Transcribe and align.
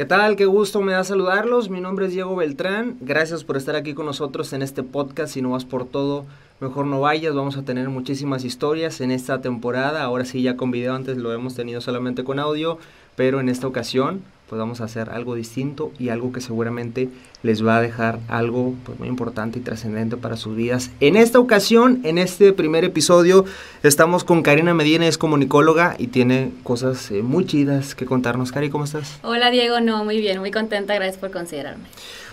¿Qué 0.00 0.04
tal? 0.04 0.36
Qué 0.36 0.46
gusto 0.46 0.80
me 0.80 0.92
da 0.92 1.02
saludarlos. 1.02 1.70
Mi 1.70 1.80
nombre 1.80 2.06
es 2.06 2.12
Diego 2.12 2.36
Beltrán. 2.36 2.96
Gracias 3.00 3.42
por 3.42 3.56
estar 3.56 3.74
aquí 3.74 3.94
con 3.94 4.06
nosotros 4.06 4.52
en 4.52 4.62
este 4.62 4.84
podcast. 4.84 5.34
Si 5.34 5.42
no 5.42 5.50
vas 5.50 5.64
por 5.64 5.86
todo, 5.86 6.24
mejor 6.60 6.86
no 6.86 7.00
vayas. 7.00 7.34
Vamos 7.34 7.56
a 7.56 7.64
tener 7.64 7.88
muchísimas 7.88 8.44
historias 8.44 9.00
en 9.00 9.10
esta 9.10 9.40
temporada. 9.40 10.04
Ahora 10.04 10.24
sí, 10.24 10.40
ya 10.40 10.56
con 10.56 10.70
video, 10.70 10.94
antes 10.94 11.16
lo 11.16 11.32
hemos 11.32 11.56
tenido 11.56 11.80
solamente 11.80 12.22
con 12.22 12.38
audio, 12.38 12.78
pero 13.16 13.40
en 13.40 13.48
esta 13.48 13.66
ocasión 13.66 14.22
pues 14.48 14.58
vamos 14.58 14.80
a 14.80 14.84
hacer 14.84 15.10
algo 15.10 15.34
distinto 15.34 15.92
y 15.98 16.08
algo 16.08 16.32
que 16.32 16.40
seguramente 16.40 17.08
les 17.42 17.64
va 17.64 17.76
a 17.76 17.82
dejar 17.82 18.18
algo 18.28 18.74
pues, 18.84 18.98
muy 18.98 19.08
importante 19.08 19.58
y 19.58 19.62
trascendente 19.62 20.16
para 20.16 20.36
sus 20.36 20.56
vidas. 20.56 20.90
En 21.00 21.16
esta 21.16 21.38
ocasión, 21.38 22.00
en 22.04 22.18
este 22.18 22.52
primer 22.52 22.84
episodio, 22.84 23.44
estamos 23.82 24.24
con 24.24 24.42
Karina 24.42 24.74
Medina, 24.74 25.06
es 25.06 25.18
comunicóloga 25.18 25.96
y 25.98 26.08
tiene 26.08 26.50
cosas 26.62 27.10
eh, 27.10 27.22
muy 27.22 27.46
chidas 27.46 27.94
que 27.94 28.06
contarnos. 28.06 28.52
Cari, 28.52 28.70
¿cómo 28.70 28.84
estás? 28.84 29.18
Hola 29.22 29.50
Diego, 29.50 29.80
no, 29.80 30.04
muy 30.04 30.18
bien, 30.18 30.38
muy 30.38 30.50
contenta, 30.50 30.94
gracias 30.94 31.18
por 31.18 31.30
considerarme. 31.30 31.84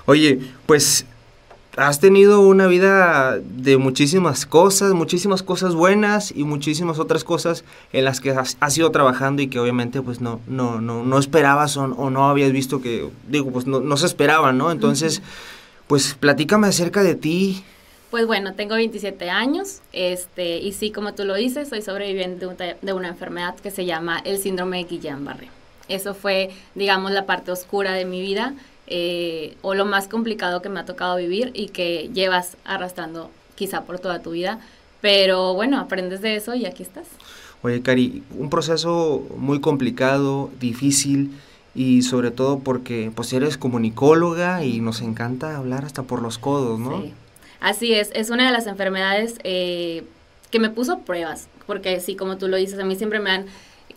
Oye, 0.05 0.39
pues 0.65 1.05
has 1.77 1.99
tenido 1.99 2.41
una 2.41 2.67
vida 2.67 3.37
de 3.39 3.77
muchísimas 3.77 4.45
cosas, 4.45 4.93
muchísimas 4.93 5.43
cosas 5.43 5.75
buenas 5.75 6.31
y 6.35 6.43
muchísimas 6.43 6.99
otras 6.99 7.23
cosas 7.23 7.63
en 7.91 8.05
las 8.05 8.21
que 8.21 8.31
has, 8.31 8.77
ido 8.77 8.91
trabajando 8.91 9.41
y 9.41 9.47
que 9.47 9.59
obviamente 9.59 10.01
pues 10.01 10.21
no, 10.21 10.39
no, 10.47 10.79
no, 10.79 11.03
no 11.03 11.19
esperabas 11.19 11.75
o, 11.77 11.87
no 11.87 12.29
habías 12.29 12.51
visto 12.51 12.81
que, 12.81 13.09
digo, 13.27 13.51
pues 13.51 13.67
no, 13.67 13.81
no 13.81 13.97
se 13.97 14.05
esperaban, 14.05 14.57
¿no? 14.57 14.71
Entonces, 14.71 15.21
pues 15.87 16.15
platícame 16.15 16.67
acerca 16.67 17.03
de 17.03 17.15
ti. 17.15 17.63
Pues 18.09 18.25
bueno, 18.25 18.53
tengo 18.53 18.75
27 18.75 19.29
años 19.29 19.81
este, 19.91 20.59
y 20.59 20.71
sí, 20.71 20.91
como 20.91 21.13
tú 21.13 21.25
lo 21.25 21.35
dices, 21.35 21.67
soy 21.67 21.81
sobreviviente 21.81 22.47
de 22.81 22.93
una 22.93 23.09
enfermedad 23.09 23.55
que 23.55 23.71
se 23.71 23.85
llama 23.85 24.21
el 24.23 24.37
síndrome 24.37 24.77
de 24.77 24.89
Guillain-Barré. 24.89 25.49
Eso 25.89 26.13
fue, 26.15 26.51
digamos, 26.73 27.11
la 27.11 27.25
parte 27.25 27.51
oscura 27.51 27.93
de 27.93 28.05
mi 28.05 28.21
vida 28.21 28.55
eh, 28.87 29.55
o 29.61 29.73
lo 29.73 29.85
más 29.85 30.07
complicado 30.07 30.61
que 30.61 30.69
me 30.69 30.79
ha 30.79 30.85
tocado 30.85 31.17
vivir 31.17 31.51
y 31.53 31.69
que 31.69 32.09
llevas 32.13 32.57
arrastrando 32.65 33.31
quizá 33.55 33.83
por 33.83 33.99
toda 33.99 34.21
tu 34.21 34.31
vida. 34.31 34.59
Pero 35.01 35.53
bueno, 35.53 35.79
aprendes 35.79 36.21
de 36.21 36.35
eso 36.35 36.55
y 36.55 36.65
aquí 36.65 36.83
estás. 36.83 37.07
Oye, 37.61 37.81
Cari, 37.81 38.23
un 38.37 38.49
proceso 38.49 39.23
muy 39.37 39.59
complicado, 39.59 40.49
difícil 40.59 41.31
y 41.73 42.03
sobre 42.03 42.31
todo 42.31 42.59
porque 42.59 43.11
pues 43.13 43.33
eres 43.33 43.57
comunicóloga 43.57 44.63
y 44.63 44.81
nos 44.81 45.01
encanta 45.01 45.57
hablar 45.57 45.83
hasta 45.83 46.03
por 46.03 46.21
los 46.21 46.37
codos, 46.37 46.79
¿no? 46.79 47.01
Sí. 47.01 47.13
Así 47.59 47.93
es, 47.93 48.11
es 48.13 48.29
una 48.29 48.45
de 48.45 48.51
las 48.51 48.67
enfermedades 48.67 49.35
eh, 49.43 50.03
que 50.51 50.59
me 50.59 50.69
puso 50.69 50.99
pruebas, 50.99 51.47
porque 51.65 51.99
sí, 51.99 52.15
como 52.15 52.37
tú 52.37 52.47
lo 52.47 52.57
dices, 52.57 52.77
a 52.79 52.85
mí 52.85 52.95
siempre 52.95 53.19
me 53.19 53.31
han 53.31 53.45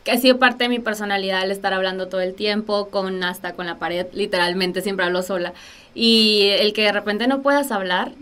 que 0.09 0.14
ha 0.14 0.19
sido 0.19 0.39
parte 0.39 0.64
de 0.64 0.70
mi 0.70 0.78
personalidad 0.78 1.45
el 1.45 1.51
estar 1.51 1.75
hablando 1.75 2.09
todo 2.09 2.23
el 2.23 2.33
tiempo, 2.33 2.89
con 2.89 3.23
hasta 3.23 3.53
con 3.53 3.67
la 3.67 3.78
pared, 3.78 4.06
literalmente 4.14 4.81
siempre 4.81 5.05
hablo 5.05 5.23
sola. 5.23 5.53
Y 5.95 6.48
el 6.61 6.73
que 6.73 6.84
de 6.84 6.92
repente 6.92 7.27
no 7.27 7.42
puedas 7.42 7.70
hablar 7.70 8.12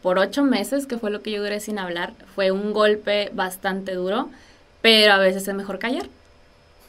por 0.00 0.18
ocho 0.18 0.42
meses, 0.42 0.86
que 0.86 0.96
fue 0.96 1.10
lo 1.10 1.20
que 1.20 1.32
yo 1.32 1.42
duré 1.42 1.60
sin 1.60 1.78
hablar, 1.78 2.14
fue 2.34 2.50
un 2.50 2.72
golpe 2.72 3.30
bastante 3.34 3.92
duro, 3.92 4.30
pero 4.80 5.12
a 5.12 5.18
veces 5.18 5.46
es 5.46 5.54
mejor 5.54 5.78
callar. 5.78 6.08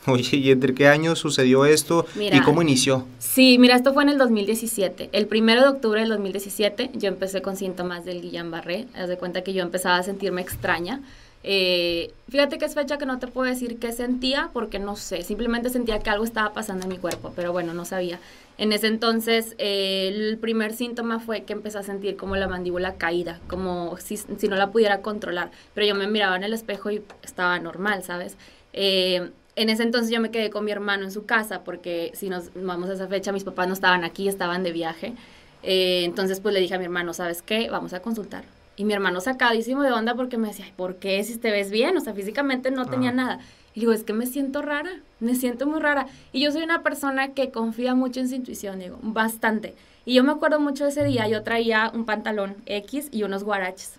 Oye, 0.08 0.38
¿y 0.38 0.52
entre 0.52 0.74
qué 0.74 0.88
años 0.88 1.20
sucedió 1.20 1.66
esto 1.66 2.06
y 2.16 2.40
cómo 2.40 2.62
inició? 2.62 3.06
Sí, 3.20 3.58
mira, 3.60 3.76
esto 3.76 3.94
fue 3.94 4.04
en 4.04 4.10
el 4.10 4.18
2017. 4.18 5.10
El 5.12 5.28
primero 5.28 5.64
de 5.64 5.68
octubre 5.68 6.00
del 6.00 6.10
2017 6.12 6.92
yo 6.94 7.10
empecé 7.10 7.42
con 7.42 7.58
síntomas 7.58 8.06
del 8.06 8.22
Guillain-Barré. 8.22 8.86
Haz 8.96 9.10
de 9.10 9.18
cuenta 9.18 9.42
que 9.42 9.52
yo 9.52 9.64
empezaba 9.64 9.98
a 9.98 10.04
sentirme 10.04 10.42
extraña 10.42 11.02
eh, 11.48 12.12
fíjate 12.28 12.58
que 12.58 12.66
es 12.66 12.74
fecha 12.74 12.98
que 12.98 13.06
no 13.06 13.20
te 13.20 13.28
puedo 13.28 13.48
decir 13.48 13.78
qué 13.78 13.92
sentía 13.92 14.50
porque 14.52 14.80
no 14.80 14.96
sé, 14.96 15.22
simplemente 15.22 15.70
sentía 15.70 16.00
que 16.00 16.10
algo 16.10 16.24
estaba 16.24 16.54
pasando 16.54 16.86
en 16.86 16.90
mi 16.90 16.98
cuerpo, 16.98 17.34
pero 17.36 17.52
bueno, 17.52 17.76
no 17.76 17.86
sabía. 17.86 18.20
En 18.58 18.74
ese 18.74 18.88
entonces 18.88 19.54
eh, 19.60 20.08
el 20.08 20.40
primer 20.40 20.74
síntoma 20.74 21.20
fue 21.20 21.44
que 21.44 21.54
empecé 21.54 21.78
a 21.78 21.84
sentir 21.84 22.18
como 22.18 22.36
la 22.36 22.48
mandíbula 22.48 22.96
caída, 22.96 23.40
como 23.48 23.96
si, 23.98 24.18
no 24.48 24.56
la 24.56 24.72
pudiera 24.72 25.02
controlar, 25.04 25.52
pero 25.76 25.86
yo 25.86 25.94
me 25.94 26.08
miraba 26.08 26.36
en 26.36 26.46
el 26.46 26.54
espejo 26.54 26.90
y 26.90 27.04
estaba 27.22 27.60
normal, 27.60 28.02
¿sabes? 28.02 28.38
Eh, 28.74 29.30
en 29.56 29.70
ese 29.70 29.84
entonces 29.84 30.10
yo 30.10 30.20
me 30.22 30.32
quedé 30.32 30.50
con 30.50 30.66
mi 30.66 30.72
hermano 30.72 31.04
en 31.04 31.12
su 31.12 31.28
casa 31.28 31.64
porque 31.64 32.12
si 32.16 32.28
nos 32.28 32.50
vamos 32.56 32.90
a 32.90 32.94
esa 32.94 33.08
fecha 33.08 33.32
mis 33.32 33.44
papás 33.44 33.68
no 33.68 33.76
estaban 33.76 34.04
aquí, 34.04 34.28
estaban 34.28 34.64
de 34.64 34.72
viaje. 34.72 35.14
entonces 35.62 36.40
pues 36.40 36.56
le 36.56 36.60
dije 36.60 36.74
a 36.74 36.80
mi 36.80 36.86
hermano, 36.86 37.14
¿sabes 37.14 37.44
qué? 37.44 37.70
Vamos 37.70 37.94
a 37.94 38.02
consultar 38.02 38.55
y 38.76 38.86
mi 38.86 38.94
hermano 38.94 39.22
sacadísimo 39.22 39.84
de 39.84 39.92
onda 39.92 40.16
porque 40.16 40.38
me 40.38 40.50
decía, 40.50 40.66
¿por 40.76 40.98
qué 40.98 41.24
si 41.24 41.38
te 41.38 41.52
ves 41.52 41.72
bien? 41.72 41.96
O 41.98 42.02
sea, 42.02 42.14
físicamente 42.14 42.72
no 42.72 42.86
tenía 42.86 43.12
nada. 43.12 43.40
Y 43.74 43.82
digo, 43.82 43.92
es 43.92 44.04
que 44.04 44.14
me 44.14 44.26
siento 44.26 44.62
rara, 44.62 44.92
me 45.20 45.36
siento 45.36 45.66
muy 45.68 45.80
rara. 45.80 46.08
Y 46.32 46.42
yo 46.42 46.52
soy 46.52 46.64
una 46.64 46.82
persona 46.82 47.34
que 47.34 47.52
confía 47.52 47.94
mucho 47.96 48.20
en 48.20 48.30
su 48.30 48.36
intuición, 48.36 48.80
digo, 48.80 49.00
bastante. 49.02 49.76
Y 50.06 50.14
yo 50.14 50.24
me 50.24 50.32
acuerdo 50.32 50.60
mucho 50.60 50.86
ese 50.86 51.04
día, 51.04 51.28
yo 51.28 51.44
traía 51.44 51.92
un 51.94 52.06
pantalón 52.06 52.56
X 52.68 53.10
y 53.12 53.24
unos 53.24 53.44
guaraches. 53.44 53.96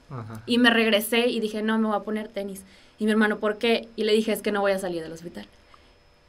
Y 0.47 0.59
me 0.59 0.71
regresé 0.71 1.27
y 1.27 1.41
dije, 1.41 1.63
no, 1.63 1.79
me 1.79 1.89
voy 1.89 1.97
a 1.97 2.01
poner 2.01 2.29
tenis. 2.29 2.65
Y 2.99 3.05
mi 3.05 3.11
hermano, 3.11 3.39
¿por 3.39 3.59
qué? 3.59 3.89
Y 3.97 4.05
le 4.05 4.13
dije, 4.13 4.33
es 4.33 4.41
que 4.41 4.53
no 4.53 4.61
voy 4.61 4.73
a 4.73 4.79
salir 4.79 5.03
del 5.03 5.13
hospital. 5.13 5.47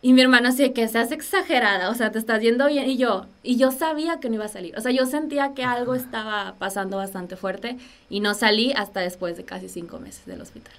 Y 0.02 0.14
mi 0.14 0.22
hermano 0.22 0.50
así 0.50 0.70
que 0.72 0.88
seas 0.88 1.12
exagerada, 1.12 1.90
o 1.90 1.96
sea, 1.96 2.12
te 2.12 2.20
estás 2.20 2.42
yendo 2.42 2.68
bien. 2.68 2.88
Y 2.90 2.98
yo, 2.98 3.26
y 3.42 3.58
yo 3.58 3.72
sabía 3.72 4.20
que 4.20 4.30
no 4.30 4.36
iba 4.36 4.46
a 4.46 4.50
salir. 4.50 4.78
O 4.78 4.82
sea, 4.82 4.92
yo 4.92 5.06
sentía 5.06 5.54
que 5.54 5.64
algo 5.64 5.96
estaba 5.96 6.56
pasando 6.60 6.98
bastante 6.98 7.36
fuerte 7.36 7.78
y 8.10 8.20
no 8.20 8.34
salí 8.34 8.74
hasta 8.76 9.00
después 9.00 9.38
de 9.38 9.44
casi 9.44 9.70
cinco 9.70 10.00
meses 10.00 10.26
del 10.26 10.42
hospital. 10.42 10.74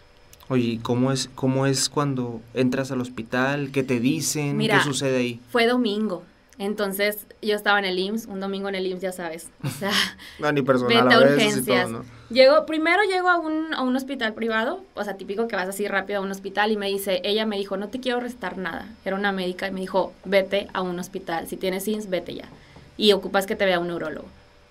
Oye, 0.48 0.78
¿cómo 0.82 1.12
es, 1.12 1.28
cómo 1.34 1.66
es 1.66 1.88
cuando 1.90 2.40
entras 2.54 2.90
al 2.90 3.00
hospital? 3.00 3.70
¿Qué 3.70 3.82
te 3.82 4.00
dicen? 4.00 4.58
¿Qué 4.58 4.80
sucede 4.82 5.18
ahí? 5.18 5.40
Fue 5.50 5.66
domingo. 5.66 6.22
Entonces, 6.58 7.26
yo 7.40 7.54
estaba 7.54 7.78
en 7.78 7.84
el 7.84 7.98
IMSS, 7.98 8.26
un 8.26 8.40
domingo 8.40 8.68
en 8.68 8.74
el 8.74 8.86
IMSS, 8.86 9.00
ya 9.00 9.12
sabes. 9.12 9.48
O 9.62 9.68
sea, 9.68 9.92
no, 10.40 10.50
ni 10.50 10.62
personal 10.62 11.10
a 11.10 11.20
urgencias. 11.20 11.88
Llego, 12.30 12.66
primero 12.66 13.02
llego 13.04 13.28
a 13.28 13.38
un, 13.38 13.72
a 13.72 13.82
un 13.82 13.94
hospital 13.94 14.34
privado, 14.34 14.82
o 14.94 15.04
sea, 15.04 15.16
típico 15.16 15.46
que 15.46 15.54
vas 15.54 15.68
así 15.68 15.86
rápido 15.86 16.18
a 16.18 16.22
un 16.22 16.30
hospital 16.30 16.72
y 16.72 16.76
me 16.76 16.88
dice, 16.88 17.20
ella 17.22 17.46
me 17.46 17.56
dijo, 17.56 17.76
no 17.76 17.88
te 17.88 18.00
quiero 18.00 18.18
restar 18.18 18.58
nada. 18.58 18.88
Era 19.04 19.14
una 19.14 19.30
médica 19.30 19.68
y 19.68 19.70
me 19.70 19.80
dijo, 19.80 20.12
vete 20.24 20.68
a 20.72 20.82
un 20.82 20.98
hospital. 20.98 21.46
Si 21.46 21.56
tienes 21.56 21.86
IMSS, 21.86 22.10
vete 22.10 22.34
ya. 22.34 22.48
Y 22.96 23.12
ocupas 23.12 23.46
que 23.46 23.54
te 23.54 23.64
vea 23.64 23.78
un 23.78 23.86
neurólogo. 23.86 24.26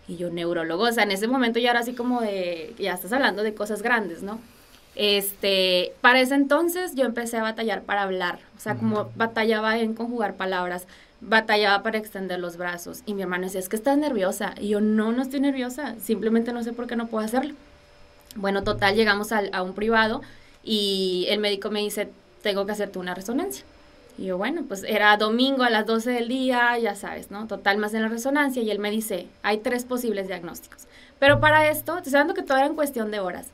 Y 0.10 0.18
yo, 0.18 0.30
neurólogo, 0.30 0.84
o 0.84 0.92
sea, 0.92 1.04
en 1.04 1.12
ese 1.12 1.28
momento 1.28 1.60
ya 1.60 1.72
era 1.72 1.80
así 1.80 1.94
como 1.94 2.22
de, 2.22 2.74
ya 2.78 2.94
estás 2.94 3.14
hablando 3.14 3.44
de 3.44 3.54
cosas 3.54 3.82
grandes, 3.82 4.24
¿no? 4.24 4.40
Este, 4.96 5.94
para 6.02 6.20
ese 6.20 6.34
entonces 6.34 6.96
yo 6.96 7.06
empecé 7.06 7.38
a 7.38 7.44
batallar 7.44 7.84
para 7.84 8.02
hablar, 8.02 8.40
o 8.58 8.60
sea, 8.60 8.76
como 8.76 9.12
batallaba 9.16 9.78
en 9.78 9.94
conjugar 9.94 10.34
palabras 10.34 10.88
batallaba 11.22 11.84
para 11.84 11.98
extender 11.98 12.40
los 12.40 12.58
brazos 12.58 13.02
y 13.06 13.14
mi 13.14 13.24
hermano 13.24 13.46
decía, 13.46 13.60
es 13.60 13.70
que 13.70 13.76
estás 13.76 13.98
nerviosa. 13.98 14.54
Y 14.60 14.70
yo, 14.70 14.82
no, 14.82 15.12
no 15.12 15.22
estoy 15.22 15.40
nerviosa, 15.40 15.96
simplemente 16.00 16.54
no 16.54 16.64
sé 16.64 16.74
por 16.74 16.88
qué 16.88 16.96
no 16.96 17.08
puedo 17.08 17.26
hacerlo. 17.26 17.54
Bueno, 18.36 18.64
total, 18.64 18.96
llegamos 18.96 19.32
a, 19.32 19.42
a 19.52 19.64
un 19.64 19.74
privado 19.74 20.22
y 20.64 21.26
el 21.30 21.40
médico 21.40 21.70
me 21.72 21.80
dice, 21.80 22.10
tengo 22.44 22.66
que 22.66 22.74
hacerte 22.74 23.00
una 23.00 23.16
resonancia. 23.16 23.64
Y 24.18 24.26
yo, 24.26 24.38
bueno, 24.38 24.64
pues 24.68 24.84
era 24.84 25.16
domingo 25.18 25.64
a 25.64 25.70
las 25.70 25.86
12 25.86 26.12
del 26.12 26.28
día, 26.28 26.78
ya 26.80 26.96
sabes, 26.96 27.30
¿no? 27.30 27.48
Total, 27.48 27.78
más 27.78 27.94
en 27.94 28.02
la 28.02 28.08
resonancia 28.08 28.62
y 28.64 28.72
él 28.72 28.80
me 28.80 28.90
dice, 28.90 29.28
hay 29.44 29.60
tres 29.60 29.86
posibles 29.86 30.28
diagnósticos. 30.28 30.87
Pero 31.20 31.40
para 31.40 31.70
esto, 31.70 31.96
te 32.02 32.10
estoy 32.10 32.34
que 32.34 32.44
todo 32.44 32.58
era 32.58 32.68
en 32.68 32.76
cuestión 32.76 33.10
de 33.12 33.20
horas. 33.20 33.48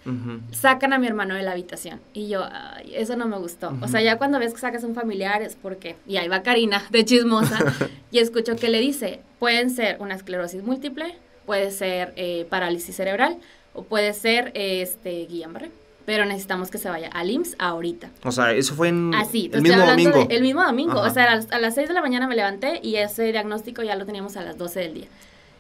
Sacan 0.52 0.94
a 0.94 0.98
mi 0.98 1.08
hermano 1.08 1.36
de 1.36 1.44
la 1.44 1.52
habitación. 1.52 2.02
Y 2.14 2.28
yo, 2.28 2.46
ay, 2.52 2.94
eso 2.96 3.16
no 3.16 3.26
me 3.28 3.38
gustó. 3.38 3.74
O 3.82 3.88
sea, 3.88 4.02
ya 4.02 4.18
cuando 4.18 4.40
ves 4.40 4.54
que 4.54 4.60
sacas 4.60 4.84
a 4.84 4.88
un 4.88 4.96
familiar 4.96 5.42
es 5.42 5.56
porque, 5.56 5.96
y 6.06 6.18
ahí 6.18 6.28
va 6.28 6.44
Karina, 6.44 6.84
de 6.90 7.06
chismosa, 7.06 7.60
y 8.12 8.20
escucho 8.20 8.56
que 8.56 8.70
le 8.70 8.80
dice, 8.80 9.22
pueden 9.40 9.70
ser 9.70 9.98
una 10.00 10.16
esclerosis 10.16 10.64
múltiple, 10.64 11.16
puede 11.46 11.72
ser 11.72 12.14
eh, 12.16 12.46
parálisis 12.50 12.96
cerebral, 12.96 13.38
o 13.74 13.84
puede 13.84 14.14
ser 14.14 14.52
este, 14.56 15.28
Guillain-Barré. 15.28 15.72
Pero 16.06 16.26
necesitamos 16.26 16.70
que 16.70 16.78
se 16.78 16.90
vaya 16.90 17.08
al 17.14 17.32
IMSS 17.32 17.56
ahorita. 17.60 18.10
O 18.26 18.32
sea, 18.34 18.52
eso 18.52 18.76
fue 18.76 18.90
en 18.90 19.16
Así, 19.16 19.50
el 19.54 19.62
mismo 19.62 19.86
domingo. 19.86 20.28
el 20.30 20.42
mismo 20.42 20.62
domingo. 20.62 21.00
O 21.00 21.10
sea, 21.10 21.32
a 21.32 21.36
las, 21.38 21.50
a 21.50 21.60
las 21.60 21.76
6 21.76 21.88
de 21.88 21.94
la 21.94 22.02
mañana 22.02 22.28
me 22.28 22.36
levanté 22.36 22.82
y 22.84 22.98
ese 22.98 23.32
diagnóstico 23.32 23.84
ya 23.84 23.96
lo 23.96 24.06
teníamos 24.06 24.36
a 24.36 24.44
las 24.44 24.58
12 24.58 24.80
del 24.82 24.94
día. 24.96 25.08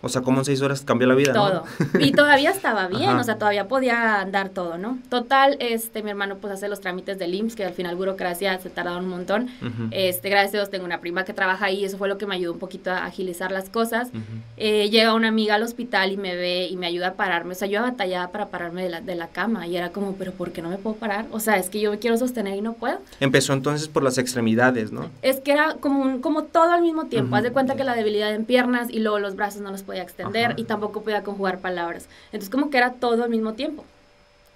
O 0.05 0.09
sea, 0.09 0.21
como 0.21 0.39
en 0.39 0.45
seis 0.45 0.61
horas 0.61 0.81
cambió 0.81 1.07
la 1.07 1.15
vida. 1.15 1.31
Todo. 1.31 1.63
Y 1.97 2.11
todavía 2.11 2.51
estaba 2.51 2.87
bien, 2.89 3.11
o 3.11 3.23
sea, 3.23 3.37
todavía 3.37 3.69
podía 3.69 4.19
andar 4.19 4.49
todo, 4.49 4.77
¿no? 4.77 4.99
Total, 5.09 5.55
este, 5.59 6.03
mi 6.03 6.09
hermano 6.09 6.37
pues 6.41 6.53
hace 6.53 6.67
los 6.67 6.81
trámites 6.81 7.17
del 7.17 7.33
IMSS, 7.33 7.55
que 7.55 7.63
al 7.63 7.73
final 7.73 7.95
burocracia 7.95 8.59
se 8.59 8.69
tardaron 8.69 9.05
un 9.05 9.09
montón. 9.09 9.49
Este, 9.91 10.29
gracias 10.29 10.55
a 10.55 10.57
Dios 10.57 10.69
tengo 10.69 10.83
una 10.83 10.99
prima 10.99 11.23
que 11.23 11.33
trabaja 11.33 11.67
ahí, 11.67 11.85
eso 11.85 11.97
fue 11.97 12.09
lo 12.09 12.17
que 12.17 12.25
me 12.25 12.35
ayudó 12.35 12.51
un 12.51 12.59
poquito 12.59 12.91
a 12.91 13.05
agilizar 13.05 13.53
las 13.53 13.69
cosas. 13.69 14.09
Eh, 14.57 14.89
llega 14.89 15.13
una 15.13 15.29
amiga 15.29 15.55
al 15.55 15.63
hospital 15.63 16.11
y 16.11 16.17
me 16.17 16.35
ve 16.35 16.67
y 16.67 16.75
me 16.75 16.87
ayuda 16.87 17.09
a 17.09 17.13
pararme. 17.13 17.53
O 17.53 17.55
sea, 17.55 17.69
yo 17.69 17.81
batallaba 17.81 18.29
para 18.33 18.47
pararme 18.47 18.83
de 18.83 18.89
la, 18.89 18.99
de 18.99 19.15
la 19.15 19.27
cama 19.27 19.67
y 19.67 19.77
era 19.77 19.91
como, 19.91 20.15
pero 20.15 20.33
¿por 20.33 20.51
qué 20.51 20.61
no 20.61 20.69
me 20.69 20.77
puedo 20.77 20.97
parar? 20.97 21.27
O 21.31 21.39
sea, 21.39 21.55
es 21.55 21.69
que 21.69 21.79
yo 21.79 21.91
me 21.91 21.99
quiero 21.99 22.17
sostener 22.17 22.57
y 22.57 22.61
no 22.61 22.73
puedo. 22.73 22.99
Empezó 23.21 23.53
entonces 23.53 23.87
por 23.87 24.03
las 24.03 24.17
extremidades, 24.17 24.91
¿no? 24.91 25.09
Es 25.21 25.39
que 25.39 25.53
era 25.53 25.75
como, 25.79 26.01
un, 26.01 26.19
como 26.19 26.43
todo 26.43 26.71
al 26.73 26.81
mismo 26.81 27.05
tiempo. 27.05 27.37
Haz 27.37 27.43
de 27.43 27.51
cuenta 27.51 27.75
que 27.75 27.85
la 27.85 27.95
debilidad 27.95 28.33
en 28.33 28.43
piernas 28.43 28.89
y 28.89 28.99
luego 28.99 29.19
los 29.19 29.37
brazos 29.37 29.61
no 29.61 29.71
los 29.71 29.83
podía 29.83 29.92
extender 30.01 30.53
y 30.57 30.63
tampoco 30.63 31.01
podía 31.01 31.23
conjugar 31.23 31.59
palabras. 31.59 32.07
Entonces 32.25 32.49
como 32.49 32.69
que 32.69 32.77
era 32.77 32.93
todo 32.93 33.23
al 33.23 33.29
mismo 33.29 33.53
tiempo. 33.53 33.85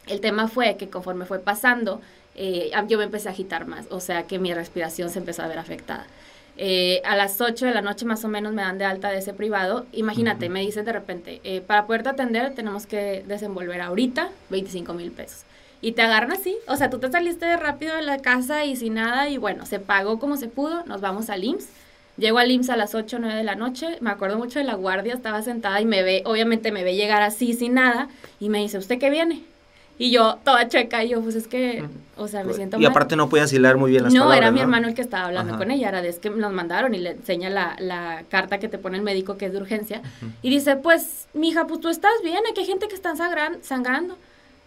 El 0.08 0.22
tema 0.22 0.48
fue 0.48 0.78
que 0.78 0.90
conforme 0.90 1.26
fue 1.26 1.40
pasando, 1.40 2.02
eh, 2.36 2.72
yo 2.88 2.98
me 2.98 3.04
empecé 3.04 3.28
a 3.28 3.32
agitar 3.32 3.66
más, 3.66 3.86
o 3.90 4.00
sea 4.00 4.24
que 4.24 4.40
mi 4.40 4.54
respiración 4.54 5.10
se 5.10 5.20
empezó 5.20 5.44
a 5.44 5.48
ver 5.48 5.60
afectada. 5.60 6.08
Eh, 6.60 7.04
a 7.06 7.16
las 7.16 7.40
8 7.40 7.68
de 7.68 7.72
la 7.72 7.82
noche 7.82 8.06
más 8.06 8.26
o 8.26 8.28
menos 8.28 8.52
me 8.52 8.64
dan 8.64 8.80
de 8.80 8.86
alta 8.86 9.10
de 9.10 9.20
ese 9.20 9.34
privado. 9.34 9.86
Imagínate, 9.92 10.50
me 10.50 10.62
dicen 10.62 10.86
de 10.86 10.94
repente, 10.94 11.40
eh, 11.44 11.62
para 11.62 11.86
poderte 11.86 12.10
atender 12.10 12.56
tenemos 12.56 12.88
que 12.88 13.24
desenvolver 13.28 13.82
ahorita 13.82 14.30
25 14.50 14.94
mil 14.94 15.12
pesos. 15.12 15.44
Y 15.82 15.92
te 15.92 16.02
agarran 16.02 16.32
así, 16.32 16.58
o 16.68 16.76
sea, 16.76 16.90
tú 16.90 16.98
te 16.98 17.12
saliste 17.12 17.56
rápido 17.58 17.96
de 17.96 18.02
la 18.02 18.18
casa 18.18 18.66
y 18.66 18.76
sin 18.76 18.96
nada 18.96 19.30
y 19.30 19.38
bueno, 19.38 19.68
se 19.68 19.80
pagó 19.80 20.18
como 20.18 20.36
se 20.36 20.48
pudo, 20.48 20.84
nos 20.86 21.02
vamos 21.02 21.30
al 21.30 21.44
IMSS. 21.44 21.68
Llego 22.18 22.40
al 22.40 22.50
IMSS 22.50 22.70
a 22.72 22.78
las 22.78 22.96
8 22.96 23.18
o 23.18 23.20
9 23.20 23.36
de 23.36 23.44
la 23.44 23.56
noche, 23.56 23.98
me 24.02 24.10
acuerdo 24.10 24.38
mucho 24.38 24.60
de 24.60 24.66
la 24.66 24.74
guardia, 24.74 25.14
estaba 25.14 25.42
sentada 25.44 25.80
y 25.82 25.86
me 25.86 26.02
ve, 26.02 26.24
obviamente 26.26 26.72
me 26.72 26.84
ve 26.84 26.96
llegar 26.96 27.22
así 27.22 27.54
sin 27.54 27.76
nada 27.76 28.10
y 28.40 28.50
me 28.50 28.60
dice, 28.60 28.78
¿usted 28.78 28.98
qué 28.98 29.10
viene? 29.10 29.44
Y 30.00 30.12
yo, 30.12 30.38
toda 30.44 30.68
checa, 30.68 31.04
y 31.04 31.10
yo, 31.10 31.22
pues 31.22 31.36
es 31.36 31.48
que, 31.48 31.84
o 32.18 32.28
sea, 32.28 32.44
me 32.44 32.54
siento 32.54 32.80
Y 32.80 32.86
aparte 32.86 33.16
no 33.16 33.30
podías 33.30 33.52
hilar 33.52 33.78
muy 33.78 33.92
bien 33.92 34.04
las 34.04 34.14
no, 34.14 34.22
palabras, 34.22 34.40
era 34.40 34.52
mi 34.52 34.60
hermano 34.60 34.88
el 34.88 34.94
que 34.94 35.02
estaba 35.02 35.26
hablando 35.26 35.58
con 35.58 35.72
ella, 35.72 35.90
era 35.90 36.02
de 36.04 36.10
es 36.10 36.20
que 36.20 36.30
nos 36.30 36.54
mandaron 36.54 36.94
y 36.94 37.00
le 37.00 37.12
enseña 37.12 37.50
la, 37.50 37.76
la 37.80 38.24
carta 38.30 38.60
que 38.60 38.68
te 38.68 38.78
pone 38.78 38.98
el 38.98 39.04
médico 39.04 39.38
que 39.38 39.48
es 39.48 39.54
de 39.54 39.58
urgencia. 39.58 40.04
Y 40.44 40.52
dice, 40.52 40.76
pues, 40.76 41.28
mija, 41.34 41.66
pues 41.66 41.80
tú 41.80 41.90
estás 41.90 42.12
bien, 42.24 42.40
aquí 42.50 42.62
hay 42.62 42.68
gente 42.68 42.88
que 42.88 42.96
está 42.96 43.16
sangran, 43.16 43.58
sangrando. 43.64 44.18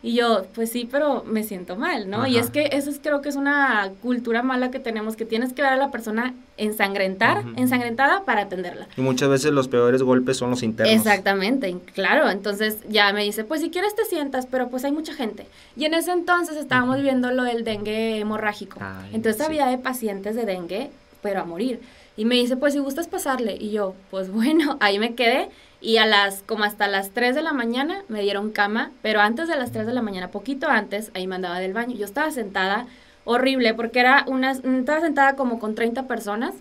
Y 0.03 0.15
yo, 0.15 0.47
pues 0.55 0.71
sí, 0.71 0.89
pero 0.91 1.25
me 1.27 1.43
siento 1.43 1.77
mal, 1.77 2.09
¿no? 2.09 2.27
Y 2.27 2.39
es 2.39 2.49
que 2.49 2.71
eso 2.73 2.89
es, 2.89 3.01
creo 3.03 3.21
que 3.21 3.29
es 3.29 3.37
una 3.37 3.93
cultura 4.01 4.43
mala 4.43 4.71
que 4.71 4.81
tenemos, 4.81 5.15
que 5.15 5.27
tienes 5.27 5.53
que 5.53 5.61
ver 5.61 5.73
a 5.73 5.77
la 5.77 5.91
persona 5.91 6.35
ensangrentar, 6.57 7.45
ensangrentada 7.57 8.25
para 8.25 8.43
atenderla. 8.43 8.89
Y 8.97 9.03
muchas 9.03 9.29
veces 9.29 9.53
los 9.53 9.69
peores 9.69 10.03
golpes 10.03 10.39
son 10.39 10.49
los 10.49 10.63
internos. 10.63 10.95
Exactamente, 10.95 11.77
claro. 11.95 12.31
Entonces 12.31 12.79
ya 12.89 13.13
me 13.13 13.25
dice, 13.25 13.45
pues 13.45 13.61
si 13.61 13.69
quieres 13.69 13.95
te 13.95 14.07
sientas, 14.07 14.47
pero 14.47 14.69
pues 14.69 14.85
hay 14.85 14.93
mucha 14.93 15.13
gente. 15.13 15.47
Y 15.77 15.85
en 15.85 15.93
ese 15.93 16.13
entonces 16.13 16.57
estábamos 16.57 17.03
viendo 17.03 17.31
lo 17.31 17.43
del 17.43 17.65
dengue 17.65 18.19
hemorrágico. 18.19 18.81
entonces 19.13 19.43
había 19.43 19.67
de 19.67 19.77
pacientes 19.77 20.35
de 20.35 20.47
dengue, 20.47 20.91
pero 21.23 21.41
a 21.41 21.45
morir. 21.45 21.81
Y 22.17 22.25
me 22.25 22.37
dice, 22.37 22.57
pues 22.57 22.73
si 22.73 22.79
gustas 22.79 23.07
pasarle. 23.07 23.57
Y 23.61 23.71
yo, 23.71 23.95
pues 24.11 24.31
bueno, 24.33 24.79
ahí 24.81 24.99
me 24.99 25.15
quedé 25.15 25.49
y 25.81 25.97
a 25.97 26.07
las, 26.07 26.43
como 26.43 26.65
hasta 26.65 26.89
las 26.89 27.11
3 27.11 27.35
de 27.35 27.43
la 27.43 27.53
mañana, 27.53 28.05
me 28.09 28.21
dieron 28.21 28.51
cama, 28.51 28.91
pero 29.03 29.21
antes 29.21 29.49
de 29.49 29.57
las 29.57 29.73
3 29.73 29.87
de 29.87 29.95
la 29.95 30.03
mañana, 30.03 30.29
poquito 30.29 30.69
antes, 30.69 31.11
ahí 31.15 31.27
me 31.27 31.37
andaba 31.37 31.59
del 31.59 31.73
baño. 31.73 31.97
Yo 31.97 32.05
estaba 32.05 32.31
sentada, 32.31 32.87
horrible, 33.25 33.73
porque 33.75 34.01
era 34.01 34.25
una, 34.27 34.53
estaba 34.53 35.01
sentada 35.01 35.37
como 35.37 35.59
con 35.59 35.75
30 35.75 36.07
personas. 36.07 36.55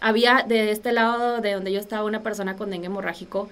Había 0.00 0.44
de 0.48 0.72
este 0.72 0.90
lado 0.90 1.40
de 1.40 1.52
donde 1.52 1.70
yo 1.70 1.78
estaba 1.78 2.04
una 2.04 2.22
persona 2.22 2.56
con 2.56 2.70
dengue 2.70 2.86
hemorrágico, 2.86 3.48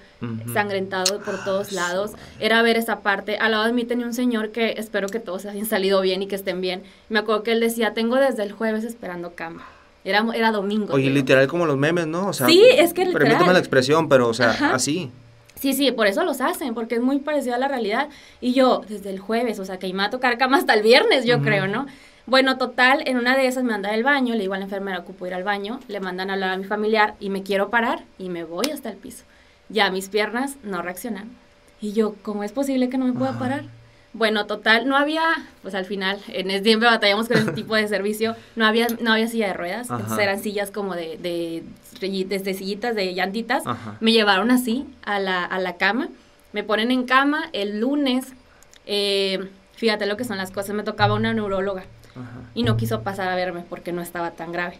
sangrentado 0.51 1.21
por 1.21 1.35
ah, 1.35 1.41
todos 1.45 1.71
lados. 1.71 2.11
Era 2.41 2.61
ver 2.61 2.75
esa 2.75 2.99
parte. 2.99 3.37
Al 3.37 3.51
lado 3.51 3.63
de 3.65 3.71
mí 3.71 3.85
tenía 3.85 4.05
un 4.05 4.13
señor 4.13 4.51
que 4.51 4.73
espero 4.77 5.07
que 5.07 5.21
todos 5.21 5.45
hayan 5.45 5.65
salido 5.65 6.01
bien 6.01 6.23
y 6.23 6.27
que 6.27 6.35
estén 6.35 6.59
bien. 6.59 6.83
Me 7.07 7.19
acuerdo 7.19 7.43
que 7.43 7.53
él 7.53 7.61
decía, 7.61 7.93
tengo 7.93 8.17
desde 8.17 8.43
el 8.43 8.51
jueves 8.51 8.83
esperando 8.83 9.33
cama. 9.33 9.65
Era, 10.03 10.25
era 10.33 10.51
domingo. 10.51 10.93
Oye, 10.93 11.09
literal 11.09 11.47
como 11.47 11.65
los 11.65 11.77
memes, 11.77 12.07
¿no? 12.07 12.27
O 12.27 12.33
sea, 12.33 12.47
sí, 12.47 12.63
es 12.75 12.93
que 12.93 13.05
literal. 13.05 13.27
Permíteme 13.27 13.53
la 13.53 13.59
expresión, 13.59 14.09
pero, 14.09 14.27
o 14.27 14.33
sea, 14.33 14.51
así. 14.73 15.11
Sí, 15.55 15.73
sí, 15.73 15.91
por 15.91 16.07
eso 16.07 16.23
los 16.23 16.41
hacen, 16.41 16.73
porque 16.73 16.95
es 16.95 17.01
muy 17.01 17.19
parecido 17.19 17.53
a 17.53 17.59
la 17.59 17.67
realidad. 17.67 18.09
Y 18.39 18.53
yo, 18.53 18.81
desde 18.89 19.11
el 19.11 19.19
jueves, 19.19 19.59
o 19.59 19.65
sea, 19.65 19.77
que 19.77 19.87
iba 19.87 20.03
a 20.03 20.09
tocar 20.09 20.39
cama 20.39 20.57
hasta 20.57 20.73
el 20.73 20.81
viernes, 20.81 21.25
yo 21.25 21.41
creo, 21.41 21.67
¿no? 21.67 21.85
Bueno, 22.25 22.57
total, 22.57 23.03
en 23.05 23.17
una 23.17 23.35
de 23.35 23.45
esas 23.45 23.63
me 23.63 23.73
anda 23.73 23.91
del 23.91 24.03
baño, 24.03 24.33
le 24.33 24.41
digo 24.41 24.53
a 24.53 24.57
la 24.57 24.63
enfermera, 24.63 24.99
ocupo 24.99 25.27
ir 25.27 25.33
al 25.33 25.43
baño, 25.43 25.79
le 25.87 25.99
mandan 25.99 26.29
a 26.29 26.33
hablar 26.33 26.51
a 26.51 26.57
mi 26.57 26.63
familiar 26.63 27.15
y 27.19 27.29
me 27.29 27.43
quiero 27.43 27.69
parar 27.69 28.03
y 28.17 28.29
me 28.29 28.43
voy 28.43 28.71
hasta 28.71 28.89
el 28.89 28.97
piso. 28.97 29.23
Ya 29.69 29.91
mis 29.91 30.09
piernas 30.09 30.55
no 30.63 30.81
reaccionan. 30.81 31.29
Y 31.79 31.93
yo, 31.93 32.15
¿cómo 32.21 32.43
es 32.43 32.51
posible 32.51 32.89
que 32.89 32.97
no 32.97 33.05
me 33.05 33.13
pueda 33.13 33.37
parar? 33.37 33.65
Bueno, 34.13 34.45
total, 34.45 34.87
no 34.87 34.97
había, 34.97 35.23
pues 35.61 35.73
al 35.73 35.85
final, 35.85 36.19
en 36.27 36.63
siempre 36.63 36.89
batallamos 36.89 37.27
con 37.27 37.37
ese 37.37 37.51
tipo 37.53 37.75
de 37.75 37.87
servicio, 37.87 38.35
no 38.55 38.65
había, 38.65 38.87
no 38.99 39.13
había 39.13 39.27
silla 39.27 39.47
de 39.47 39.53
ruedas, 39.53 39.87
eran 40.19 40.41
sillas 40.41 40.69
como 40.69 40.95
de, 40.95 41.17
de, 41.17 41.63
de, 41.99 42.53
sillitas, 42.53 42.95
de 42.95 43.13
llantitas. 43.13 43.63
Me 44.01 44.11
llevaron 44.11 44.51
así 44.51 44.85
a 45.03 45.19
la, 45.19 45.45
a 45.45 45.59
la 45.59 45.77
cama, 45.77 46.09
me 46.51 46.63
ponen 46.63 46.91
en 46.91 47.05
cama 47.05 47.49
el 47.53 47.79
lunes, 47.79 48.33
eh, 48.85 49.49
fíjate 49.75 50.05
lo 50.05 50.17
que 50.17 50.25
son 50.25 50.37
las 50.37 50.51
cosas, 50.51 50.75
me 50.75 50.83
tocaba 50.83 51.13
una 51.13 51.33
neuróloga 51.33 51.83
y 52.53 52.63
no 52.63 52.75
quiso 52.75 53.03
pasar 53.03 53.29
a 53.29 53.35
verme 53.35 53.63
porque 53.69 53.93
no 53.93 54.01
estaba 54.01 54.31
tan 54.31 54.51
grave. 54.51 54.77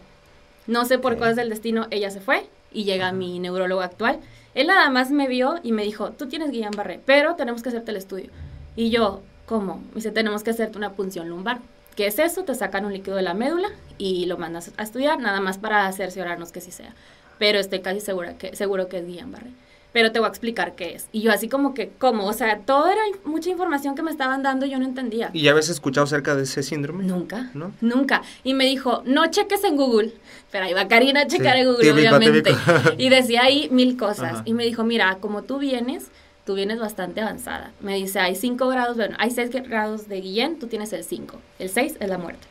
No 0.66 0.84
sé 0.84 0.98
por 0.98 1.16
cosas 1.16 1.36
del 1.36 1.48
destino, 1.48 1.86
ella 1.90 2.10
se 2.10 2.20
fue 2.20 2.44
y 2.70 2.84
llega 2.84 3.12
mi 3.12 3.38
neurólogo 3.38 3.80
actual. 3.80 4.20
Él 4.54 4.66
nada 4.66 4.90
más 4.90 5.10
me 5.10 5.26
vio 5.26 5.54
y 5.62 5.72
me 5.72 5.82
dijo, 5.82 6.10
tú 6.10 6.28
tienes 6.28 6.50
Guillain-Barré, 6.50 7.00
pero 7.06 7.34
tenemos 7.36 7.62
que 7.62 7.70
hacerte 7.70 7.90
el 7.90 7.96
estudio. 7.96 8.30
Y 8.76 8.90
yo, 8.90 9.22
¿cómo? 9.46 9.82
Me 9.90 9.96
dice, 9.96 10.10
tenemos 10.10 10.42
que 10.42 10.50
hacerte 10.50 10.78
una 10.78 10.92
punción 10.92 11.28
lumbar. 11.28 11.60
¿Qué 11.96 12.06
es 12.06 12.18
eso? 12.18 12.44
Te 12.44 12.54
sacan 12.54 12.86
un 12.86 12.92
líquido 12.92 13.16
de 13.16 13.22
la 13.22 13.34
médula 13.34 13.68
y 13.98 14.24
lo 14.26 14.38
mandas 14.38 14.72
a 14.76 14.82
estudiar, 14.82 15.18
nada 15.20 15.40
más 15.40 15.58
para 15.58 15.90
cerciorarnos 15.92 16.52
que 16.52 16.60
sí 16.60 16.70
sea. 16.70 16.94
Pero 17.38 17.58
estoy 17.58 17.80
casi 17.80 18.00
segura 18.00 18.38
que, 18.38 18.56
seguro 18.56 18.88
que 18.88 18.98
es 18.98 19.06
Guillain-Barré. 19.06 19.50
Pero 19.92 20.10
te 20.10 20.20
voy 20.20 20.26
a 20.26 20.30
explicar 20.30 20.74
qué 20.74 20.94
es. 20.94 21.08
Y 21.12 21.20
yo 21.20 21.32
así 21.32 21.50
como 21.50 21.74
que, 21.74 21.90
¿cómo? 21.98 22.26
O 22.26 22.32
sea, 22.32 22.60
todo 22.60 22.88
era 22.88 23.02
mucha 23.24 23.50
información 23.50 23.94
que 23.94 24.02
me 24.02 24.10
estaban 24.10 24.42
dando 24.42 24.64
y 24.64 24.70
yo 24.70 24.78
no 24.78 24.86
entendía. 24.86 25.28
¿Y 25.34 25.42
ya 25.42 25.50
habías 25.50 25.68
escuchado 25.68 26.04
acerca 26.04 26.34
de 26.34 26.44
ese 26.44 26.62
síndrome? 26.62 27.04
Nunca. 27.04 27.50
¿No? 27.52 27.72
Nunca. 27.82 28.22
Y 28.42 28.54
me 28.54 28.64
dijo, 28.64 29.02
no 29.04 29.26
cheques 29.26 29.62
en 29.64 29.76
Google. 29.76 30.14
Pero 30.50 30.64
ahí 30.64 30.72
va 30.72 30.88
Karina 30.88 31.22
a 31.22 31.26
checar 31.26 31.58
en 31.58 31.66
Google, 31.66 31.92
obviamente. 31.92 32.54
Y 32.96 33.10
decía 33.10 33.42
ahí 33.42 33.68
mil 33.70 33.98
cosas. 33.98 34.40
Y 34.46 34.54
me 34.54 34.64
dijo, 34.64 34.82
mira, 34.82 35.18
como 35.20 35.42
tú 35.42 35.58
vienes 35.58 36.10
tú 36.44 36.54
vienes 36.54 36.78
bastante 36.78 37.20
avanzada. 37.20 37.72
Me 37.80 37.96
dice, 37.96 38.20
hay 38.20 38.34
5 38.34 38.68
grados, 38.68 38.96
bueno, 38.96 39.16
hay 39.18 39.30
6 39.30 39.50
grados 39.68 40.08
de 40.08 40.20
Guillén, 40.20 40.58
tú 40.58 40.66
tienes 40.66 40.92
el 40.92 41.04
5. 41.04 41.38
El 41.58 41.68
6 41.68 41.96
es 42.00 42.08
la 42.08 42.18
muerte. 42.18 42.46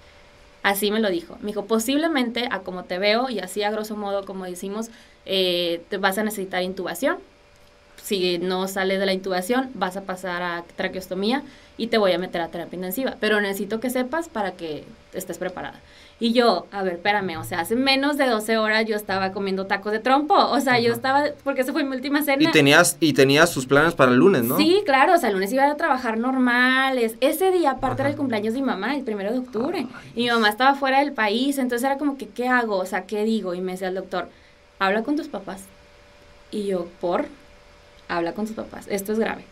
Así 0.63 0.91
me 0.91 0.99
lo 0.99 1.09
dijo. 1.09 1.37
Me 1.41 1.47
dijo, 1.47 1.65
posiblemente 1.65 2.47
a 2.51 2.59
como 2.59 2.83
te 2.83 2.99
veo 2.99 3.29
y 3.29 3.39
así 3.39 3.63
a 3.63 3.71
grosso 3.71 3.95
modo 3.95 4.25
como 4.25 4.45
decimos, 4.45 4.89
eh, 5.25 5.81
te 5.89 5.97
vas 5.97 6.17
a 6.17 6.23
necesitar 6.23 6.63
intubación. 6.63 7.17
Si 8.01 8.39
no 8.39 8.67
sales 8.67 8.99
de 8.99 9.05
la 9.05 9.13
intubación, 9.13 9.69
vas 9.73 9.95
a 9.95 10.01
pasar 10.01 10.41
a 10.41 10.63
traqueostomía 10.75 11.43
y 11.77 11.87
te 11.87 11.97
voy 11.97 12.11
a 12.13 12.17
meter 12.17 12.41
a 12.41 12.47
terapia 12.47 12.75
intensiva. 12.75 13.17
Pero 13.19 13.41
necesito 13.41 13.79
que 13.79 13.89
sepas 13.89 14.29
para 14.29 14.53
que 14.53 14.83
estés 15.13 15.37
preparada. 15.37 15.79
Y 16.21 16.33
yo, 16.33 16.67
a 16.71 16.83
ver, 16.83 16.93
espérame, 16.93 17.39
o 17.39 17.43
sea, 17.43 17.61
hace 17.61 17.75
menos 17.75 18.15
de 18.15 18.27
12 18.27 18.59
horas 18.59 18.85
yo 18.85 18.95
estaba 18.95 19.31
comiendo 19.31 19.65
tacos 19.65 19.91
de 19.91 19.97
trompo. 19.97 20.35
O 20.35 20.59
sea, 20.59 20.79
yo 20.79 20.93
estaba, 20.93 21.23
porque 21.43 21.61
esa 21.61 21.73
fue 21.73 21.83
mi 21.83 21.95
última 21.95 22.21
cena. 22.21 22.43
Y 22.43 22.51
tenías, 22.51 22.95
y 22.99 23.13
tenías 23.13 23.51
tus 23.51 23.65
planes 23.65 23.95
para 23.95 24.11
el 24.11 24.19
lunes, 24.19 24.43
¿no? 24.43 24.55
Sí, 24.55 24.83
claro, 24.85 25.15
o 25.15 25.17
sea, 25.17 25.29
el 25.29 25.33
lunes 25.33 25.51
iba 25.51 25.67
a 25.67 25.75
trabajar 25.77 26.19
normal. 26.19 26.99
ese 26.99 27.49
día, 27.49 27.71
aparte, 27.71 28.03
era 28.03 28.11
el 28.11 28.15
cumpleaños 28.15 28.53
de 28.53 28.59
mi 28.59 28.67
mamá, 28.67 28.95
el 28.95 29.03
primero 29.03 29.31
de 29.31 29.39
octubre. 29.39 29.87
Y 30.15 30.25
mi 30.25 30.29
mamá 30.29 30.49
estaba 30.49 30.75
fuera 30.75 30.99
del 30.99 31.11
país, 31.11 31.57
entonces 31.57 31.83
era 31.83 31.97
como 31.97 32.19
que, 32.19 32.27
¿qué 32.27 32.47
hago? 32.47 32.77
O 32.77 32.85
sea, 32.85 33.07
¿qué 33.07 33.23
digo? 33.23 33.55
Y 33.55 33.61
me 33.61 33.71
decía 33.71 33.87
el 33.87 33.95
doctor, 33.95 34.29
habla 34.77 35.01
con 35.01 35.15
tus 35.15 35.27
papás. 35.27 35.63
Y 36.51 36.67
yo, 36.67 36.87
¿por? 37.01 37.25
Habla 38.07 38.33
con 38.33 38.45
tus 38.45 38.55
papás, 38.55 38.85
esto 38.91 39.13
es 39.13 39.17
grave. 39.17 39.43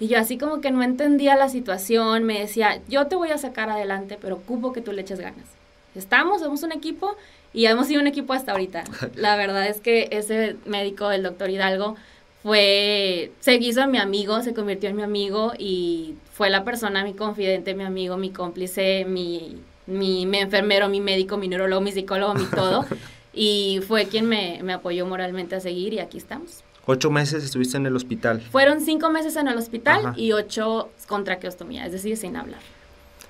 Y 0.00 0.08
yo 0.08 0.18
así 0.18 0.36
como 0.36 0.60
que 0.60 0.72
no 0.72 0.82
entendía 0.82 1.36
la 1.36 1.48
situación, 1.48 2.24
me 2.24 2.40
decía, 2.40 2.80
yo 2.88 3.06
te 3.06 3.14
voy 3.14 3.30
a 3.30 3.38
sacar 3.38 3.70
adelante, 3.70 4.18
pero 4.20 4.34
ocupo 4.34 4.72
que 4.72 4.80
tú 4.80 4.90
le 4.90 5.02
eches 5.02 5.20
ganas 5.20 5.55
estamos, 5.96 6.40
somos 6.40 6.62
un 6.62 6.72
equipo 6.72 7.16
y 7.52 7.66
hemos 7.66 7.86
sido 7.86 8.00
un 8.00 8.06
equipo 8.06 8.32
hasta 8.32 8.52
ahorita. 8.52 8.84
La 9.14 9.36
verdad 9.36 9.66
es 9.66 9.80
que 9.80 10.08
ese 10.10 10.56
médico, 10.66 11.10
el 11.10 11.22
doctor 11.22 11.50
Hidalgo, 11.50 11.96
fue, 12.42 13.32
se 13.40 13.54
hizo 13.54 13.86
mi 13.88 13.98
amigo, 13.98 14.40
se 14.42 14.54
convirtió 14.54 14.88
en 14.88 14.96
mi 14.96 15.02
amigo 15.02 15.52
y 15.58 16.14
fue 16.32 16.48
la 16.48 16.64
persona, 16.64 17.02
mi 17.02 17.14
confidente, 17.14 17.74
mi 17.74 17.82
amigo, 17.82 18.16
mi 18.16 18.30
cómplice, 18.30 19.04
mi, 19.04 19.56
mi, 19.86 20.22
enfermero, 20.38 20.88
mi 20.88 21.00
médico, 21.00 21.38
mi 21.38 21.48
neurólogo, 21.48 21.80
mi 21.80 21.90
psicólogo, 21.90 22.34
mi 22.34 22.44
todo. 22.44 22.84
y 23.34 23.80
fue 23.88 24.06
quien 24.06 24.26
me, 24.26 24.60
me 24.62 24.74
apoyó 24.74 25.06
moralmente 25.06 25.56
a 25.56 25.60
seguir 25.60 25.94
y 25.94 25.98
aquí 25.98 26.18
estamos. 26.18 26.62
Ocho 26.88 27.10
meses 27.10 27.42
estuviste 27.42 27.78
en 27.78 27.86
el 27.86 27.96
hospital. 27.96 28.40
Fueron 28.40 28.80
cinco 28.80 29.10
meses 29.10 29.34
en 29.34 29.48
el 29.48 29.58
hospital 29.58 30.12
y 30.16 30.30
ocho 30.30 30.90
con 31.08 31.24
traqueostomía, 31.24 31.84
es 31.84 31.90
decir, 31.90 32.16
sin 32.16 32.36
hablar. 32.36 32.60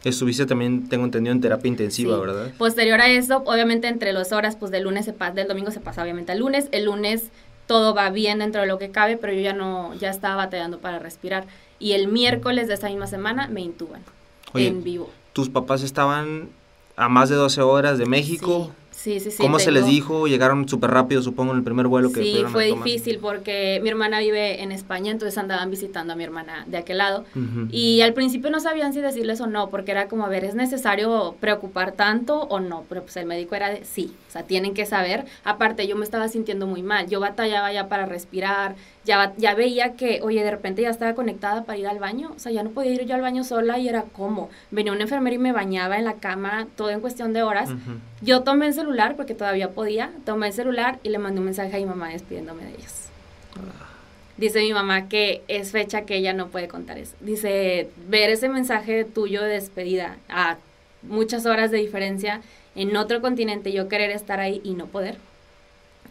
Estuviste 0.09 0.47
también, 0.47 0.89
tengo 0.89 1.05
entendido, 1.05 1.33
en 1.33 1.41
terapia 1.41 1.69
intensiva, 1.69 2.17
¿verdad? 2.19 2.53
Posterior 2.57 3.01
a 3.01 3.09
eso, 3.09 3.43
obviamente 3.45 3.89
entre 3.89 4.13
las 4.13 4.31
horas, 4.31 4.55
pues 4.55 4.71
del 4.71 4.85
lunes 4.85 5.05
se 5.05 5.13
pasa, 5.13 5.33
del 5.33 5.49
domingo 5.49 5.73
se 5.73 5.81
pasa 5.81 6.03
obviamente 6.03 6.31
al 6.31 6.39
lunes, 6.39 6.69
el 6.71 6.85
lunes 6.85 7.31
todo 7.67 7.93
va 7.93 8.11
bien 8.11 8.39
dentro 8.39 8.61
de 8.61 8.69
lo 8.69 8.79
que 8.79 8.93
cabe, 8.93 9.17
pero 9.17 9.33
yo 9.33 9.41
ya 9.41 9.53
no, 9.53 9.95
ya 9.95 10.11
estaba 10.11 10.37
batallando 10.37 10.79
para 10.79 11.01
respirar. 11.01 11.47
Y 11.81 11.93
el 11.93 12.07
miércoles 12.07 12.69
de 12.69 12.75
esa 12.75 12.89
misma 12.89 13.09
semana 13.09 13.49
me 13.49 13.61
intuban 13.61 14.03
en 14.55 14.85
vivo. 14.85 15.11
¿Tus 15.33 15.49
papás 15.49 15.83
estaban 15.83 16.51
a 16.95 17.09
más 17.09 17.29
de 17.29 17.35
12 17.35 17.61
horas 17.63 17.99
de 17.99 18.07
México? 18.07 18.71
Sí, 18.71 18.86
sí, 19.21 19.31
sí. 19.31 19.39
¿Cómo 19.39 19.59
se 19.59 19.71
les 19.71 19.87
dijo? 19.87 20.27
Llegaron 20.27 20.69
súper 20.69 20.91
rápido, 20.91 21.23
supongo, 21.23 21.53
en 21.53 21.59
el 21.59 21.65
primer 21.65 21.87
vuelo 21.87 22.13
que 22.13 22.23
Sí, 22.23 22.45
fue 22.51 22.67
difícil 22.67 23.19
porque 23.19 23.81
mi 23.83 23.89
hermana 23.89 24.21
vive 24.21 24.63
en 24.63 24.73
España, 24.73 25.13
entonces 25.13 25.39
andaban 25.39 25.71
visitando 25.71 26.13
a 26.13 26.17
mi 26.17 26.25
hermana 26.25 26.65
de 26.67 26.79
aquel 26.79 26.99
lado. 26.99 27.25
Y 27.71 28.01
al 28.01 28.15
principio 28.15 28.51
no 28.51 28.61
sabían 28.61 28.93
si 28.93 29.01
decirles 29.01 29.41
o 29.41 29.47
no, 29.47 29.69
porque 29.71 29.93
era 29.93 30.09
como, 30.09 30.25
a 30.25 30.29
ver, 30.29 30.45
¿es 30.45 30.55
necesario 30.55 31.37
preocupar 31.41 31.93
tanto 31.93 32.41
o 32.41 32.61
no? 32.61 32.85
Pero 32.89 33.03
pues 33.03 33.17
el 33.17 33.27
médico 33.27 33.55
era 33.55 33.71
de 33.71 33.85
sí, 33.85 34.13
o 34.29 34.33
sea, 34.33 34.43
tienen 34.43 34.75
que 34.75 34.87
saber. 34.87 35.25
Aparte, 35.45 35.87
yo 35.87 35.97
me 35.97 36.05
estaba 36.05 36.29
sintiendo 36.29 36.67
muy 36.67 36.83
mal, 36.83 37.09
yo 37.09 37.21
batallaba 37.21 37.73
ya 37.73 37.89
para 37.89 38.07
respirar, 38.07 38.77
ya, 39.07 39.33
ya 39.39 39.55
veía 39.55 39.95
que, 39.95 40.21
oye, 40.23 40.43
de 40.43 40.51
repente 40.51 40.83
ya 40.83 40.91
estaba 40.91 41.15
conectada 41.15 41.65
para 41.65 41.79
ir 41.79 41.87
al 41.87 41.99
baño, 41.99 42.33
o 42.37 42.39
sea, 42.39 42.53
ya 42.53 42.63
no 42.63 42.71
podía 42.71 42.93
ir 42.93 43.07
yo 43.07 43.15
al 43.15 43.23
baño 43.23 43.45
sola 43.45 43.79
y 43.79 43.89
era 43.89 44.03
como, 44.03 44.51
venía 44.71 44.93
una 44.93 45.03
enfermera 45.03 45.35
y 45.35 45.39
me 45.39 45.53
bañaba 45.53 45.97
en 45.97 46.05
la 46.05 46.15
cama, 46.15 46.67
todo 46.77 46.91
en 46.91 47.01
cuestión 47.01 47.33
de 47.33 47.43
horas 47.43 47.71
Yo 48.21 48.43
tomé 48.43 48.67
el 48.67 48.75
celular, 48.75 49.15
porque 49.17 49.35
todavía 49.35 49.71
podía, 49.71 50.11
tomé 50.25 50.49
el 50.49 50.53
celular 50.53 50.99
y 51.03 51.11
le 51.11 51.19
mandé 51.19 51.39
un 51.39 51.47
mensaje 51.47 51.75
a 51.75 51.79
mi 51.79 51.87
mamá 51.87 52.09
despidiéndome 52.09 52.65
de 52.65 52.71
ellos. 52.71 53.07
Dice 54.37 54.61
mi 54.61 54.73
mamá 54.73 55.09
que 55.09 55.43
es 55.49 55.71
fecha 55.71 56.03
que 56.03 56.17
ella 56.17 56.33
no 56.33 56.49
puede 56.49 56.69
contar 56.69 56.99
eso. 56.99 57.15
Dice, 57.21 57.89
ver 58.09 58.29
ese 58.31 58.49
mensaje 58.49 59.05
tuyo 59.05 59.43
de 59.43 59.51
despedida 59.51 60.17
a 60.29 60.57
muchas 61.03 61.47
horas 61.47 61.71
de 61.71 61.79
diferencia 61.79 62.41
en 62.75 62.97
otro 62.97 63.23
continente, 63.23 63.73
yo 63.73 63.89
querer 63.89 64.11
estar 64.11 64.41
ahí 64.41 64.61
y 64.65 64.75
no 64.75 64.87
poder. 64.87 65.17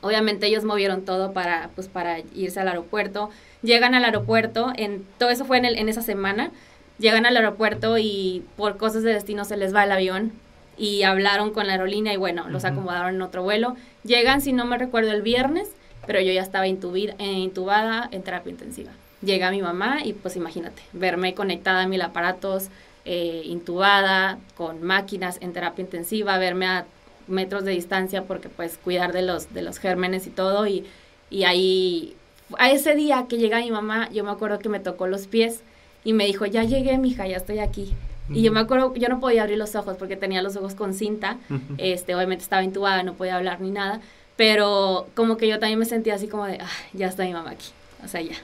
Obviamente 0.05 0.47
ellos 0.47 0.63
movieron 0.63 1.03
todo 1.03 1.33
para, 1.33 1.69
pues, 1.75 1.87
para 1.87 2.19
irse 2.35 2.59
al 2.59 2.67
aeropuerto. 2.67 3.29
Llegan 3.61 3.95
al 3.95 4.05
aeropuerto, 4.05 4.71
en, 4.75 5.05
todo 5.17 5.29
eso 5.29 5.45
fue 5.45 5.57
en, 5.57 5.65
el, 5.65 5.77
en 5.77 5.89
esa 5.89 6.01
semana. 6.01 6.51
Llegan 6.99 7.25
al 7.25 7.35
aeropuerto 7.35 7.97
y 7.97 8.43
por 8.55 8.77
cosas 8.77 9.03
de 9.03 9.13
destino 9.13 9.45
se 9.45 9.57
les 9.57 9.73
va 9.73 9.83
el 9.83 9.91
avión 9.91 10.31
y 10.77 11.03
hablaron 11.03 11.51
con 11.51 11.67
la 11.67 11.73
aerolínea 11.73 12.13
y 12.13 12.17
bueno, 12.17 12.49
los 12.49 12.65
acomodaron 12.65 13.15
en 13.15 13.21
otro 13.21 13.43
vuelo. 13.43 13.75
Llegan, 14.03 14.41
si 14.41 14.53
no 14.53 14.65
me 14.65 14.77
recuerdo, 14.77 15.11
el 15.11 15.21
viernes 15.21 15.69
pero 16.05 16.21
yo 16.21 16.31
ya 16.31 16.41
estaba 16.41 16.67
intubida, 16.67 17.15
eh, 17.19 17.31
intubada 17.31 18.07
en 18.11 18.23
terapia 18.23 18.51
intensiva. 18.51 18.91
Llega 19.21 19.51
mi 19.51 19.61
mamá 19.61 19.99
y 20.03 20.13
pues 20.13 20.35
imagínate, 20.35 20.81
verme 20.93 21.33
conectada 21.33 21.83
a 21.83 21.87
mil 21.87 22.01
aparatos, 22.01 22.67
eh, 23.05 23.41
intubada, 23.45 24.37
con 24.55 24.83
máquinas 24.83 25.37
en 25.41 25.53
terapia 25.53 25.83
intensiva, 25.83 26.37
verme 26.37 26.67
a 26.67 26.85
metros 27.27 27.63
de 27.63 27.71
distancia 27.71 28.23
porque 28.23 28.49
pues 28.49 28.77
cuidar 28.83 29.13
de 29.13 29.21
los, 29.21 29.53
de 29.53 29.61
los 29.61 29.79
gérmenes 29.79 30.27
y 30.27 30.29
todo 30.29 30.67
y, 30.67 30.85
y 31.29 31.43
ahí, 31.43 32.15
a 32.57 32.71
ese 32.71 32.95
día 32.95 33.25
que 33.27 33.37
llega 33.37 33.59
mi 33.59 33.71
mamá, 33.71 34.09
yo 34.11 34.23
me 34.23 34.31
acuerdo 34.31 34.59
que 34.59 34.69
me 34.69 34.79
tocó 34.79 35.07
los 35.07 35.27
pies 35.27 35.61
y 36.03 36.13
me 36.13 36.25
dijo, 36.25 36.45
ya 36.45 36.63
llegué, 36.63 36.97
mija, 36.97 37.27
ya 37.27 37.37
estoy 37.37 37.59
aquí. 37.59 37.93
Y 38.29 38.41
yo 38.41 38.51
me 38.51 38.59
acuerdo, 38.59 38.95
yo 38.95 39.07
no 39.07 39.19
podía 39.19 39.43
abrir 39.43 39.57
los 39.59 39.75
ojos 39.75 39.97
porque 39.97 40.15
tenía 40.15 40.41
los 40.41 40.55
ojos 40.55 40.73
con 40.73 40.95
cinta, 40.95 41.37
este, 41.77 42.15
obviamente 42.15 42.43
estaba 42.43 42.63
intubada, 42.63 43.03
no 43.03 43.13
podía 43.13 43.35
hablar 43.35 43.61
ni 43.61 43.69
nada, 43.69 44.01
pero 44.35 45.07
como 45.13 45.37
que 45.37 45.47
yo 45.47 45.59
también 45.59 45.77
me 45.77 45.85
sentía 45.85 46.15
así 46.15 46.27
como 46.27 46.45
de, 46.45 46.59
ya 46.93 47.07
está 47.07 47.23
mi 47.23 47.33
mamá 47.33 47.51
aquí. 47.51 47.67
O 48.03 48.07
sea, 48.07 48.21
ya. 48.21 48.35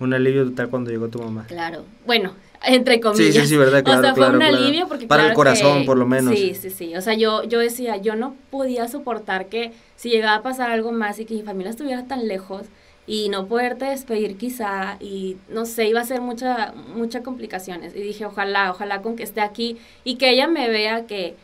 Un 0.00 0.12
alivio 0.12 0.44
total 0.44 0.68
cuando 0.68 0.90
llegó 0.90 1.08
tu 1.08 1.18
mamá. 1.18 1.44
Claro. 1.48 1.84
Bueno, 2.06 2.34
entre 2.64 3.00
comillas. 3.00 3.34
Sí, 3.34 3.40
sí, 3.40 3.46
sí, 3.46 3.56
verdad, 3.56 3.82
claro, 3.82 4.00
O 4.00 4.02
sea, 4.02 4.14
fue 4.14 4.30
un 4.30 4.42
alivio 4.42 4.88
porque 4.88 5.06
Para 5.06 5.28
el 5.28 5.34
corazón, 5.34 5.84
por 5.84 5.96
lo 5.96 6.06
menos. 6.06 6.34
Sí, 6.34 6.54
sí, 6.54 6.70
sí. 6.70 6.96
O 6.96 7.00
sea, 7.00 7.14
yo, 7.14 7.44
yo 7.44 7.58
decía, 7.58 7.96
yo 7.96 8.16
no 8.16 8.34
podía 8.50 8.88
soportar 8.88 9.46
que 9.46 9.72
si 9.96 10.10
llegaba 10.10 10.36
a 10.36 10.42
pasar 10.42 10.70
algo 10.70 10.92
más 10.92 11.18
y 11.18 11.24
que 11.24 11.34
mi 11.34 11.42
familia 11.42 11.70
estuviera 11.70 12.04
tan 12.06 12.28
lejos 12.28 12.62
y 13.06 13.30
no 13.30 13.46
poderte 13.46 13.86
despedir 13.86 14.36
quizá 14.36 14.96
y 15.00 15.36
no 15.48 15.64
sé, 15.64 15.88
iba 15.88 16.00
a 16.00 16.04
ser 16.04 16.20
mucha, 16.20 16.74
muchas 16.94 17.22
complicaciones. 17.22 17.94
Y 17.96 18.00
dije, 18.00 18.26
ojalá, 18.26 18.70
ojalá 18.70 19.02
con 19.02 19.16
que 19.16 19.22
esté 19.22 19.40
aquí 19.40 19.78
y 20.04 20.16
que 20.16 20.30
ella 20.30 20.46
me 20.46 20.68
vea 20.68 21.06
que 21.06 21.36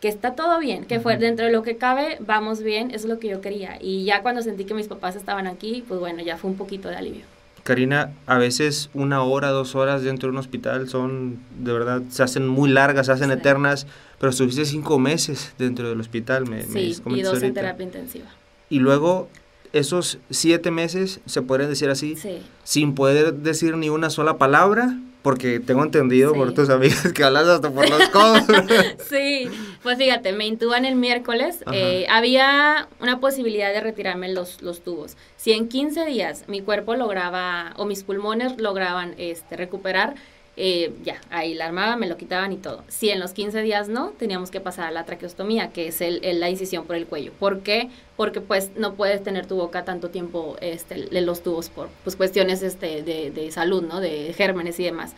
que 0.00 0.08
está 0.08 0.34
todo 0.34 0.58
bien, 0.58 0.86
que 0.86 0.98
fue 0.98 1.18
dentro 1.18 1.44
de 1.44 1.52
lo 1.52 1.62
que 1.62 1.76
cabe, 1.76 2.16
vamos 2.20 2.62
bien, 2.62 2.90
es 2.90 3.04
lo 3.04 3.18
que 3.18 3.28
yo 3.28 3.40
quería. 3.40 3.76
Y 3.80 4.04
ya 4.04 4.22
cuando 4.22 4.40
sentí 4.42 4.64
que 4.64 4.74
mis 4.74 4.88
papás 4.88 5.14
estaban 5.14 5.46
aquí, 5.46 5.84
pues 5.86 6.00
bueno, 6.00 6.22
ya 6.22 6.38
fue 6.38 6.50
un 6.50 6.56
poquito 6.56 6.88
de 6.88 6.96
alivio. 6.96 7.39
Karina, 7.62 8.12
a 8.26 8.38
veces 8.38 8.90
una 8.94 9.22
hora, 9.22 9.50
dos 9.50 9.74
horas 9.74 10.02
dentro 10.02 10.28
de 10.28 10.32
un 10.32 10.38
hospital 10.38 10.88
son, 10.88 11.38
de 11.58 11.72
verdad, 11.72 12.02
se 12.08 12.22
hacen 12.22 12.48
muy 12.48 12.70
largas, 12.70 13.06
se 13.06 13.12
hacen 13.12 13.30
eternas, 13.30 13.86
pero 14.18 14.30
estuviste 14.30 14.64
cinco 14.64 14.98
meses 14.98 15.54
dentro 15.58 15.88
del 15.88 16.00
hospital, 16.00 16.48
me, 16.48 16.62
sí, 16.62 16.96
y 17.06 17.22
dos 17.22 17.42
en 17.42 17.54
terapia 17.54 17.84
intensiva. 17.84 18.26
Y 18.68 18.78
luego, 18.78 19.28
esos 19.72 20.18
siete 20.30 20.70
meses, 20.70 21.20
se 21.26 21.42
podrían 21.42 21.70
decir 21.70 21.90
así, 21.90 22.16
sin 22.64 22.94
poder 22.94 23.34
decir 23.34 23.76
ni 23.76 23.88
una 23.88 24.10
sola 24.10 24.38
palabra, 24.38 24.98
porque 25.22 25.60
tengo 25.60 25.82
entendido 25.82 26.32
por 26.32 26.54
tus 26.54 26.70
amigas 26.70 27.12
que 27.12 27.24
hablas 27.24 27.46
hasta 27.46 27.70
por 27.70 27.88
los 27.88 28.08
codos. 28.08 28.44
sí, 29.08 29.48
pues 29.82 29.98
fíjate, 29.98 30.32
me 30.32 30.46
intuban 30.46 30.84
el 30.84 30.96
miércoles. 30.96 31.64
Eh, 31.72 32.06
había 32.08 32.88
una 33.00 33.20
posibilidad 33.20 33.72
de 33.72 33.80
retirarme 33.80 34.32
los, 34.32 34.62
los 34.62 34.80
tubos. 34.80 35.16
Si 35.36 35.52
en 35.52 35.68
15 35.68 36.06
días 36.06 36.44
mi 36.48 36.60
cuerpo 36.60 36.94
lograba, 36.96 37.74
o 37.76 37.84
mis 37.84 38.02
pulmones 38.02 38.60
lograban 38.60 39.14
este, 39.18 39.56
recuperar, 39.56 40.14
eh, 40.62 40.92
ya, 41.02 41.18
ahí 41.30 41.54
la 41.54 41.64
armaba, 41.64 41.96
me 41.96 42.06
lo 42.06 42.18
quitaban 42.18 42.52
y 42.52 42.58
todo. 42.58 42.84
Si 42.88 43.08
en 43.08 43.18
los 43.18 43.32
15 43.32 43.62
días 43.62 43.88
no, 43.88 44.10
teníamos 44.10 44.50
que 44.50 44.60
pasar 44.60 44.88
a 44.88 44.90
la 44.90 45.06
traqueostomía, 45.06 45.70
que 45.70 45.88
es 45.88 46.02
el, 46.02 46.20
la 46.38 46.50
incisión 46.50 46.84
por 46.84 46.96
el 46.96 47.06
cuello. 47.06 47.32
¿Por 47.38 47.60
qué? 47.60 47.88
Porque 48.14 48.42
pues 48.42 48.70
no 48.76 48.92
puedes 48.92 49.22
tener 49.24 49.46
tu 49.46 49.56
boca 49.56 49.86
tanto 49.86 50.10
tiempo 50.10 50.58
este, 50.60 51.08
los 51.22 51.42
tubos 51.42 51.70
por 51.70 51.88
pues, 52.04 52.14
cuestiones 52.14 52.62
este, 52.62 53.02
de, 53.02 53.30
de 53.30 53.50
salud, 53.52 53.82
¿no? 53.82 54.00
De 54.00 54.34
gérmenes 54.34 54.78
y 54.80 54.84
demás. 54.84 55.14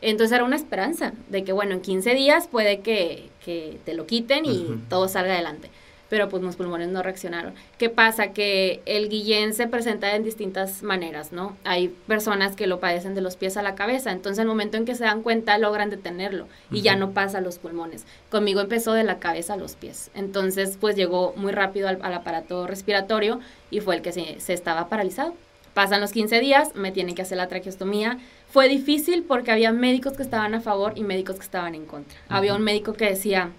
Entonces 0.00 0.34
era 0.34 0.44
una 0.44 0.56
esperanza 0.56 1.12
de 1.28 1.44
que, 1.44 1.52
bueno, 1.52 1.74
en 1.74 1.82
15 1.82 2.14
días 2.14 2.48
puede 2.48 2.80
que, 2.80 3.28
que 3.44 3.78
te 3.84 3.92
lo 3.92 4.06
quiten 4.06 4.46
y 4.46 4.80
todo 4.88 5.08
salga 5.08 5.34
adelante 5.34 5.68
pero 6.08 6.28
pues 6.28 6.42
mis 6.42 6.56
pulmones 6.56 6.88
no 6.88 7.02
reaccionaron. 7.02 7.54
¿Qué 7.78 7.90
pasa? 7.90 8.28
Que 8.32 8.80
el 8.86 9.08
guillén 9.08 9.54
se 9.54 9.66
presenta 9.66 10.14
en 10.14 10.24
distintas 10.24 10.82
maneras, 10.82 11.32
¿no? 11.32 11.56
Hay 11.64 11.88
personas 12.06 12.56
que 12.56 12.66
lo 12.66 12.80
padecen 12.80 13.14
de 13.14 13.20
los 13.20 13.36
pies 13.36 13.56
a 13.56 13.62
la 13.62 13.74
cabeza, 13.74 14.12
entonces 14.12 14.40
el 14.40 14.46
momento 14.46 14.76
en 14.76 14.84
que 14.84 14.94
se 14.94 15.04
dan 15.04 15.22
cuenta 15.22 15.58
logran 15.58 15.90
detenerlo 15.90 16.46
y 16.70 16.82
ya 16.82 16.96
no 16.96 17.10
pasa 17.10 17.38
a 17.38 17.40
los 17.40 17.58
pulmones. 17.58 18.04
Conmigo 18.30 18.60
empezó 18.60 18.92
de 18.92 19.04
la 19.04 19.18
cabeza 19.18 19.54
a 19.54 19.56
los 19.56 19.74
pies, 19.74 20.10
entonces 20.14 20.76
pues 20.80 20.96
llegó 20.96 21.32
muy 21.36 21.52
rápido 21.52 21.88
al, 21.88 22.00
aparato 22.14 22.66
respiratorio 22.66 23.40
y 23.70 23.80
fue 23.80 23.96
el 23.96 24.02
que 24.02 24.12
se, 24.12 24.40
se 24.40 24.52
estaba 24.52 24.88
paralizado. 24.88 25.34
Pasan 25.74 26.00
los 26.00 26.12
15 26.12 26.40
días, 26.40 26.74
me 26.74 26.90
tienen 26.90 27.14
que 27.14 27.20
hacer 27.20 27.36
la 27.36 27.48
traqueostomía. 27.48 28.16
Fue 28.48 28.66
difícil 28.66 29.24
porque 29.24 29.50
había 29.50 29.72
médicos 29.72 30.14
que 30.14 30.22
estaban 30.22 30.54
a 30.54 30.62
favor 30.62 30.94
y 30.96 31.02
médicos 31.02 31.36
que 31.36 31.42
estaban 31.42 31.74
en 31.74 31.84
contra. 31.84 32.18
Había 32.30 32.54
un 32.54 32.62
médico 32.62 32.94
que 32.94 33.04
decía, 33.04 33.50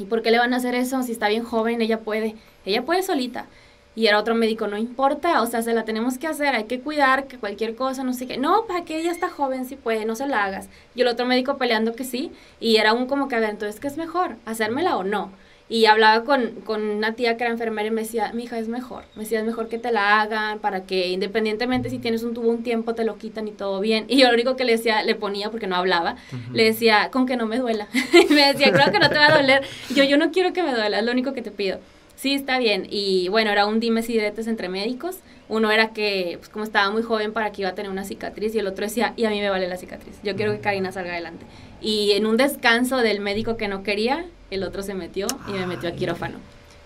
¿Y 0.00 0.06
por 0.06 0.22
qué 0.22 0.30
le 0.30 0.38
van 0.38 0.54
a 0.54 0.56
hacer 0.56 0.74
eso? 0.74 1.02
Si 1.02 1.12
está 1.12 1.28
bien 1.28 1.44
joven, 1.44 1.82
ella 1.82 2.00
puede. 2.00 2.34
Ella 2.64 2.84
puede 2.84 3.02
solita. 3.02 3.46
Y 3.94 4.06
era 4.06 4.18
otro 4.18 4.34
médico, 4.34 4.66
no 4.66 4.78
importa, 4.78 5.42
o 5.42 5.46
sea, 5.46 5.62
se 5.62 5.74
la 5.74 5.84
tenemos 5.84 6.16
que 6.16 6.28
hacer, 6.28 6.54
hay 6.54 6.64
que 6.64 6.80
cuidar 6.80 7.26
que 7.26 7.38
cualquier 7.38 7.74
cosa, 7.74 8.04
no 8.04 8.14
sé 8.14 8.26
qué. 8.26 8.38
No, 8.38 8.64
para 8.66 8.84
que 8.84 8.98
ella 8.98 9.10
está 9.10 9.28
joven, 9.28 9.66
si 9.66 9.76
puede, 9.76 10.04
no 10.04 10.14
se 10.14 10.26
la 10.26 10.44
hagas. 10.44 10.68
Y 10.94 11.02
el 11.02 11.08
otro 11.08 11.26
médico 11.26 11.58
peleando 11.58 11.94
que 11.94 12.04
sí. 12.04 12.32
Y 12.60 12.76
era 12.76 12.94
un 12.94 13.06
como 13.06 13.28
que, 13.28 13.34
a 13.36 13.40
ver, 13.40 13.50
entonces, 13.50 13.80
¿qué 13.80 13.88
es 13.88 13.96
mejor? 13.96 14.36
¿Hacérmela 14.46 14.96
o 14.96 15.04
no? 15.04 15.32
Y 15.70 15.86
hablaba 15.86 16.24
con, 16.24 16.50
con, 16.64 16.82
una 16.82 17.14
tía 17.14 17.36
que 17.36 17.44
era 17.44 17.52
enfermera 17.52 17.86
y 17.86 17.92
me 17.92 18.02
decía, 18.02 18.32
mi 18.34 18.42
hija 18.42 18.58
es 18.58 18.66
mejor, 18.66 19.04
me 19.14 19.22
decía, 19.22 19.38
es 19.38 19.46
mejor 19.46 19.68
que 19.68 19.78
te 19.78 19.92
la 19.92 20.20
hagan 20.20 20.58
para 20.58 20.84
que 20.84 21.08
independientemente 21.08 21.88
si 21.90 22.00
tienes 22.00 22.24
un 22.24 22.34
tubo 22.34 22.50
un 22.50 22.64
tiempo 22.64 22.96
te 22.96 23.04
lo 23.04 23.16
quitan 23.18 23.46
y 23.46 23.52
todo 23.52 23.78
bien. 23.78 24.04
Y 24.08 24.18
yo 24.18 24.26
lo 24.26 24.34
único 24.34 24.56
que 24.56 24.64
le 24.64 24.72
decía, 24.72 25.04
le 25.04 25.14
ponía 25.14 25.50
porque 25.50 25.68
no 25.68 25.76
hablaba, 25.76 26.16
le 26.52 26.64
decía, 26.64 27.10
con 27.12 27.24
que 27.24 27.36
no 27.36 27.46
me 27.46 27.58
duela. 27.58 27.86
me 28.30 28.52
decía, 28.52 28.72
creo 28.72 28.90
que 28.90 28.98
no 28.98 29.08
te 29.08 29.14
va 29.14 29.28
a 29.28 29.36
doler. 29.36 29.62
Yo, 29.94 30.02
yo 30.02 30.18
no 30.18 30.32
quiero 30.32 30.52
que 30.52 30.64
me 30.64 30.74
duela, 30.74 30.98
es 30.98 31.04
lo 31.04 31.12
único 31.12 31.32
que 31.32 31.42
te 31.42 31.52
pido. 31.52 31.78
Sí, 32.20 32.34
está 32.34 32.58
bien. 32.58 32.86
Y 32.90 33.28
bueno, 33.28 33.50
era 33.50 33.64
un 33.64 33.80
dimes 33.80 34.10
y 34.10 34.12
diretes 34.12 34.46
entre 34.46 34.68
médicos. 34.68 35.20
Uno 35.48 35.70
era 35.70 35.94
que, 35.94 36.36
pues 36.38 36.50
como 36.50 36.64
estaba 36.64 36.90
muy 36.90 37.02
joven 37.02 37.32
para 37.32 37.50
que 37.50 37.62
iba 37.62 37.70
a 37.70 37.74
tener 37.74 37.90
una 37.90 38.04
cicatriz 38.04 38.54
y 38.54 38.58
el 38.58 38.66
otro 38.66 38.84
decía, 38.84 39.14
y 39.16 39.24
a 39.24 39.30
mí 39.30 39.40
me 39.40 39.48
vale 39.48 39.68
la 39.68 39.78
cicatriz. 39.78 40.16
Yo 40.22 40.36
quiero 40.36 40.52
que 40.52 40.60
Karina 40.60 40.92
salga 40.92 41.12
adelante. 41.12 41.46
Y 41.80 42.12
en 42.12 42.26
un 42.26 42.36
descanso 42.36 42.98
del 42.98 43.20
médico 43.20 43.56
que 43.56 43.68
no 43.68 43.82
quería, 43.82 44.26
el 44.50 44.62
otro 44.62 44.82
se 44.82 44.94
metió 44.94 45.26
y 45.48 45.52
me 45.52 45.66
metió 45.66 45.88
a 45.88 45.92
quirófano 45.92 46.38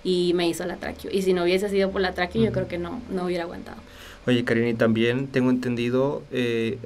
y 0.02 0.32
me 0.34 0.48
hizo 0.48 0.64
la 0.66 0.76
tráqueo. 0.76 1.10
Y 1.12 1.22
si 1.22 1.32
no 1.32 1.42
hubiese 1.44 1.68
sido 1.68 1.90
por 1.90 2.00
la 2.00 2.12
tráqueo, 2.12 2.42
yo 2.44 2.52
creo 2.52 2.68
que 2.68 2.78
no, 2.78 3.00
no 3.10 3.24
hubiera 3.24 3.44
aguantado. 3.44 3.78
Oye, 4.26 4.44
Karina, 4.44 4.68
y 4.68 4.74
también 4.74 5.28
tengo 5.28 5.50
entendido 5.50 6.22
eh, 6.30 6.78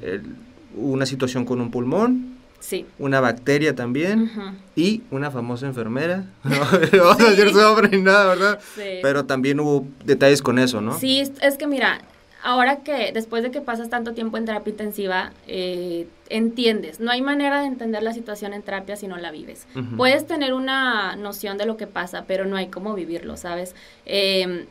una 0.76 1.06
situación 1.06 1.44
con 1.44 1.60
un 1.60 1.70
pulmón. 1.70 2.38
Sí. 2.60 2.86
Una 2.98 3.20
bacteria 3.20 3.74
también. 3.74 4.30
Y 4.74 5.02
una 5.10 5.30
famosa 5.30 5.66
enfermera. 5.66 6.24
No, 6.44 7.04
vamos 7.04 7.20
a 7.26 7.30
decir 7.30 7.50
su 7.50 7.58
nombre 7.58 7.88
ni 7.88 8.02
nada, 8.02 8.26
¿verdad? 8.26 8.58
Sí. 8.74 8.98
Pero 9.02 9.24
también 9.24 9.60
hubo 9.60 9.86
detalles 10.04 10.42
con 10.42 10.58
eso, 10.58 10.80
¿no? 10.80 10.98
Sí, 10.98 11.20
es 11.20 11.56
que 11.56 11.66
mira, 11.66 12.00
ahora 12.42 12.76
que 12.76 13.12
después 13.12 13.42
de 13.42 13.50
que 13.50 13.60
pasas 13.60 13.90
tanto 13.90 14.12
tiempo 14.14 14.36
en 14.36 14.44
terapia 14.44 14.70
intensiva, 14.70 15.32
eh, 15.46 16.06
entiendes. 16.28 17.00
No 17.00 17.10
hay 17.10 17.22
manera 17.22 17.60
de 17.60 17.66
entender 17.66 18.02
la 18.02 18.12
situación 18.12 18.52
en 18.52 18.62
terapia 18.62 18.96
si 18.96 19.08
no 19.08 19.16
la 19.16 19.30
vives. 19.30 19.66
Puedes 19.96 20.26
tener 20.26 20.52
una 20.52 21.16
noción 21.16 21.58
de 21.58 21.66
lo 21.66 21.76
que 21.76 21.86
pasa, 21.86 22.24
pero 22.26 22.44
no 22.44 22.56
hay 22.56 22.68
cómo 22.68 22.94
vivirlo, 22.94 23.36
¿sabes? 23.36 23.74
Em, 24.06 24.66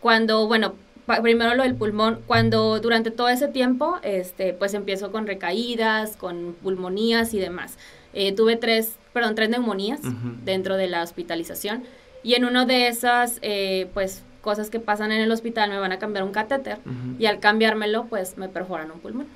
cuando, 0.00 0.46
bueno, 0.46 0.74
primero 1.22 1.54
lo 1.54 1.62
del 1.62 1.74
pulmón, 1.74 2.20
cuando 2.26 2.80
durante 2.80 3.10
todo 3.10 3.28
ese 3.28 3.48
tiempo, 3.48 3.98
este, 4.02 4.52
pues 4.52 4.74
empiezo 4.74 5.10
con 5.10 5.26
recaídas, 5.26 6.16
con 6.16 6.56
pulmonías 6.62 7.34
y 7.34 7.38
demás. 7.38 7.76
Eh, 8.12 8.32
tuve 8.32 8.56
tres, 8.56 8.96
perdón, 9.12 9.34
tres 9.34 9.50
neumonías 9.50 10.00
dentro 10.44 10.76
de 10.76 10.86
la 10.86 11.02
hospitalización. 11.02 11.84
Y 12.22 12.34
en 12.34 12.44
una 12.44 12.66
de 12.66 12.88
esas, 12.88 13.38
eh, 13.42 13.88
pues 13.94 14.22
cosas 14.40 14.70
que 14.70 14.80
pasan 14.80 15.12
en 15.12 15.20
el 15.20 15.30
hospital, 15.30 15.70
me 15.70 15.78
van 15.78 15.92
a 15.92 15.98
cambiar 15.98 16.24
un 16.24 16.32
catéter 16.32 16.78
y 17.18 17.26
al 17.26 17.40
cambiármelo, 17.40 18.06
pues 18.06 18.36
me 18.36 18.48
perforan 18.48 18.90
un 18.90 19.00
pulmón. 19.00 19.26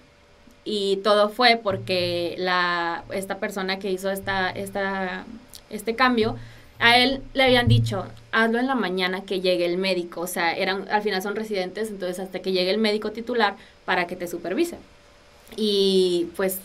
Y 0.64 0.96
todo 1.04 1.28
fue 1.28 1.60
porque 1.62 2.34
la, 2.38 3.04
esta 3.10 3.38
persona 3.38 3.78
que 3.78 3.90
hizo 3.90 4.10
esta, 4.10 4.50
esta, 4.50 5.24
este 5.68 5.94
cambio, 5.94 6.36
a 6.78 6.96
él 6.98 7.20
le 7.34 7.44
habían 7.44 7.68
dicho, 7.68 8.06
hazlo 8.32 8.58
en 8.58 8.66
la 8.66 8.74
mañana 8.74 9.22
que 9.22 9.40
llegue 9.40 9.66
el 9.66 9.76
médico, 9.76 10.22
o 10.22 10.26
sea, 10.26 10.54
eran, 10.54 10.88
al 10.90 11.02
final 11.02 11.22
son 11.22 11.36
residentes, 11.36 11.90
entonces 11.90 12.18
hasta 12.18 12.40
que 12.40 12.52
llegue 12.52 12.70
el 12.70 12.78
médico 12.78 13.12
titular 13.12 13.56
para 13.84 14.06
que 14.06 14.16
te 14.16 14.26
supervise. 14.26 14.78
Y 15.56 16.28
pues 16.36 16.58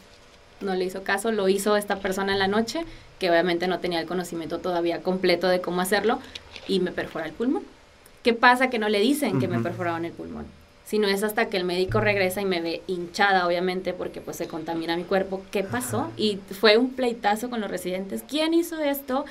no 0.62 0.76
le 0.76 0.86
hizo 0.86 1.04
caso, 1.04 1.32
lo 1.32 1.50
hizo 1.50 1.76
esta 1.76 1.98
persona 1.98 2.34
en 2.34 2.40
la 2.40 2.48
noche 2.48 2.86
que 3.20 3.30
obviamente 3.30 3.68
no 3.68 3.80
tenía 3.80 4.00
el 4.00 4.08
conocimiento 4.08 4.60
todavía 4.60 5.02
completo 5.02 5.48
de 5.50 5.60
cómo 5.62 5.82
hacerlo, 5.82 6.20
y 6.68 6.80
me 6.80 6.92
perfora 6.92 7.26
el 7.26 7.34
pulmón. 7.34 7.64
¿Qué 8.24 8.34
pasa 8.34 8.70
que 8.70 8.80
no 8.80 8.90
le 8.90 9.00
dicen 9.00 9.40
que 9.40 9.48
me 9.48 9.60
perforaban 9.60 10.06
el 10.06 10.12
pulmón? 10.12 10.46
Sino 10.86 11.08
es 11.08 11.24
hasta 11.24 11.50
que 11.50 11.58
el 11.58 11.64
médico 11.64 12.02
regresa 12.02 12.42
y 12.42 12.46
me 12.46 12.62
ve 12.62 12.82
hinchada, 12.88 13.46
obviamente, 13.46 13.94
porque 13.94 14.22
pues 14.22 14.38
se 14.38 14.48
contamina 14.48 14.98
mi 14.98 15.04
cuerpo. 15.04 15.42
¿Qué 15.52 15.64
pasó? 15.64 16.12
Y 16.18 16.40
fue 16.60 16.78
un 16.78 16.92
pleitazo 16.92 17.50
con 17.50 17.62
los 17.62 17.70
residentes. 17.70 18.24
¿Quién 18.28 18.54
hizo 18.54 18.80
esto? 18.80 19.26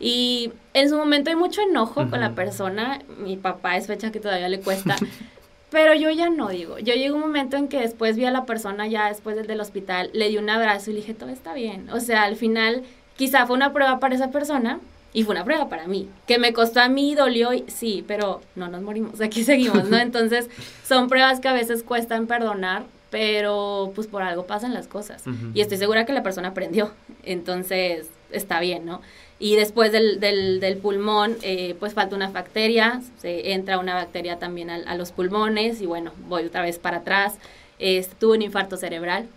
Y 0.00 0.52
en 0.74 0.88
su 0.88 0.96
momento 0.96 1.30
hay 1.30 1.36
mucho 1.36 1.62
enojo 1.62 2.10
con 2.10 2.20
la 2.20 2.32
persona. 2.32 3.00
Mi 3.18 3.36
papá 3.36 3.76
es 3.76 3.86
fecha 3.86 4.10
que 4.10 4.20
todavía 4.20 4.48
le 4.48 4.60
cuesta. 4.60 4.96
Pero 5.70 5.94
yo 5.94 6.10
ya 6.10 6.30
no 6.30 6.48
digo. 6.50 6.78
Yo 6.78 6.94
llegué 6.94 7.12
un 7.12 7.20
momento 7.20 7.56
en 7.56 7.68
que 7.68 7.80
después 7.80 8.16
vi 8.16 8.24
a 8.24 8.30
la 8.30 8.44
persona 8.44 8.86
ya 8.86 9.08
después 9.08 9.34
del, 9.36 9.46
del 9.46 9.60
hospital, 9.60 10.10
le 10.12 10.28
di 10.28 10.38
un 10.38 10.48
abrazo 10.50 10.90
y 10.90 10.94
le 10.94 11.00
dije, 11.00 11.14
todo 11.14 11.30
está 11.30 11.54
bien. 11.54 11.88
O 11.90 12.00
sea, 12.00 12.22
al 12.24 12.36
final 12.36 12.84
quizá 13.16 13.46
fue 13.46 13.56
una 13.56 13.72
prueba 13.72 13.98
para 13.98 14.14
esa 14.14 14.30
persona, 14.30 14.78
y 15.14 15.22
fue 15.22 15.34
una 15.34 15.44
prueba 15.44 15.68
para 15.68 15.86
mí, 15.86 16.10
que 16.26 16.38
me 16.38 16.52
costó 16.52 16.80
a 16.80 16.88
mí, 16.88 17.14
dolió, 17.14 17.54
y, 17.54 17.64
sí, 17.68 18.04
pero 18.06 18.42
no 18.56 18.68
nos 18.68 18.82
morimos, 18.82 19.20
aquí 19.20 19.44
seguimos, 19.44 19.88
¿no? 19.88 19.96
Entonces, 19.96 20.50
son 20.86 21.08
pruebas 21.08 21.40
que 21.40 21.48
a 21.48 21.54
veces 21.54 21.82
cuestan 21.84 22.26
perdonar, 22.26 22.84
pero 23.10 23.92
pues 23.94 24.08
por 24.08 24.22
algo 24.22 24.44
pasan 24.44 24.74
las 24.74 24.88
cosas. 24.88 25.22
Y 25.54 25.60
estoy 25.60 25.78
segura 25.78 26.04
que 26.04 26.12
la 26.12 26.24
persona 26.24 26.48
aprendió, 26.48 26.90
entonces 27.22 28.08
está 28.32 28.58
bien, 28.58 28.84
¿no? 28.84 29.00
Y 29.38 29.54
después 29.54 29.92
del, 29.92 30.18
del, 30.18 30.58
del 30.58 30.78
pulmón, 30.78 31.36
eh, 31.42 31.76
pues 31.78 31.94
falta 31.94 32.16
una 32.16 32.30
bacteria, 32.30 33.00
se 33.18 33.52
entra 33.52 33.78
una 33.78 33.94
bacteria 33.94 34.40
también 34.40 34.68
a, 34.68 34.76
a 34.76 34.96
los 34.96 35.12
pulmones 35.12 35.80
y 35.80 35.86
bueno, 35.86 36.12
voy 36.28 36.44
otra 36.44 36.62
vez 36.62 36.80
para 36.80 36.98
atrás. 36.98 37.34
tuve 38.18 38.36
un 38.36 38.42
infarto 38.42 38.76
cerebral, 38.76 39.28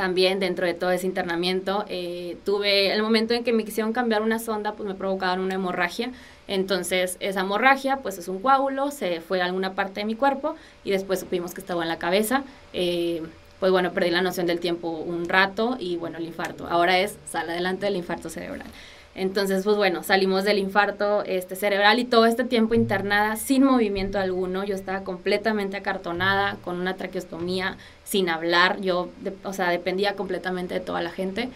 también 0.00 0.40
dentro 0.40 0.66
de 0.66 0.72
todo 0.72 0.92
ese 0.92 1.06
internamiento. 1.06 1.84
Eh, 1.86 2.38
tuve 2.46 2.90
el 2.90 3.02
momento 3.02 3.34
en 3.34 3.44
que 3.44 3.52
me 3.52 3.66
quisieron 3.66 3.92
cambiar 3.92 4.22
una 4.22 4.38
sonda, 4.38 4.72
pues 4.72 4.88
me 4.88 4.94
provocaron 4.94 5.44
una 5.44 5.56
hemorragia. 5.56 6.10
Entonces, 6.48 7.18
esa 7.20 7.40
hemorragia, 7.40 7.98
pues 7.98 8.16
es 8.16 8.26
un 8.26 8.40
coágulo, 8.40 8.90
se 8.92 9.20
fue 9.20 9.42
a 9.42 9.44
alguna 9.44 9.74
parte 9.74 10.00
de 10.00 10.06
mi 10.06 10.14
cuerpo 10.14 10.56
y 10.84 10.90
después 10.90 11.20
supimos 11.20 11.52
que 11.52 11.60
estaba 11.60 11.82
en 11.82 11.90
la 11.90 11.98
cabeza. 11.98 12.44
Eh, 12.72 13.20
pues 13.58 13.70
bueno, 13.72 13.92
perdí 13.92 14.10
la 14.10 14.22
noción 14.22 14.46
del 14.46 14.58
tiempo 14.58 14.88
un 14.88 15.28
rato 15.28 15.76
y 15.78 15.98
bueno, 15.98 16.16
el 16.16 16.24
infarto. 16.24 16.66
Ahora 16.66 16.98
es, 16.98 17.18
sale 17.26 17.52
adelante 17.52 17.84
del 17.84 17.96
infarto 17.96 18.30
cerebral. 18.30 18.68
Entonces, 19.14 19.64
pues 19.64 19.76
bueno, 19.76 20.02
salimos 20.02 20.44
del 20.44 20.58
infarto 20.58 21.24
este, 21.24 21.56
cerebral 21.56 21.98
y 21.98 22.04
todo 22.04 22.26
este 22.26 22.44
tiempo 22.44 22.74
internada 22.74 23.36
sin 23.36 23.64
movimiento 23.64 24.18
alguno. 24.18 24.64
Yo 24.64 24.74
estaba 24.74 25.02
completamente 25.02 25.76
acartonada, 25.76 26.56
con 26.62 26.80
una 26.80 26.96
traqueostomía, 26.96 27.76
sin 28.04 28.28
hablar. 28.28 28.80
Yo, 28.80 29.08
o 29.42 29.52
sea, 29.52 29.68
dependía 29.70 30.14
completamente 30.14 30.74
de 30.74 30.80
toda 30.80 31.02
la 31.02 31.10
gente. 31.10 31.48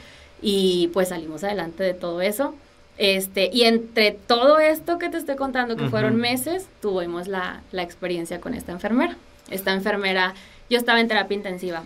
Y 0.43 0.91
pues 0.93 1.09
salimos 1.09 1.45
adelante 1.45 1.85
de 1.85 1.95
todo 1.95 2.21
eso. 2.23 2.55
Este, 2.99 3.51
y 3.53 3.63
entre 3.65 4.13
todo 4.13 4.59
esto 4.59 4.99
que 4.99 5.09
te 5.09 5.17
estoy 5.17 5.37
contando, 5.37 5.77
que 5.77 5.89
fueron 5.89 6.17
meses, 6.17 6.69
tuvimos 6.81 7.29
la, 7.29 7.63
la 7.73 7.83
experiencia 7.83 8.41
con 8.41 8.55
esta 8.55 8.73
enfermera. 8.73 9.17
Esta 9.51 9.73
enfermera, 9.73 10.35
yo 10.71 10.79
estaba 10.79 11.01
en 11.01 11.09
terapia 11.09 11.37
intensiva 11.37 11.85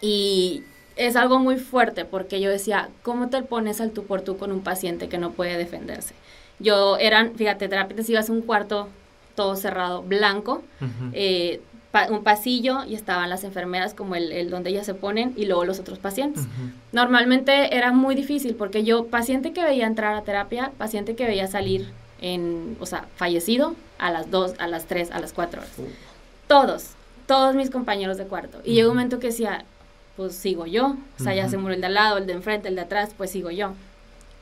y 0.00 0.62
es 0.96 1.14
algo 1.16 1.38
muy 1.38 1.56
fuerte 1.56 2.04
porque 2.04 2.40
yo 2.40 2.50
decía, 2.50 2.88
¿cómo 3.02 3.28
te 3.28 3.42
pones 3.42 3.80
al 3.80 3.90
tú 3.90 4.04
por 4.04 4.22
tú 4.22 4.36
con 4.38 4.50
un 4.50 4.62
paciente 4.62 5.08
que 5.08 5.18
no 5.18 5.32
puede 5.32 5.56
defenderse? 5.56 6.14
Yo 6.58 6.96
eran, 6.96 7.34
fíjate, 7.34 7.68
terapia 7.68 7.92
intensiva 7.92 8.20
es 8.20 8.30
un 8.30 8.40
cuarto 8.40 8.88
todo 9.34 9.54
cerrado, 9.56 10.02
blanco, 10.02 10.62
eh, 11.12 11.60
un 12.10 12.22
pasillo 12.22 12.84
y 12.84 12.94
estaban 12.94 13.30
las 13.30 13.44
enfermeras 13.44 13.94
como 13.94 14.16
el, 14.16 14.32
el, 14.32 14.50
donde 14.50 14.70
ellas 14.70 14.84
se 14.84 14.94
ponen 14.94 15.32
y 15.36 15.46
luego 15.46 15.64
los 15.64 15.78
otros 15.78 15.98
pacientes. 15.98 16.44
Normalmente 16.92 17.76
era 17.76 17.92
muy 17.92 18.14
difícil 18.14 18.54
porque 18.54 18.84
yo, 18.84 19.06
paciente 19.06 19.52
que 19.52 19.62
veía 19.62 19.86
entrar 19.86 20.14
a 20.14 20.22
terapia, 20.22 20.72
paciente 20.76 21.14
que 21.14 21.26
veía 21.26 21.46
salir 21.46 21.88
en, 22.20 22.76
o 22.80 22.86
sea, 22.86 23.06
fallecido 23.16 23.74
a 23.98 24.10
las 24.10 24.30
2, 24.30 24.54
a 24.58 24.66
las 24.66 24.86
3, 24.86 25.10
a 25.10 25.20
las 25.20 25.32
4 25.32 25.60
horas. 25.60 25.72
Todos, 26.48 26.90
todos 27.26 27.54
mis 27.54 27.70
compañeros 27.70 28.18
de 28.18 28.24
cuarto. 28.24 28.60
Y 28.64 28.74
llegó 28.74 28.90
un 28.90 28.96
momento 28.96 29.18
que 29.18 29.28
decía, 29.28 29.64
pues 30.16 30.34
sigo 30.34 30.66
yo. 30.66 30.96
O 31.18 31.22
sea, 31.22 31.34
ya 31.34 31.48
se 31.48 31.58
murió 31.58 31.74
el 31.74 31.80
de 31.80 31.86
al 31.88 31.94
lado, 31.94 32.18
el 32.18 32.26
de 32.26 32.32
enfrente, 32.32 32.68
el 32.68 32.74
de 32.76 32.82
atrás, 32.82 33.10
pues 33.16 33.30
sigo 33.30 33.50
yo. 33.50 33.72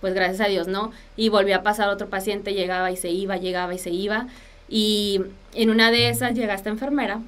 Pues 0.01 0.15
gracias 0.15 0.41
a 0.41 0.51
Dios, 0.51 0.69
¿no? 0.69 0.93
Y 1.17 1.29
volvió 1.29 1.57
a 1.57 1.63
pasar 1.63 1.89
otro 1.89 2.09
paciente, 2.09 2.55
llegaba 2.55 2.91
y 2.91 2.97
se 2.97 3.11
iba, 3.11 3.37
llegaba 3.37 3.75
y 3.75 3.79
se 3.79 3.91
iba. 3.91 4.29
Y 4.69 5.23
en 5.55 5.71
una 5.71 5.91
de 5.91 6.09
esas 6.09 6.35
llega 6.35 6.55
esta 6.55 6.71
enfermera, 6.71 7.21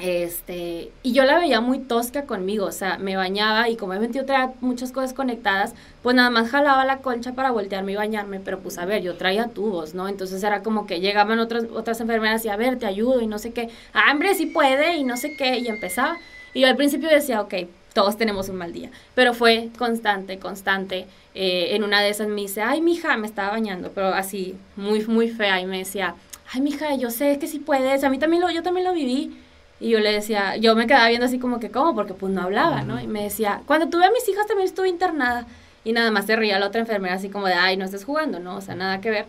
este, 0.00 0.90
y 1.02 1.12
yo 1.12 1.24
la 1.24 1.38
veía 1.38 1.60
muy 1.60 1.78
tosca 1.78 2.24
conmigo, 2.24 2.64
o 2.64 2.72
sea, 2.72 2.96
me 2.96 3.16
bañaba 3.16 3.68
y 3.68 3.76
como 3.76 3.92
he 3.92 3.98
metido 3.98 4.24
muchas 4.60 4.92
cosas 4.92 5.12
conectadas, 5.12 5.74
pues 6.02 6.16
nada 6.16 6.30
más 6.30 6.48
jalaba 6.48 6.86
la 6.86 6.98
concha 6.98 7.34
para 7.34 7.50
voltearme 7.50 7.92
y 7.92 7.96
bañarme, 7.96 8.40
pero 8.40 8.60
pues 8.60 8.78
a 8.78 8.86
ver, 8.86 9.02
yo 9.02 9.16
traía 9.16 9.48
tubos, 9.48 9.94
¿no? 9.94 10.08
Entonces 10.08 10.42
era 10.42 10.62
como 10.62 10.86
que 10.86 11.00
llegaban 11.00 11.38
otras, 11.38 11.64
otras 11.74 12.00
enfermeras 12.00 12.44
y 12.46 12.48
a 12.48 12.56
ver, 12.56 12.78
te 12.78 12.86
ayudo 12.86 13.20
y 13.20 13.26
no 13.26 13.38
sé 13.38 13.52
qué, 13.52 13.68
ah, 13.92 14.10
hombre, 14.10 14.34
sí 14.34 14.46
puede 14.46 14.96
y 14.96 15.04
no 15.04 15.18
sé 15.18 15.36
qué, 15.36 15.58
y 15.58 15.68
empezaba. 15.68 16.16
Y 16.54 16.60
yo 16.60 16.68
al 16.68 16.76
principio 16.76 17.08
decía, 17.08 17.40
ok, 17.40 17.54
todos 17.92 18.16
tenemos 18.16 18.48
un 18.48 18.56
mal 18.56 18.72
día, 18.72 18.90
pero 19.14 19.34
fue 19.34 19.70
constante, 19.78 20.38
constante. 20.38 21.06
Eh, 21.34 21.74
en 21.74 21.84
una 21.84 22.00
de 22.00 22.10
esas 22.10 22.28
me 22.28 22.40
dice, 22.40 22.62
ay, 22.62 22.80
mija, 22.80 23.16
me 23.16 23.26
estaba 23.26 23.50
bañando, 23.50 23.90
pero 23.94 24.08
así, 24.08 24.56
muy, 24.76 25.04
muy 25.06 25.28
fea, 25.28 25.60
y 25.60 25.66
me 25.66 25.78
decía, 25.78 26.14
ay, 26.52 26.60
mija, 26.60 26.94
yo 26.96 27.10
sé 27.10 27.38
que 27.38 27.46
sí 27.46 27.58
puedes, 27.58 28.04
a 28.04 28.10
mí 28.10 28.18
también 28.18 28.42
lo, 28.42 28.50
yo 28.50 28.62
también 28.62 28.86
lo 28.86 28.92
viví. 28.92 29.36
Y 29.82 29.88
yo 29.88 29.98
le 29.98 30.12
decía, 30.12 30.56
yo 30.56 30.76
me 30.76 30.86
quedaba 30.86 31.08
viendo 31.08 31.24
así 31.24 31.38
como 31.38 31.58
que, 31.58 31.70
¿cómo? 31.70 31.94
Porque 31.94 32.12
pues 32.12 32.30
no 32.32 32.42
hablaba, 32.42 32.82
¿no? 32.82 33.00
Y 33.00 33.06
me 33.06 33.22
decía, 33.22 33.62
cuando 33.64 33.88
tuve 33.88 34.04
a 34.04 34.10
mis 34.10 34.28
hijas 34.28 34.46
también 34.46 34.68
estuve 34.68 34.90
internada. 34.90 35.46
Y 35.84 35.92
nada 35.92 36.10
más 36.10 36.26
se 36.26 36.36
reía 36.36 36.58
la 36.58 36.66
otra 36.66 36.82
enfermera 36.82 37.14
así 37.14 37.30
como 37.30 37.46
de, 37.46 37.54
ay, 37.54 37.78
no 37.78 37.86
estés 37.86 38.04
jugando, 38.04 38.40
¿no? 38.40 38.56
O 38.56 38.60
sea, 38.60 38.74
nada 38.74 39.00
que 39.00 39.08
ver. 39.08 39.24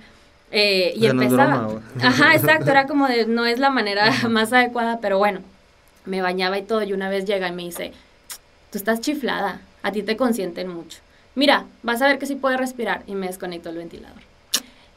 Eh, 0.52 0.92
y 0.98 1.06
empezaba. 1.06 1.70
Ajá, 2.02 2.36
exacto, 2.36 2.70
era 2.70 2.86
como 2.86 3.08
de, 3.08 3.28
no 3.28 3.46
es 3.46 3.60
la 3.60 3.70
manera 3.70 4.12
más 4.30 4.52
adecuada, 4.52 5.00
pero 5.00 5.18
bueno 5.18 5.40
me 6.06 6.22
bañaba 6.22 6.58
y 6.58 6.64
todo, 6.64 6.84
y 6.84 6.94
una 6.94 7.10
vez 7.10 7.26
llega 7.26 7.48
y 7.48 7.52
me 7.52 7.64
dice, 7.64 7.92
tú 8.72 8.78
estás 8.78 9.02
chiflada, 9.02 9.62
a 9.84 9.92
ti 9.92 10.04
te 10.04 10.18
consienten 10.18 10.68
mucho. 10.68 11.00
Mira, 11.36 11.66
vas 11.82 12.02
a 12.02 12.08
ver 12.08 12.20
que 12.20 12.26
sí 12.26 12.36
puedes 12.36 12.60
respirar. 12.60 13.04
Y 13.08 13.16
me 13.16 13.28
desconectó 13.28 13.70
el 13.70 13.78
ventilador. 13.78 14.22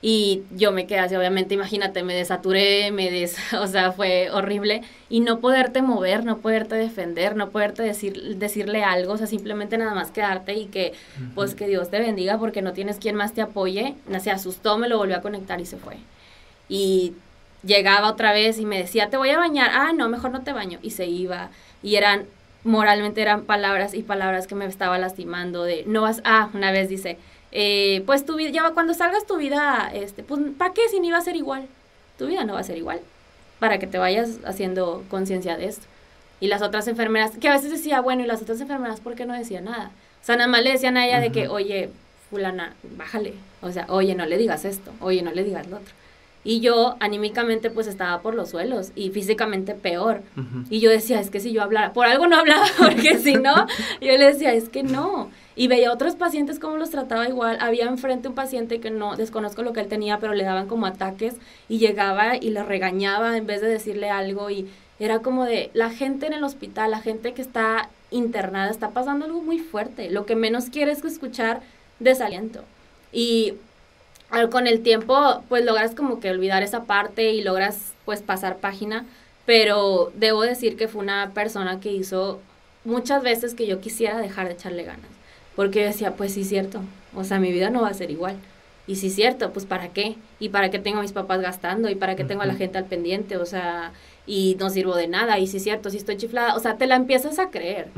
Y 0.03 0.43
yo 0.55 0.71
me 0.71 0.87
quedé 0.87 0.99
así, 0.99 1.17
obviamente, 1.17 1.55
imagínate, 1.55 2.03
me 2.03 2.15
desaturé, 2.15 2.91
me 2.91 3.11
des, 3.11 3.37
o 3.59 3.67
sea, 3.67 3.93
fue 3.93 4.31
horrible. 4.31 4.83
Y 5.09 5.21
no 5.21 5.41
poderte 5.41 5.81
mover, 5.81 6.25
no 6.25 6.39
poderte 6.39 6.75
defender, 6.75 7.37
no 7.37 7.51
poderte 7.51 7.83
decir, 7.83 8.37
decirle 8.37 8.85
algo, 8.85 9.15
o 9.15 9.17
sea, 9.17 9.27
simplemente 9.27 9.79
nada 9.79 9.95
más 9.95 10.11
quedarte 10.11 10.55
y 10.55 10.67
que, 10.67 10.93
pues, 11.35 11.55
que 11.55 11.67
Dios 11.67 11.91
te 11.91 12.01
bendiga 12.01 12.39
porque 12.39 12.61
no 12.61 12.75
tienes 12.75 12.99
quien 12.99 13.17
más 13.17 13.33
te 13.33 13.41
apoye. 13.41 13.95
Se 14.21 14.31
asustó, 14.31 14.77
me 14.77 14.89
lo 14.89 14.99
volvió 14.99 15.17
a 15.17 15.23
conectar 15.23 15.61
y 15.61 15.67
se 15.67 15.79
fue. 15.79 15.97
Y 16.69 17.15
llegaba 17.67 18.09
otra 18.09 18.33
vez 18.33 18.59
y 18.59 18.67
me 18.67 18.79
decía, 18.79 19.11
te 19.11 19.17
voy 19.17 19.31
a 19.31 19.39
bañar, 19.39 19.71
ah, 19.73 19.93
no, 19.95 20.09
mejor 20.09 20.31
no 20.31 20.43
te 20.43 20.53
baño, 20.53 20.79
y 20.83 20.91
se 20.91 21.07
iba, 21.07 21.51
y 21.83 21.97
eran, 21.97 22.27
moralmente 22.65 23.23
eran 23.23 23.43
palabras 23.43 23.95
y 23.95 24.03
palabras 24.03 24.47
que 24.47 24.55
me 24.55 24.67
estaba 24.67 24.99
lastimando, 24.99 25.65
de, 25.65 25.85
no 25.87 26.03
vas, 26.03 26.21
ah, 26.25 26.49
una 26.55 26.73
vez 26.73 26.89
dice, 26.89 27.19
eh, 27.53 28.03
pues 28.07 28.27
tu 28.27 28.37
vida, 28.37 28.51
ya 28.51 28.71
cuando 28.71 28.95
salgas 28.95 29.27
tu 29.27 29.37
vida, 29.37 29.91
este, 29.95 30.23
pues, 30.23 30.41
¿para 30.59 30.73
qué 30.73 30.89
si 30.89 31.01
ni 31.01 31.11
va 31.11 31.19
a 31.19 31.23
ser 31.23 31.37
igual? 31.37 31.67
Tu 32.19 32.27
vida 32.27 32.45
no 32.45 32.55
va 32.55 32.61
a 32.61 32.65
ser 32.65 32.79
igual, 32.79 33.01
para 33.59 33.79
que 33.79 33.87
te 33.87 33.99
vayas 33.99 34.39
haciendo 34.45 35.05
conciencia 35.09 35.57
de 35.57 35.67
esto. 35.67 35.87
Y 36.41 36.49
las 36.49 36.63
otras 36.63 36.89
enfermeras, 36.89 37.33
que 37.41 37.49
a 37.49 37.53
veces 37.53 37.71
decía, 37.71 38.01
bueno, 38.01 38.23
y 38.23 38.27
las 38.27 38.43
otras 38.43 38.61
enfermeras, 38.61 39.01
¿por 39.01 39.15
qué 39.15 39.25
no 39.25 39.35
decía 39.35 39.61
nada? 39.61 39.91
O 40.21 40.27
sea, 40.27 40.37
nada 40.37 40.49
más 40.49 40.63
le 40.63 40.73
decían 40.73 40.97
a 40.97 41.07
ella 41.07 41.21
de 41.21 41.31
que, 41.31 41.49
oye, 41.49 41.91
fulana, 42.29 42.75
bájale. 42.97 43.35
O 43.63 43.71
sea, 43.71 43.87
oye, 43.89 44.15
no 44.15 44.27
le 44.27 44.37
digas 44.37 44.65
esto, 44.65 44.93
oye, 45.01 45.23
no 45.23 45.31
le 45.31 45.45
digas 45.45 45.67
lo 45.69 45.77
otro. 45.77 45.95
Y 46.45 46.61
yo 46.61 46.97
anímicamente 47.01 47.71
pues 47.71 47.87
estaba 47.87 48.21
por 48.21 48.35
los 48.35 48.51
suelos 48.51 48.93
y 48.95 49.11
físicamente 49.11 49.75
peor. 49.75 50.23
Y 50.69 50.81
yo 50.81 50.91
decía, 50.91 51.19
es 51.19 51.31
que 51.31 51.41
si 51.41 51.53
yo 51.53 51.63
hablara, 51.63 51.95
por 51.95 52.07
algo 52.07 52.27
no 52.27 52.37
hablaba, 52.37 52.67
porque 52.79 53.19
si 53.19 53.35
no, 53.35 53.67
yo 54.01 54.13
le 54.13 54.27
decía, 54.27 54.53
es 54.53 54.69
que 54.69 54.83
no. 54.83 55.31
Y 55.57 55.69
veía 55.69 55.93
otros 55.93 56.17
pacientes 56.17 56.59
cómo 56.59 56.77
los 56.77 56.91
trataba 56.91 57.29
igual. 57.29 57.57
Había 57.61 57.87
enfrente 57.87 58.29
un 58.29 58.35
paciente 58.35 58.81
que 58.81 58.91
no, 58.91 59.17
desconozco 59.17 59.63
lo 59.63 59.73
que 59.73 59.81
él 59.81 59.89
tenía, 59.89 60.19
pero 60.19 60.35
le 60.35 60.45
daban 60.45 60.67
como 60.67 60.85
ataques 60.87 61.37
y 61.69 61.79
llegaba 61.79 62.37
y 62.37 62.51
le 62.51 62.63
regañaba 62.63 63.37
en 63.37 63.47
vez 63.47 63.63
de 63.63 63.69
decirle 63.69 64.11
algo 64.11 64.51
y 64.51 64.69
era 64.99 65.21
como 65.21 65.45
de 65.45 65.71
la 65.73 65.91
gente 65.91 66.27
en 66.27 66.35
el 66.35 66.45
hospital, 66.45 66.91
la 66.91 67.01
gente 67.01 67.33
que 67.33 67.43
está 67.43 67.89
internada, 68.11 68.71
está 68.71 68.91
pasando 68.91 69.25
algo 69.25 69.43
muy 69.43 69.59
fuerte. 69.59 70.11
Lo 70.11 70.27
que 70.27 70.37
menos 70.37 70.67
quiere 70.67 70.93
es 70.93 71.05
escuchar 71.05 71.63
desaliento. 72.01 72.63
Y 73.13 73.55
con 74.51 74.67
el 74.67 74.83
tiempo 74.83 75.43
pues 75.49 75.65
logras 75.65 75.95
como 75.95 76.21
que 76.21 76.31
olvidar 76.31 76.63
esa 76.63 76.85
parte 76.85 77.33
y 77.33 77.43
logras 77.43 77.93
pues 78.05 78.23
pasar 78.23 78.59
página, 78.59 79.05
pero 79.47 80.13
debo 80.15 80.43
decir 80.43 80.77
que 80.77 80.89
fue 80.89 81.03
una 81.03 81.33
persona 81.33 81.81
que 81.81 81.93
hizo 81.93 82.41
muchas 82.85 83.23
veces 83.23 83.55
que 83.55 83.67
yo 83.67 83.81
quisiera 83.81 84.19
dejar 84.19 84.47
de 84.47 84.55
echarle 84.55 84.85
ganas, 84.85 85.11
porque 85.57 85.81
yo 85.81 85.87
decía, 85.87 86.17
pues 86.17 86.35
sí, 86.35 86.45
cierto, 86.45 86.81
o 87.15 87.25
sea, 87.25 87.39
mi 87.39 87.53
vida 87.53 87.71
no 87.71 87.83
va 87.83 87.89
a 87.89 87.95
ser 87.95 88.11
igual. 88.11 88.37
Y 88.87 88.97
sí, 88.97 89.09
cierto, 89.09 89.51
pues 89.53 89.65
¿para 89.65 89.89
qué? 89.89 90.17
¿Y 90.39 90.51
para 90.51 90.71
qué 90.71 90.79
tengo 90.79 90.99
a 90.99 91.03
mis 91.03 91.13
papás 91.13 91.41
gastando? 91.41 91.89
¿Y 91.89 91.95
para 91.95 92.17
qué 92.17 92.25
tengo 92.25 92.43
a 92.43 92.47
la 92.47 92.55
gente 92.55 92.77
al 92.77 92.85
pendiente? 92.85 93.39
O 93.39 93.47
sea, 93.47 93.93
y 94.27 94.57
no 94.61 94.69
sirvo 94.69 94.95
de 94.95 95.09
nada. 95.09 95.39
Y 95.39 95.47
sí, 95.47 95.59
cierto, 95.59 95.89
sí 95.89 95.97
estoy 95.97 96.19
chiflada. 96.19 96.55
O 96.55 96.61
sea, 96.61 96.77
te 96.77 96.87
la 96.87 96.97
empiezas 96.97 97.39
a 97.39 97.49
creer. 97.49 97.89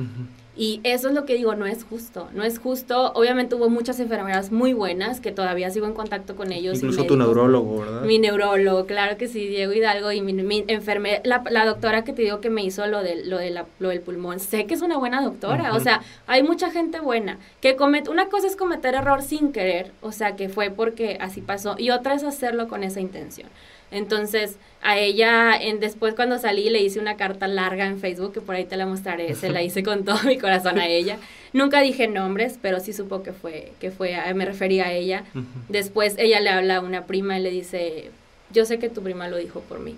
Y 0.57 0.81
eso 0.85 1.09
es 1.09 1.14
lo 1.14 1.27
que 1.27 1.35
digo, 1.35 1.55
no 1.55 1.66
es 1.66 1.85
justo, 1.85 2.29
no 2.33 2.42
es 2.42 2.59
justo. 2.59 3.12
Obviamente 3.14 3.55
hubo 3.55 3.69
muchas 3.69 4.01
enfermeras 4.01 4.51
muy 4.51 4.73
buenas 4.73 5.21
que 5.21 5.31
todavía 5.31 5.71
sigo 5.71 5.87
en 5.87 5.92
contacto 5.92 6.35
con 6.35 6.51
ellos. 6.51 6.77
Incluso 6.77 7.05
tu 7.05 7.16
neurólogo, 7.16 7.81
¿verdad? 7.81 8.03
Mi 8.03 8.19
neurólogo, 8.19 8.87
claro 8.87 9.19
que 9.19 9.29
sí, 9.29 9.47
Diego 9.47 9.75
Hidalgo 9.75 10.12
y 10.12 10.23
mi, 10.23 10.33
mi 10.33 10.64
enfermera, 10.66 11.21
la, 11.25 11.64
doctora 11.66 12.05
que 12.05 12.14
te 12.14 12.23
digo 12.23 12.40
que 12.40 12.49
me 12.49 12.64
hizo 12.64 12.87
lo, 12.87 13.03
de, 13.03 13.25
lo, 13.27 13.37
de 13.37 13.51
la, 13.51 13.66
lo 13.81 13.90
del 13.90 14.01
pulmón, 14.01 14.40
sé 14.40 14.66
que 14.66 14.75
es 14.75 14.81
una 14.81 14.97
buena 14.97 15.21
doctora, 15.21 15.75
o 15.75 15.81
sea, 15.81 16.01
hay 16.27 16.42
mucha 16.42 16.71
gente 16.71 17.01
buena 17.01 17.38
que 17.61 17.77
comete, 17.77 18.09
una 18.09 18.27
cosa 18.27 18.47
es 18.47 18.57
cometer 18.57 18.95
error 18.95 19.23
sin 19.23 19.53
querer, 19.53 19.92
o 20.01 20.12
sea, 20.12 20.37
que 20.37 20.49
fue 20.49 20.71
porque 20.71 21.19
así 21.21 21.42
pasó, 21.42 21.75
y 21.77 21.90
otra 21.90 22.14
es 22.14 22.25
hacerlo 22.25 22.69
con 22.69 22.83
esa 22.83 23.01
intención. 23.01 23.49
Entonces, 23.97 24.57
a 24.83 24.99
ella, 24.99 25.57
en, 25.57 25.81
después 25.81 26.13
cuando 26.13 26.39
salí, 26.39 26.69
le 26.69 26.83
hice 26.83 27.01
una 27.01 27.17
carta 27.17 27.49
larga 27.49 27.87
en 27.87 27.99
Facebook, 27.99 28.35
que 28.35 28.43
por 28.43 28.55
ahí 28.55 28.67
te 28.67 28.77
la 28.77 28.85
mostraré, 28.85 29.35
se 29.35 29.49
la 29.49 29.63
hice 29.63 29.83
con 29.83 30.05
todo 30.05 30.23
mi 30.25 30.37
corazón 30.37 30.79
a 30.79 30.87
ella. 30.87 31.17
Nunca 31.55 31.81
dije 31.81 32.07
nombres, 32.07 32.59
pero 32.61 32.79
sí 32.79 32.93
supo 32.93 33.23
que 33.23 33.33
fue, 33.33 33.73
que 33.81 33.91
fue, 33.91 34.15
me 34.35 34.45
refería 34.45 34.89
a 34.89 34.93
ella. 34.93 35.25
Después 35.71 36.15
ella 36.19 36.41
le 36.41 36.51
habla 36.51 36.77
a 36.77 36.81
una 36.81 37.07
prima 37.07 37.39
y 37.39 37.43
le 37.43 37.51
dice, 37.51 38.11
yo 38.53 38.67
sé 38.67 38.79
que 38.79 38.91
tu 38.91 39.03
prima 39.03 39.29
lo 39.29 39.39
dijo 39.39 39.61
por 39.61 39.81
mí. 39.81 39.97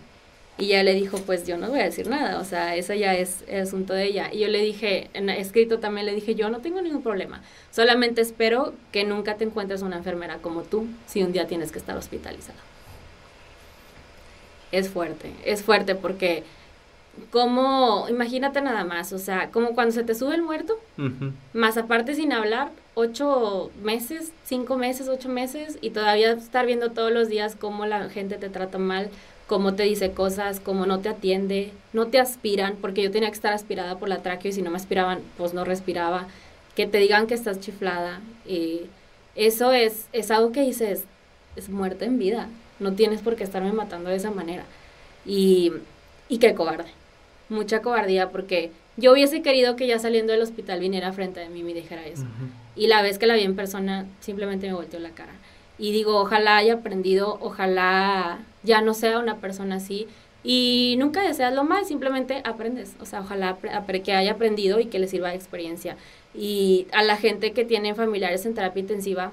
Y 0.58 0.66
ella 0.66 0.84
le 0.84 0.94
dijo, 0.94 1.18
pues 1.18 1.44
yo 1.44 1.56
no 1.56 1.68
voy 1.68 1.80
a 1.80 1.84
decir 1.84 2.06
nada, 2.06 2.38
o 2.38 2.44
sea, 2.44 2.76
eso 2.76 2.94
ya 2.94 3.16
es 3.16 3.42
el 3.48 3.62
asunto 3.62 3.94
de 3.94 4.04
ella. 4.04 4.30
Y 4.32 4.38
yo 4.38 4.48
le 4.48 4.60
dije, 4.60 5.10
en 5.12 5.28
escrito 5.28 5.80
también 5.80 6.06
le 6.06 6.14
dije, 6.14 6.36
yo 6.36 6.50
no 6.50 6.60
tengo 6.60 6.80
ningún 6.82 7.02
problema, 7.02 7.42
solamente 7.72 8.20
espero 8.20 8.74
que 8.92 9.02
nunca 9.02 9.34
te 9.34 9.44
encuentres 9.44 9.82
una 9.82 9.96
enfermera 9.96 10.38
como 10.38 10.62
tú 10.62 10.86
si 11.06 11.24
un 11.24 11.32
día 11.32 11.48
tienes 11.48 11.72
que 11.72 11.80
estar 11.80 11.96
hospitalizada 11.96 12.58
es 14.72 14.88
fuerte, 14.88 15.32
es 15.44 15.62
fuerte 15.62 15.94
porque 15.94 16.44
como, 17.30 18.06
imagínate 18.08 18.60
nada 18.60 18.84
más, 18.84 19.12
o 19.12 19.18
sea, 19.18 19.50
como 19.50 19.70
cuando 19.70 19.92
se 19.92 20.04
te 20.04 20.14
sube 20.14 20.34
el 20.34 20.42
muerto, 20.42 20.78
más 21.52 21.76
aparte 21.76 22.14
sin 22.14 22.32
hablar, 22.32 22.70
ocho 22.94 23.70
meses, 23.82 24.32
cinco 24.44 24.76
meses, 24.76 25.08
ocho 25.08 25.28
meses, 25.28 25.78
y 25.80 25.90
todavía 25.90 26.32
estar 26.32 26.66
viendo 26.66 26.90
todos 26.90 27.12
los 27.12 27.28
días 27.28 27.56
cómo 27.56 27.86
la 27.86 28.08
gente 28.08 28.36
te 28.36 28.48
trata 28.48 28.78
mal, 28.78 29.10
cómo 29.46 29.74
te 29.74 29.84
dice 29.84 30.12
cosas, 30.12 30.60
cómo 30.60 30.86
no 30.86 31.00
te 31.00 31.08
atiende, 31.08 31.72
no 31.92 32.06
te 32.06 32.20
aspiran, 32.20 32.76
porque 32.80 33.02
yo 33.02 33.10
tenía 33.10 33.30
que 33.30 33.36
estar 33.36 33.52
aspirada 33.52 33.98
por 33.98 34.08
la 34.08 34.18
tráquea 34.18 34.50
y 34.50 34.54
si 34.54 34.62
no 34.62 34.70
me 34.70 34.76
aspiraban, 34.76 35.20
pues 35.36 35.54
no 35.54 35.64
respiraba, 35.64 36.28
que 36.76 36.86
te 36.86 36.98
digan 36.98 37.26
que 37.26 37.34
estás 37.34 37.60
chiflada, 37.60 38.20
y 38.46 38.82
eso 39.34 39.72
es, 39.72 40.06
es 40.12 40.30
algo 40.30 40.52
que 40.52 40.62
dices, 40.62 41.04
es 41.56 41.68
muerte 41.68 42.04
en 42.04 42.18
vida, 42.18 42.48
no 42.80 42.92
tienes 42.92 43.20
por 43.20 43.36
qué 43.36 43.44
estarme 43.44 43.72
matando 43.72 44.10
de 44.10 44.16
esa 44.16 44.30
manera. 44.30 44.64
Y, 45.26 45.72
y 46.28 46.38
qué 46.38 46.54
cobarde, 46.54 46.90
mucha 47.48 47.82
cobardía 47.82 48.30
porque 48.30 48.70
yo 48.96 49.12
hubiese 49.12 49.42
querido 49.42 49.76
que 49.76 49.86
ya 49.86 49.98
saliendo 49.98 50.32
del 50.32 50.42
hospital 50.42 50.80
viniera 50.80 51.12
frente 51.12 51.42
a 51.42 51.48
mí 51.48 51.60
y 51.60 51.62
me 51.62 51.72
dijera 51.72 52.04
eso. 52.04 52.24
Y 52.74 52.88
la 52.88 53.00
vez 53.00 53.18
que 53.18 53.26
la 53.26 53.34
vi 53.34 53.42
en 53.42 53.54
persona, 53.54 54.06
simplemente 54.20 54.66
me 54.66 54.74
volteó 54.74 54.98
la 54.98 55.10
cara. 55.10 55.32
Y 55.78 55.92
digo, 55.92 56.16
ojalá 56.16 56.56
haya 56.56 56.74
aprendido, 56.74 57.38
ojalá 57.40 58.40
ya 58.64 58.80
no 58.80 58.94
sea 58.94 59.20
una 59.20 59.36
persona 59.36 59.76
así. 59.76 60.08
Y 60.42 60.96
nunca 60.98 61.22
deseas 61.22 61.54
lo 61.54 61.62
mal, 61.62 61.84
simplemente 61.84 62.42
aprendes. 62.44 62.94
O 63.00 63.06
sea, 63.06 63.20
ojalá 63.20 63.56
que 64.02 64.12
haya 64.12 64.32
aprendido 64.32 64.80
y 64.80 64.86
que 64.86 64.98
le 64.98 65.06
sirva 65.06 65.28
de 65.28 65.36
experiencia. 65.36 65.96
Y 66.34 66.88
a 66.92 67.02
la 67.02 67.16
gente 67.16 67.52
que 67.52 67.64
tiene 67.64 67.94
familiares 67.94 68.46
en 68.46 68.54
terapia 68.54 68.80
intensiva, 68.80 69.32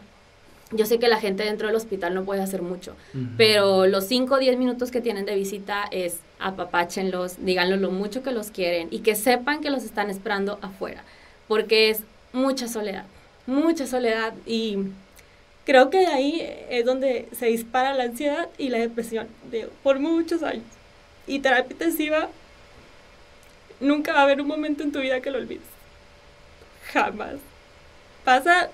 yo 0.72 0.86
sé 0.86 1.00
que 1.00 1.08
la 1.08 1.20
gente 1.20 1.44
dentro 1.44 1.68
del 1.68 1.76
hospital 1.76 2.14
no 2.14 2.24
puede 2.24 2.42
hacer 2.42 2.62
mucho, 2.62 2.96
pero 3.38 3.86
los 3.86 4.06
5 4.06 4.34
o 4.34 4.38
10 4.40 4.58
minutos 4.58 4.92
que 4.92 5.02
tienen 5.02 5.26
de 5.26 5.36
visita 5.36 5.86
es 5.92 6.20
apapáchenlos, 6.40 7.46
díganlo 7.46 7.78
lo 7.78 7.92
mucho 7.92 8.24
que 8.24 8.32
los 8.32 8.50
quieren 8.52 8.88
y 8.92 9.00
que 9.00 9.16
sepan 9.16 9.62
que 9.62 9.70
los 9.70 9.84
están 9.84 10.10
esperando 10.10 10.58
afuera, 10.62 11.04
porque 11.48 11.90
es 11.90 12.02
mucha 12.34 12.68
soledad, 12.68 13.06
mucha 13.46 13.86
soledad 13.86 14.34
y 14.46 14.80
creo 15.66 15.90
que 15.90 16.08
ahí 16.08 16.42
es 16.70 16.86
donde 16.86 17.28
se 17.38 17.48
dispara 17.48 17.94
la 17.94 18.06
ansiedad 18.06 18.50
y 18.58 18.70
la 18.70 18.78
depresión 18.78 19.28
de, 19.52 19.70
por 19.84 20.00
muchos 20.00 20.44
años. 20.44 20.64
Y 21.28 21.40
terapia 21.40 21.74
intensiva, 21.74 22.30
nunca 23.80 24.14
va 24.14 24.20
a 24.20 24.24
haber 24.24 24.42
un 24.42 24.48
momento 24.48 24.84
en 24.84 24.92
tu 24.92 25.00
vida 25.00 25.22
que 25.22 25.32
lo 25.32 25.40
olvides. 25.40 25.64
Jamás. 26.94 27.36
Pasa 28.24 28.70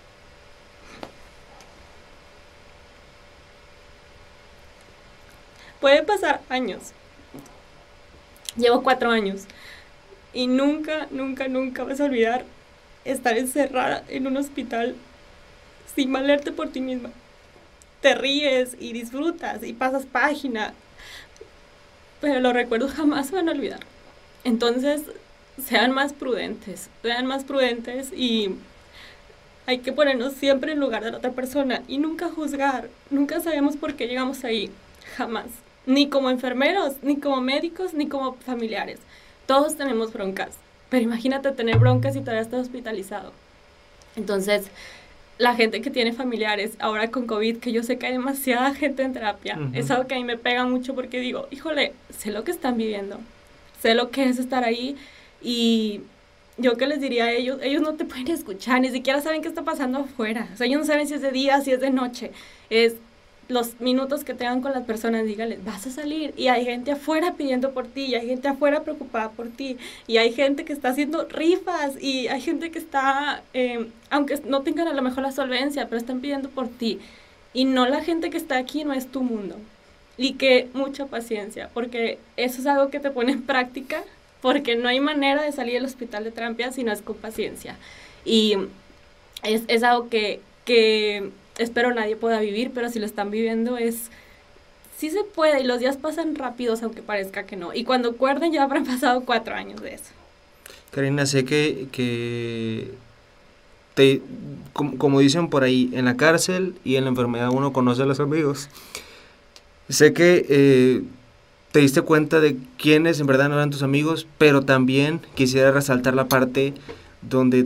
Puede 5.81 6.03
pasar 6.03 6.41
años. 6.47 6.93
Llevo 8.55 8.83
cuatro 8.83 9.09
años. 9.09 9.45
Y 10.31 10.45
nunca, 10.45 11.07
nunca, 11.09 11.47
nunca 11.47 11.83
vas 11.83 11.99
a 11.99 12.05
olvidar 12.05 12.45
estar 13.03 13.35
encerrada 13.35 14.03
en 14.07 14.27
un 14.27 14.37
hospital 14.37 14.95
sin 15.95 16.13
valerte 16.13 16.51
por 16.51 16.69
ti 16.69 16.81
misma. 16.81 17.09
Te 17.99 18.13
ríes 18.13 18.77
y 18.79 18.93
disfrutas 18.93 19.63
y 19.63 19.73
pasas 19.73 20.05
página. 20.05 20.75
Pero 22.21 22.39
los 22.39 22.53
recuerdos 22.53 22.93
jamás 22.93 23.27
se 23.27 23.35
van 23.35 23.49
a 23.49 23.53
olvidar. 23.53 23.79
Entonces, 24.43 25.01
sean 25.67 25.91
más 25.91 26.13
prudentes, 26.13 26.91
sean 27.01 27.25
más 27.25 27.43
prudentes 27.43 28.13
y 28.13 28.55
hay 29.65 29.79
que 29.79 29.93
ponernos 29.93 30.33
siempre 30.33 30.73
en 30.73 30.79
lugar 30.79 31.03
de 31.03 31.11
la 31.11 31.17
otra 31.17 31.31
persona 31.31 31.81
y 31.87 31.97
nunca 31.97 32.29
juzgar. 32.29 32.87
Nunca 33.09 33.39
sabemos 33.39 33.77
por 33.77 33.95
qué 33.95 34.07
llegamos 34.07 34.43
ahí. 34.43 34.69
Jamás 35.17 35.47
ni 35.85 36.09
como 36.09 36.29
enfermeros, 36.29 36.95
ni 37.01 37.17
como 37.17 37.41
médicos, 37.41 37.93
ni 37.93 38.07
como 38.07 38.33
familiares. 38.35 38.99
Todos 39.45 39.75
tenemos 39.75 40.13
broncas, 40.13 40.55
pero 40.89 41.03
imagínate 41.03 41.51
tener 41.51 41.79
broncas 41.79 42.15
y 42.15 42.19
todavía 42.19 42.41
estás 42.41 42.61
hospitalizado. 42.61 43.33
Entonces, 44.15 44.69
la 45.37 45.55
gente 45.55 45.81
que 45.81 45.89
tiene 45.89 46.13
familiares, 46.13 46.73
ahora 46.79 47.09
con 47.09 47.25
COVID, 47.25 47.57
que 47.57 47.71
yo 47.71 47.81
sé 47.81 47.97
que 47.97 48.05
hay 48.05 48.13
demasiada 48.13 48.75
gente 48.75 49.01
en 49.01 49.13
terapia, 49.13 49.57
es 49.73 49.89
algo 49.89 50.07
que 50.07 50.13
a 50.13 50.17
mí 50.17 50.23
me 50.23 50.37
pega 50.37 50.65
mucho 50.65 50.93
porque 50.93 51.19
digo, 51.19 51.47
híjole, 51.49 51.93
sé 52.15 52.31
lo 52.31 52.43
que 52.43 52.51
están 52.51 52.77
viviendo, 52.77 53.17
sé 53.81 53.95
lo 53.95 54.11
que 54.11 54.25
es 54.25 54.37
estar 54.37 54.63
ahí 54.63 54.95
y 55.41 56.01
yo 56.57 56.77
qué 56.77 56.85
les 56.85 57.01
diría 57.01 57.25
a 57.25 57.31
ellos, 57.31 57.59
ellos 57.63 57.81
no 57.81 57.95
te 57.95 58.05
pueden 58.05 58.27
escuchar, 58.27 58.81
ni 58.81 58.91
siquiera 58.91 59.19
saben 59.19 59.41
qué 59.41 59.47
está 59.47 59.63
pasando 59.63 59.99
afuera, 59.99 60.47
o 60.53 60.57
sea, 60.57 60.67
ellos 60.67 60.81
no 60.81 60.85
saben 60.85 61.07
si 61.07 61.15
es 61.15 61.21
de 61.21 61.31
día, 61.31 61.59
si 61.61 61.71
es 61.71 61.79
de 61.79 61.89
noche, 61.89 62.31
es 62.69 62.97
los 63.51 63.79
minutos 63.79 64.23
que 64.23 64.33
tengan 64.33 64.61
con 64.61 64.71
las 64.71 64.83
personas, 64.83 65.25
dígales, 65.25 65.63
vas 65.63 65.85
a 65.85 65.91
salir. 65.91 66.33
Y 66.37 66.47
hay 66.47 66.65
gente 66.65 66.91
afuera 66.91 67.33
pidiendo 67.33 67.71
por 67.71 67.87
ti, 67.87 68.05
y 68.05 68.15
hay 68.15 68.27
gente 68.27 68.47
afuera 68.47 68.83
preocupada 68.83 69.29
por 69.29 69.49
ti, 69.49 69.77
y 70.07 70.17
hay 70.17 70.33
gente 70.33 70.65
que 70.65 70.73
está 70.73 70.89
haciendo 70.89 71.27
rifas, 71.27 72.01
y 72.01 72.27
hay 72.27 72.41
gente 72.41 72.71
que 72.71 72.79
está, 72.79 73.43
eh, 73.53 73.87
aunque 74.09 74.39
no 74.45 74.61
tengan 74.61 74.87
a 74.87 74.93
lo 74.93 75.01
mejor 75.01 75.23
la 75.23 75.31
solvencia, 75.31 75.85
pero 75.87 75.97
están 75.97 76.21
pidiendo 76.21 76.49
por 76.49 76.67
ti. 76.67 76.99
Y 77.53 77.65
no 77.65 77.85
la 77.87 78.01
gente 78.01 78.29
que 78.29 78.37
está 78.37 78.57
aquí 78.57 78.83
no 78.83 78.93
es 78.93 79.07
tu 79.07 79.21
mundo. 79.21 79.57
Y 80.17 80.33
que 80.33 80.69
mucha 80.73 81.05
paciencia, 81.07 81.69
porque 81.73 82.19
eso 82.37 82.61
es 82.61 82.67
algo 82.67 82.89
que 82.89 82.99
te 82.99 83.11
pone 83.11 83.33
en 83.33 83.41
práctica, 83.41 84.03
porque 84.41 84.75
no 84.75 84.87
hay 84.87 84.99
manera 84.99 85.43
de 85.43 85.51
salir 85.51 85.75
del 85.75 85.85
hospital 85.85 86.23
de 86.23 86.31
terapia 86.31 86.71
si 86.71 86.83
no 86.83 86.91
es 86.91 87.01
con 87.01 87.15
paciencia. 87.15 87.75
Y 88.25 88.55
es, 89.43 89.63
es 89.67 89.83
algo 89.83 90.09
que, 90.09 90.41
que 90.65 91.31
espero 91.57 91.93
nadie 91.93 92.15
pueda 92.15 92.39
vivir, 92.39 92.71
pero 92.73 92.89
si 92.89 92.99
lo 92.99 93.05
están 93.05 93.31
viviendo 93.31 93.77
es... 93.77 94.09
Sí 94.97 95.09
se 95.09 95.23
puede 95.23 95.61
y 95.61 95.63
los 95.63 95.79
días 95.79 95.97
pasan 95.97 96.35
rápidos 96.35 96.83
aunque 96.83 97.01
parezca 97.01 97.47
que 97.47 97.55
no. 97.55 97.73
Y 97.73 97.85
cuando 97.85 98.09
acuerden 98.09 98.51
ya 98.51 98.63
habrán 98.63 98.85
pasado 98.85 99.21
cuatro 99.21 99.55
años 99.55 99.81
de 99.81 99.95
eso. 99.95 100.11
Karina, 100.91 101.25
sé 101.25 101.45
que, 101.45 101.87
que 101.91 102.91
te, 103.93 104.21
como, 104.73 105.19
dicen 105.19 105.49
por 105.49 105.63
ahí, 105.63 105.89
en 105.93 106.05
la 106.05 106.17
cárcel 106.17 106.75
y 106.83 106.95
en 106.95 107.05
la 107.05 107.09
enfermedad 107.09 107.49
uno 107.51 107.73
conoce 107.73 108.03
a 108.03 108.05
los 108.05 108.19
amigos. 108.19 108.69
Sé 109.89 110.13
que 110.13 110.45
eh, 110.49 111.03
te 111.71 111.79
diste 111.79 112.01
cuenta 112.01 112.39
de 112.39 112.57
quiénes 112.77 113.19
en 113.19 113.27
verdad 113.27 113.49
no 113.49 113.55
eran 113.55 113.69
tus 113.69 113.83
amigos, 113.83 114.27
pero 114.37 114.61
también 114.63 115.21
quisiera 115.35 115.71
resaltar 115.71 116.13
la 116.13 116.27
parte 116.27 116.73
donde 117.21 117.65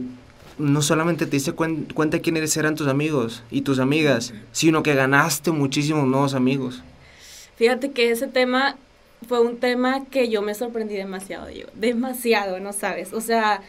no 0.58 0.82
solamente 0.82 1.26
te 1.26 1.32
diste 1.32 1.52
cuenta 1.52 2.20
quiénes 2.20 2.56
eran 2.58 2.76
tus 2.76 2.88
amigos 2.88 3.44
y 3.52 3.62
tus 3.62 3.80
amigas, 3.80 4.34
sino 4.52 4.84
que 4.84 4.96
ganaste 4.96 5.52
muchísimos 5.52 6.08
nuevos 6.08 6.34
amigos. 6.34 6.82
Fíjate 7.58 7.92
que 7.92 8.12
ese 8.12 8.28
tema 8.28 8.76
fue 9.28 9.42
un 9.42 9.58
tema 9.58 10.06
que 10.06 10.30
yo 10.30 10.42
me 10.42 10.54
sorprendí 10.54 10.96
demasiado, 10.96 11.50
yo, 11.50 11.66
demasiado, 11.74 12.60
no 12.60 12.74
sabes. 12.74 13.14
O 13.14 13.22
sea, 13.22 13.62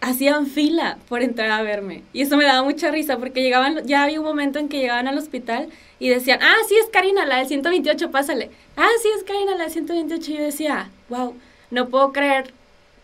hacían 0.00 0.46
fila 0.46 0.98
por 1.08 1.22
entrar 1.22 1.50
a 1.50 1.62
verme. 1.62 2.02
Y 2.12 2.22
eso 2.22 2.36
me 2.36 2.44
daba 2.44 2.62
mucha 2.62 2.90
risa 2.90 3.18
porque 3.18 3.42
llegaban, 3.42 3.86
ya 3.86 4.04
había 4.04 4.20
un 4.20 4.26
momento 4.26 4.58
en 4.58 4.68
que 4.68 4.78
llegaban 4.78 5.08
al 5.08 5.18
hospital 5.18 5.68
y 5.98 6.08
decían, 6.08 6.40
ah, 6.42 6.56
sí 6.68 6.74
es 6.82 6.88
Karina, 6.90 7.26
la 7.26 7.38
del 7.38 7.46
128, 7.46 8.10
pásale. 8.10 8.50
Ah, 8.76 8.88
sí 9.02 9.08
es 9.16 9.24
Karina, 9.24 9.56
la 9.56 9.64
del 9.64 9.72
128. 9.72 10.30
Y 10.30 10.36
yo 10.36 10.42
decía, 10.42 10.90
wow, 11.08 11.34
no 11.70 11.88
puedo 11.88 12.12
creer 12.12 12.52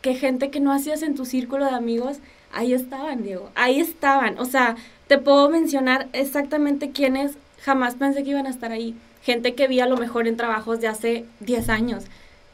que 0.01 0.15
gente 0.15 0.51
que 0.51 0.61
no 0.61 0.73
hacías 0.73 1.03
en 1.03 1.15
tu 1.15 1.25
círculo 1.25 1.67
de 1.67 1.73
amigos 1.73 2.19
ahí 2.53 2.73
estaban, 2.73 3.23
Diego, 3.23 3.51
ahí 3.55 3.81
estaban. 3.81 4.39
O 4.39 4.45
sea, 4.45 4.77
te 5.07 5.19
puedo 5.19 5.49
mencionar 5.51 6.09
exactamente 6.13 6.91
quiénes 6.91 7.37
jamás 7.63 7.95
pensé 7.95 8.25
que 8.25 8.31
iban 8.31 8.47
a 8.47 8.51
estar 8.51 8.73
ahí. 8.73 8.95
Gente 9.23 9.55
que 9.55 9.69
vi 9.69 9.81
a 9.81 9.87
lo 9.87 9.97
mejor 9.97 10.29
en 10.29 10.37
trabajos 10.37 10.81
de 10.81 10.89
hace 10.89 11.25
10 11.41 11.69
años. 11.69 12.05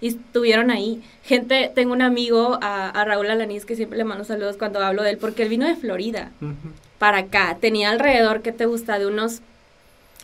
y 0.00 0.08
estuvieron 0.08 0.72
ahí. 0.72 1.00
Gente, 1.22 1.70
tengo 1.72 1.92
un 1.92 2.02
amigo, 2.02 2.58
a, 2.60 3.04
Raúl 3.04 3.30
Alanís, 3.30 3.64
que 3.64 3.76
siempre 3.76 3.96
le 3.96 4.02
mando 4.02 4.24
saludos 4.24 4.56
cuando 4.56 4.80
hablo 4.80 5.04
de 5.04 5.10
él, 5.10 5.18
porque 5.18 5.44
él 5.44 5.48
vino 5.48 5.64
de 5.64 5.76
Florida 5.76 6.32
para 6.98 7.18
acá. 7.18 7.56
Tenía 7.60 7.90
alrededor, 7.90 8.42
¿qué 8.42 8.50
te 8.50 8.66
gusta? 8.66 8.98
De 8.98 9.06
unos 9.06 9.42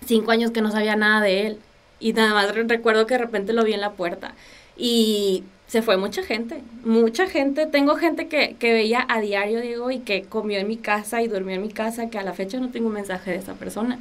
cinco 0.05 0.33
años 0.33 0.51
que 0.51 0.63
no 0.63 0.73
sabía 0.73 0.97
nada 0.97 1.21
de 1.21 1.47
él. 1.47 1.59
Y 2.01 2.13
nada 2.13 2.35
más 2.35 2.53
recuerdo 2.55 3.07
que 3.07 3.15
de 3.15 3.19
repente 3.19 3.53
lo 3.53 3.63
vi 3.63 3.73
en 3.73 3.81
la 3.81 3.93
puerta. 3.93 4.35
Y 4.77 5.45
se 5.69 5.83
fue 5.83 5.99
mucha 5.99 6.23
gente, 6.23 6.63
mucha 6.83 7.27
gente. 7.27 7.67
Tengo 7.67 7.95
gente 7.97 8.27
que, 8.27 8.57
que 8.59 8.73
veía 8.73 9.05
a 9.07 9.21
diario, 9.21 9.61
Diego, 9.61 9.91
y 9.91 9.99
que 9.99 10.23
comió 10.23 10.59
en 10.59 10.67
mi 10.67 10.79
casa 10.79 11.23
y 11.23 11.29
durmió 11.29 11.55
en 11.55 11.63
mi 11.63 11.69
casa, 11.69 12.09
que 12.09 12.19
a 12.19 12.23
la 12.23 12.33
fecha 12.33 12.59
no 12.59 12.71
tengo 12.71 12.89
un 12.89 12.95
mensaje 12.95 13.33
de 13.33 13.37
esa 13.37 13.53
persona. 13.53 13.99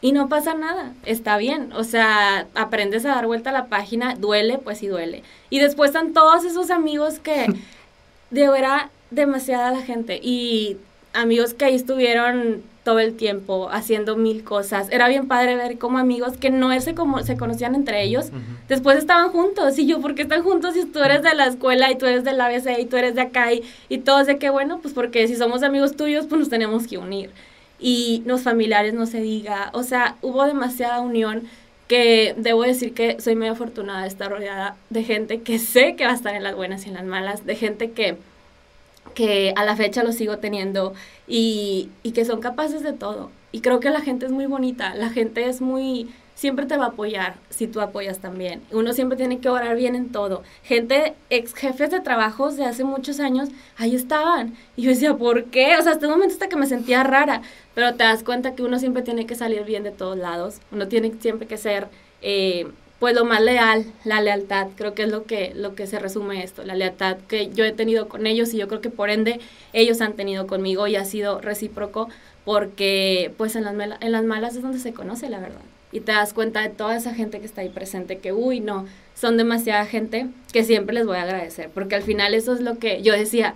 Y 0.00 0.12
no 0.12 0.30
pasa 0.30 0.54
nada, 0.54 0.94
está 1.04 1.36
bien. 1.36 1.70
O 1.74 1.84
sea, 1.84 2.46
aprendes 2.54 3.04
a 3.04 3.10
dar 3.10 3.26
vuelta 3.26 3.50
a 3.50 3.52
la 3.52 3.66
página, 3.66 4.14
duele, 4.14 4.56
pues 4.56 4.78
sí 4.78 4.86
duele. 4.86 5.22
Y 5.50 5.58
después 5.58 5.90
están 5.90 6.14
todos 6.14 6.44
esos 6.46 6.70
amigos 6.70 7.18
que 7.18 7.46
de 8.30 8.48
verdad 8.48 8.90
demasiada 9.10 9.72
la 9.72 9.82
gente. 9.82 10.18
Y 10.22 10.78
amigos 11.12 11.52
que 11.52 11.66
ahí 11.66 11.74
estuvieron 11.74 12.62
todo 12.84 12.98
el 12.98 13.14
tiempo 13.14 13.68
haciendo 13.70 14.16
mil 14.16 14.42
cosas. 14.42 14.88
Era 14.90 15.08
bien 15.08 15.28
padre 15.28 15.56
ver 15.56 15.78
como 15.78 15.98
amigos 15.98 16.36
que 16.36 16.50
no 16.50 16.78
se, 16.80 16.94
como, 16.94 17.22
se 17.22 17.36
conocían 17.36 17.74
entre 17.74 18.02
ellos, 18.02 18.30
después 18.68 18.98
estaban 18.98 19.30
juntos. 19.30 19.78
Y 19.78 19.86
yo, 19.86 20.00
¿por 20.00 20.14
qué 20.14 20.22
están 20.22 20.42
juntos 20.42 20.74
si 20.74 20.84
tú 20.86 21.00
eres 21.00 21.22
de 21.22 21.34
la 21.34 21.46
escuela 21.46 21.90
y 21.90 21.96
tú 21.96 22.06
eres 22.06 22.24
del 22.24 22.40
ABC 22.40 22.78
y 22.78 22.86
tú 22.86 22.96
eres 22.96 23.14
de 23.14 23.22
acá? 23.22 23.52
Y, 23.52 23.62
y 23.88 23.98
todos 23.98 24.26
de 24.26 24.38
que, 24.38 24.50
bueno, 24.50 24.80
pues 24.80 24.94
porque 24.94 25.28
si 25.28 25.36
somos 25.36 25.62
amigos 25.62 25.96
tuyos, 25.96 26.26
pues 26.26 26.38
nos 26.38 26.48
tenemos 26.48 26.86
que 26.86 26.98
unir. 26.98 27.30
Y 27.78 28.22
los 28.26 28.42
familiares 28.42 28.94
no 28.94 29.06
se 29.06 29.20
diga. 29.20 29.70
O 29.72 29.82
sea, 29.82 30.16
hubo 30.22 30.44
demasiada 30.44 31.00
unión 31.00 31.44
que 31.90 32.34
debo 32.36 32.62
decir 32.62 32.94
que 32.94 33.20
soy 33.20 33.34
muy 33.34 33.48
afortunada 33.48 34.02
de 34.02 34.08
estar 34.08 34.30
rodeada 34.30 34.76
de 34.90 35.02
gente 35.02 35.40
que 35.40 35.58
sé 35.58 35.96
que 35.96 36.04
va 36.04 36.12
a 36.12 36.14
estar 36.14 36.36
en 36.36 36.44
las 36.44 36.54
buenas 36.54 36.86
y 36.86 36.88
en 36.88 36.94
las 36.94 37.04
malas, 37.04 37.44
de 37.44 37.56
gente 37.56 37.90
que 37.90 38.16
que 39.20 39.52
a 39.54 39.66
la 39.66 39.76
fecha 39.76 40.02
lo 40.02 40.12
sigo 40.12 40.38
teniendo 40.38 40.94
y, 41.28 41.90
y, 42.02 42.12
que 42.12 42.24
son 42.24 42.40
capaces 42.40 42.82
de 42.82 42.94
todo. 42.94 43.30
Y 43.52 43.60
creo 43.60 43.78
que 43.78 43.90
la 43.90 44.00
gente 44.00 44.24
es 44.24 44.32
muy 44.32 44.46
bonita, 44.46 44.94
la 44.94 45.10
gente 45.10 45.46
es 45.46 45.60
muy, 45.60 46.08
siempre 46.34 46.64
te 46.64 46.78
va 46.78 46.86
a 46.86 46.88
apoyar 46.88 47.34
si 47.50 47.66
tú 47.66 47.82
apoyas 47.82 48.20
también. 48.20 48.62
Uno 48.70 48.94
siempre 48.94 49.18
tiene 49.18 49.38
que 49.38 49.50
orar 49.50 49.76
bien 49.76 49.94
en 49.94 50.10
todo. 50.10 50.42
Gente, 50.62 51.12
ex 51.28 51.52
jefes 51.52 51.90
de 51.90 52.00
trabajos 52.00 52.56
de 52.56 52.64
hace 52.64 52.82
muchos 52.82 53.20
años, 53.20 53.50
ahí 53.76 53.94
estaban. 53.94 54.54
Y 54.74 54.84
yo 54.84 54.90
decía, 54.90 55.14
¿por 55.14 55.44
qué? 55.50 55.76
O 55.76 55.82
sea, 55.82 55.92
hasta 55.92 56.06
un 56.06 56.14
momento 56.14 56.32
hasta 56.32 56.48
que 56.48 56.56
me 56.56 56.66
sentía 56.66 57.02
rara, 57.02 57.42
pero 57.74 57.94
te 57.96 58.04
das 58.04 58.24
cuenta 58.24 58.54
que 58.54 58.62
uno 58.62 58.78
siempre 58.78 59.02
tiene 59.02 59.26
que 59.26 59.34
salir 59.34 59.64
bien 59.64 59.82
de 59.82 59.90
todos 59.90 60.16
lados, 60.16 60.60
uno 60.72 60.88
tiene 60.88 61.12
siempre 61.20 61.46
que 61.46 61.58
ser... 61.58 61.88
Eh, 62.22 62.68
pues 63.00 63.14
lo 63.14 63.24
más 63.24 63.40
leal, 63.40 63.86
la 64.04 64.20
lealtad, 64.20 64.68
creo 64.76 64.94
que 64.94 65.04
es 65.04 65.10
lo 65.10 65.24
que, 65.24 65.52
lo 65.56 65.74
que 65.74 65.86
se 65.86 65.98
resume 65.98 66.44
esto, 66.44 66.62
la 66.64 66.74
lealtad 66.74 67.16
que 67.28 67.48
yo 67.48 67.64
he 67.64 67.72
tenido 67.72 68.08
con 68.08 68.26
ellos 68.26 68.52
y 68.52 68.58
yo 68.58 68.68
creo 68.68 68.82
que 68.82 68.90
por 68.90 69.08
ende 69.08 69.40
ellos 69.72 70.02
han 70.02 70.12
tenido 70.12 70.46
conmigo 70.46 70.86
y 70.86 70.96
ha 70.96 71.04
sido 71.06 71.40
recíproco 71.40 72.08
porque 72.44 73.32
pues 73.38 73.56
en 73.56 73.64
las, 73.64 73.74
en 74.00 74.12
las 74.12 74.24
malas 74.24 74.54
es 74.54 74.62
donde 74.62 74.78
se 74.78 74.92
conoce 74.92 75.30
la 75.30 75.40
verdad. 75.40 75.62
Y 75.92 76.00
te 76.00 76.12
das 76.12 76.34
cuenta 76.34 76.60
de 76.60 76.68
toda 76.68 76.94
esa 76.94 77.14
gente 77.14 77.40
que 77.40 77.46
está 77.46 77.62
ahí 77.62 77.70
presente 77.70 78.18
que 78.18 78.32
uy 78.32 78.60
no, 78.60 78.86
son 79.14 79.38
demasiada 79.38 79.86
gente 79.86 80.28
que 80.52 80.62
siempre 80.62 80.94
les 80.94 81.06
voy 81.06 81.16
a 81.16 81.22
agradecer 81.22 81.70
porque 81.72 81.94
al 81.94 82.02
final 82.02 82.34
eso 82.34 82.52
es 82.52 82.60
lo 82.60 82.78
que 82.78 83.02
yo 83.02 83.14
decía, 83.14 83.54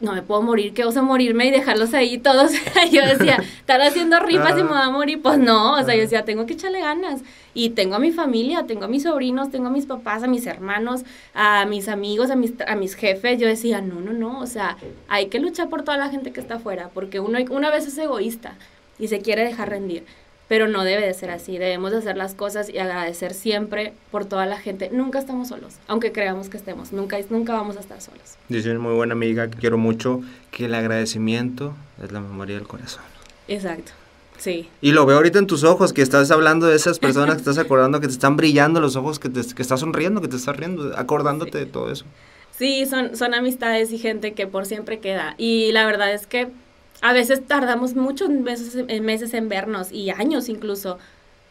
no 0.00 0.14
me 0.14 0.22
puedo 0.22 0.42
morir, 0.42 0.72
que 0.72 0.84
oso 0.84 1.02
morirme 1.02 1.46
y 1.46 1.50
dejarlos 1.50 1.92
ahí 1.94 2.18
todos. 2.18 2.52
yo 2.90 3.06
decía, 3.06 3.42
están 3.58 3.82
haciendo 3.82 4.18
rifas 4.20 4.52
y 4.58 4.62
me 4.62 4.70
voy 4.70 4.78
a 4.78 4.90
morir. 4.90 5.20
Pues 5.22 5.38
no, 5.38 5.74
o 5.74 5.82
sea, 5.82 5.94
yo 5.94 6.02
decía, 6.02 6.24
tengo 6.24 6.46
que 6.46 6.54
echarle 6.54 6.80
ganas. 6.80 7.20
Y 7.52 7.70
tengo 7.70 7.96
a 7.96 7.98
mi 7.98 8.10
familia, 8.10 8.64
tengo 8.66 8.84
a 8.84 8.88
mis 8.88 9.02
sobrinos, 9.02 9.50
tengo 9.50 9.66
a 9.66 9.70
mis 9.70 9.86
papás, 9.86 10.22
a 10.22 10.26
mis 10.26 10.46
hermanos, 10.46 11.02
a 11.34 11.66
mis 11.66 11.88
amigos, 11.88 12.30
a 12.30 12.36
mis, 12.36 12.54
a 12.66 12.76
mis 12.76 12.94
jefes. 12.94 13.38
Yo 13.38 13.46
decía, 13.46 13.80
no, 13.80 14.00
no, 14.00 14.12
no, 14.12 14.40
o 14.40 14.46
sea, 14.46 14.76
hay 15.08 15.26
que 15.26 15.40
luchar 15.40 15.68
por 15.68 15.82
toda 15.82 15.98
la 15.98 16.08
gente 16.08 16.32
que 16.32 16.40
está 16.40 16.54
afuera, 16.54 16.90
porque 16.94 17.20
uno 17.20 17.38
una 17.50 17.70
vez 17.70 17.86
es 17.86 17.98
egoísta 17.98 18.54
y 18.98 19.08
se 19.08 19.20
quiere 19.20 19.44
dejar 19.44 19.70
rendir 19.70 20.04
pero 20.50 20.66
no 20.66 20.82
debe 20.82 21.06
de 21.06 21.14
ser 21.14 21.30
así. 21.30 21.58
Debemos 21.58 21.92
de 21.92 21.98
hacer 21.98 22.16
las 22.16 22.34
cosas 22.34 22.68
y 22.68 22.78
agradecer 22.78 23.34
siempre 23.34 23.92
por 24.10 24.24
toda 24.24 24.46
la 24.46 24.58
gente. 24.58 24.90
Nunca 24.92 25.20
estamos 25.20 25.46
solos, 25.46 25.74
aunque 25.86 26.10
creamos 26.10 26.48
que 26.48 26.56
estemos. 26.56 26.92
Nunca, 26.92 27.16
nunca 27.30 27.52
vamos 27.52 27.76
a 27.76 27.80
estar 27.80 28.00
solos. 28.00 28.34
Dice 28.48 28.68
una 28.72 28.80
muy 28.80 28.94
buena 28.94 29.12
amiga 29.12 29.48
que 29.48 29.58
quiero 29.58 29.78
mucho 29.78 30.22
que 30.50 30.64
el 30.64 30.74
agradecimiento 30.74 31.72
es 32.02 32.10
la 32.10 32.18
memoria 32.18 32.56
del 32.56 32.66
corazón. 32.66 33.04
Exacto. 33.46 33.92
Sí. 34.38 34.68
Y 34.80 34.90
lo 34.90 35.06
veo 35.06 35.18
ahorita 35.18 35.38
en 35.38 35.46
tus 35.46 35.62
ojos, 35.62 35.92
que 35.92 36.02
estás 36.02 36.32
hablando 36.32 36.66
de 36.66 36.74
esas 36.74 36.98
personas 36.98 37.36
que 37.36 37.42
estás 37.48 37.58
acordando, 37.58 38.00
que 38.00 38.08
te 38.08 38.12
están 38.12 38.36
brillando 38.36 38.80
los 38.80 38.96
ojos, 38.96 39.20
que, 39.20 39.28
te, 39.28 39.42
que 39.54 39.62
estás 39.62 39.78
sonriendo, 39.78 40.20
que 40.20 40.26
te 40.26 40.34
estás 40.34 40.56
riendo, 40.56 40.98
acordándote 40.98 41.58
de 41.58 41.66
todo 41.66 41.92
eso. 41.92 42.06
Sí, 42.58 42.86
son, 42.86 43.16
son 43.16 43.34
amistades 43.34 43.92
y 43.92 43.98
gente 43.98 44.32
que 44.32 44.48
por 44.48 44.66
siempre 44.66 44.98
queda. 44.98 45.36
Y 45.38 45.70
la 45.70 45.86
verdad 45.86 46.12
es 46.12 46.26
que 46.26 46.48
a 47.00 47.12
veces 47.12 47.46
tardamos 47.46 47.94
muchos 47.94 48.28
meses, 48.28 48.74
meses 49.00 49.34
en 49.34 49.48
vernos 49.48 49.92
y 49.92 50.10
años 50.10 50.48
incluso, 50.48 50.98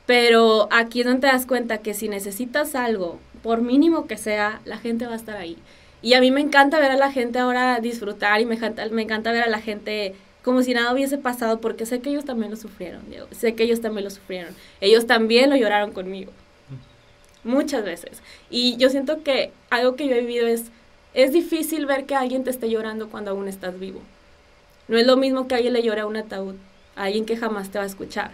pero 0.06 0.68
aquí 0.72 1.02
es 1.02 1.06
donde 1.06 1.22
te 1.22 1.28
das 1.28 1.46
cuenta 1.46 1.80
que 1.80 1.94
si 1.94 2.10
necesitas 2.10 2.76
algo, 2.76 3.20
por 3.42 3.62
mínimo 3.62 4.08
que 4.08 4.18
sea, 4.18 4.62
la 4.66 4.78
gente 4.78 5.06
va 5.06 5.14
a 5.14 5.18
estar 5.18 5.38
ahí. 5.38 5.58
Y 6.02 6.14
a 6.14 6.22
mí 6.22 6.32
me 6.32 6.42
encanta 6.42 6.80
ver 6.80 6.92
a 6.92 6.98
la 6.98 7.12
gente 7.12 7.40
ahora 7.40 7.80
disfrutar 7.80 8.40
y 8.42 8.46
me 8.46 8.56
encanta, 8.56 8.88
me 8.90 9.02
encanta 9.02 9.32
ver 9.32 9.44
a 9.44 9.50
la 9.50 9.60
gente 9.60 10.16
como 10.44 10.64
si 10.64 10.74
nada 10.74 10.94
hubiese 10.94 11.18
pasado 11.18 11.60
porque 11.60 11.86
sé 11.86 12.00
que 12.00 12.10
ellos 12.10 12.26
también 12.26 12.52
lo 12.52 12.58
sufrieron, 12.58 13.02
sé 13.32 13.56
que 13.56 13.64
ellos 13.64 13.82
también 13.82 14.06
lo 14.06 14.10
sufrieron. 14.10 14.56
Ellos 14.82 15.08
también 15.08 15.50
lo 15.50 15.56
lloraron 15.56 15.92
conmigo. 15.92 16.32
Muchas 17.44 17.84
veces. 17.84 18.22
Y 18.50 18.78
yo 18.78 18.90
siento 18.90 19.24
que 19.24 19.52
algo 19.70 19.96
que 19.96 20.08
yo 20.08 20.16
he 20.16 20.22
vivido 20.22 20.48
es, 20.48 20.66
es 21.14 21.34
difícil 21.34 21.86
ver 21.86 22.06
que 22.06 22.16
alguien 22.16 22.44
te 22.44 22.50
esté 22.50 22.70
llorando 22.70 23.10
cuando 23.10 23.32
aún 23.32 23.48
estás 23.48 23.80
vivo. 23.80 24.02
No 24.90 24.98
es 24.98 25.06
lo 25.06 25.18
mismo 25.18 25.48
que 25.48 25.56
alguien 25.56 25.74
le 25.74 25.84
llore 25.84 26.02
a 26.02 26.08
un 26.08 26.18
ataúd, 26.18 26.56
a 26.96 27.04
alguien 27.04 27.26
que 27.26 27.38
jamás 27.38 27.70
te 27.70 27.78
va 27.78 27.84
a 27.84 27.88
escuchar, 27.88 28.32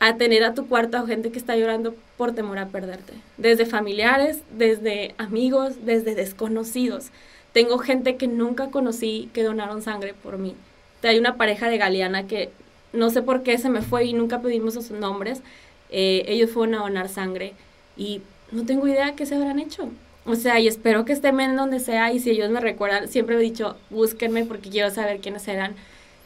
a 0.00 0.16
tener 0.16 0.42
a 0.42 0.54
tu 0.54 0.66
cuarto 0.66 0.96
a 0.96 1.06
gente 1.06 1.30
que 1.30 1.38
está 1.38 1.54
llorando 1.54 1.94
por 2.16 2.34
temor 2.34 2.58
a 2.58 2.68
perderte. 2.68 3.12
Desde 3.36 3.66
familiares, 3.66 4.40
desde 4.50 5.14
amigos, 5.18 5.84
desde 5.84 6.14
desconocidos. 6.14 7.10
Tengo 7.52 7.78
gente 7.78 8.16
que 8.16 8.26
nunca 8.26 8.70
conocí 8.70 9.30
que 9.34 9.42
donaron 9.42 9.82
sangre 9.82 10.14
por 10.14 10.38
mí. 10.38 10.54
Hay 11.02 11.18
una 11.18 11.36
pareja 11.36 11.68
de 11.68 11.78
Galeana 11.78 12.26
que 12.26 12.50
no 12.92 13.10
sé 13.10 13.22
por 13.22 13.42
qué 13.42 13.58
se 13.58 13.68
me 13.68 13.82
fue 13.82 14.06
y 14.06 14.14
nunca 14.14 14.40
pedimos 14.40 14.74
sus 14.74 14.90
nombres. 14.90 15.42
Eh, 15.90 16.24
ellos 16.26 16.50
fueron 16.50 16.74
a 16.74 16.78
donar 16.78 17.08
sangre 17.10 17.52
y 17.98 18.22
no 18.50 18.64
tengo 18.64 18.88
idea 18.88 19.14
qué 19.14 19.26
se 19.26 19.36
habrán 19.36 19.60
hecho. 19.60 19.90
O 20.26 20.34
sea, 20.34 20.58
y 20.60 20.66
espero 20.66 21.04
que 21.04 21.12
estén 21.12 21.40
en 21.40 21.56
donde 21.56 21.78
sea 21.80 22.12
y 22.12 22.18
si 22.20 22.30
ellos 22.30 22.50
me 22.50 22.60
recuerdan, 22.60 23.08
siempre 23.08 23.36
he 23.36 23.38
dicho, 23.38 23.76
búsquenme 23.90 24.44
porque 24.44 24.70
quiero 24.70 24.90
saber 24.90 25.20
quiénes 25.20 25.46
eran. 25.48 25.74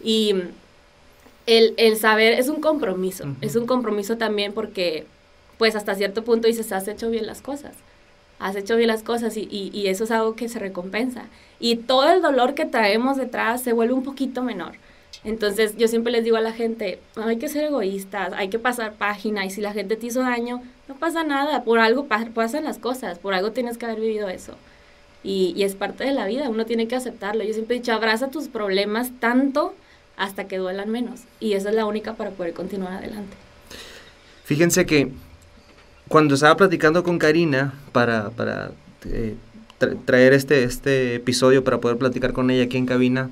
Y 0.02 0.34
el, 1.46 1.74
el 1.76 1.96
saber 1.96 2.34
es 2.34 2.48
un 2.48 2.60
compromiso, 2.60 3.24
es 3.40 3.56
un 3.56 3.66
compromiso 3.66 4.16
también 4.16 4.52
porque 4.52 5.06
pues 5.58 5.76
hasta 5.76 5.94
cierto 5.94 6.24
punto 6.24 6.48
dices, 6.48 6.72
has 6.72 6.88
hecho 6.88 7.10
bien 7.10 7.26
las 7.26 7.42
cosas, 7.42 7.74
has 8.38 8.56
hecho 8.56 8.76
bien 8.76 8.88
las 8.88 9.02
cosas 9.02 9.36
y, 9.36 9.46
y, 9.50 9.70
y 9.74 9.88
eso 9.88 10.04
es 10.04 10.10
algo 10.10 10.34
que 10.34 10.48
se 10.48 10.58
recompensa. 10.58 11.24
Y 11.58 11.76
todo 11.76 12.10
el 12.10 12.22
dolor 12.22 12.54
que 12.54 12.64
traemos 12.64 13.18
detrás 13.18 13.62
se 13.62 13.74
vuelve 13.74 13.92
un 13.92 14.02
poquito 14.02 14.42
menor. 14.42 14.72
Entonces 15.22 15.76
yo 15.76 15.86
siempre 15.88 16.12
les 16.12 16.24
digo 16.24 16.36
a 16.36 16.40
la 16.40 16.52
gente, 16.52 16.98
hay 17.16 17.36
que 17.36 17.48
ser 17.48 17.64
egoístas, 17.64 18.32
hay 18.32 18.48
que 18.48 18.58
pasar 18.58 18.94
página 18.94 19.44
y 19.44 19.50
si 19.50 19.60
la 19.60 19.72
gente 19.72 19.96
te 19.96 20.06
hizo 20.06 20.20
daño, 20.20 20.62
no 20.88 20.94
pasa 20.96 21.24
nada, 21.24 21.62
por 21.64 21.78
algo 21.78 22.06
pasan 22.06 22.64
las 22.64 22.78
cosas, 22.78 23.18
por 23.18 23.34
algo 23.34 23.52
tienes 23.52 23.76
que 23.76 23.84
haber 23.84 24.00
vivido 24.00 24.28
eso. 24.28 24.54
Y, 25.22 25.52
y, 25.54 25.64
es 25.64 25.74
parte 25.74 26.04
de 26.04 26.12
la 26.12 26.26
vida, 26.26 26.48
uno 26.48 26.64
tiene 26.64 26.88
que 26.88 26.96
aceptarlo. 26.96 27.44
Yo 27.44 27.52
siempre 27.52 27.76
he 27.76 27.80
dicho, 27.80 27.92
abraza 27.92 28.30
tus 28.30 28.48
problemas 28.48 29.10
tanto 29.20 29.74
hasta 30.16 30.48
que 30.48 30.56
duelan 30.56 30.88
menos. 30.88 31.20
Y 31.40 31.52
esa 31.52 31.68
es 31.68 31.74
la 31.74 31.84
única 31.84 32.14
para 32.14 32.30
poder 32.30 32.54
continuar 32.54 32.94
adelante. 32.94 33.36
Fíjense 34.44 34.86
que 34.86 35.12
cuando 36.08 36.34
estaba 36.34 36.56
platicando 36.56 37.04
con 37.04 37.18
Karina 37.18 37.74
para, 37.92 38.30
para 38.30 38.72
eh, 39.04 39.36
traer 40.06 40.32
este, 40.32 40.64
este 40.64 41.14
episodio, 41.16 41.62
para 41.62 41.78
poder 41.78 41.98
platicar 41.98 42.32
con 42.32 42.50
ella 42.50 42.64
aquí 42.64 42.76
en 42.76 42.86
cabina, 42.86 43.30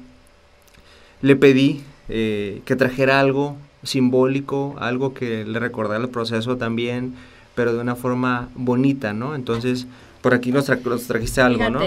le 1.22 1.36
pedí 1.36 1.82
eh, 2.08 2.62
que 2.64 2.76
trajera 2.76 3.20
algo 3.20 3.56
simbólico, 3.82 4.76
algo 4.78 5.14
que 5.14 5.44
le 5.44 5.58
recordara 5.58 6.02
el 6.02 6.08
proceso 6.08 6.56
también, 6.56 7.14
pero 7.54 7.72
de 7.72 7.80
una 7.80 7.96
forma 7.96 8.48
bonita, 8.54 9.12
¿no? 9.12 9.34
Entonces, 9.34 9.86
por 10.22 10.34
aquí 10.34 10.52
nos, 10.52 10.66
trajiste 11.06 11.40
algo, 11.40 11.70
¿no? 11.70 11.80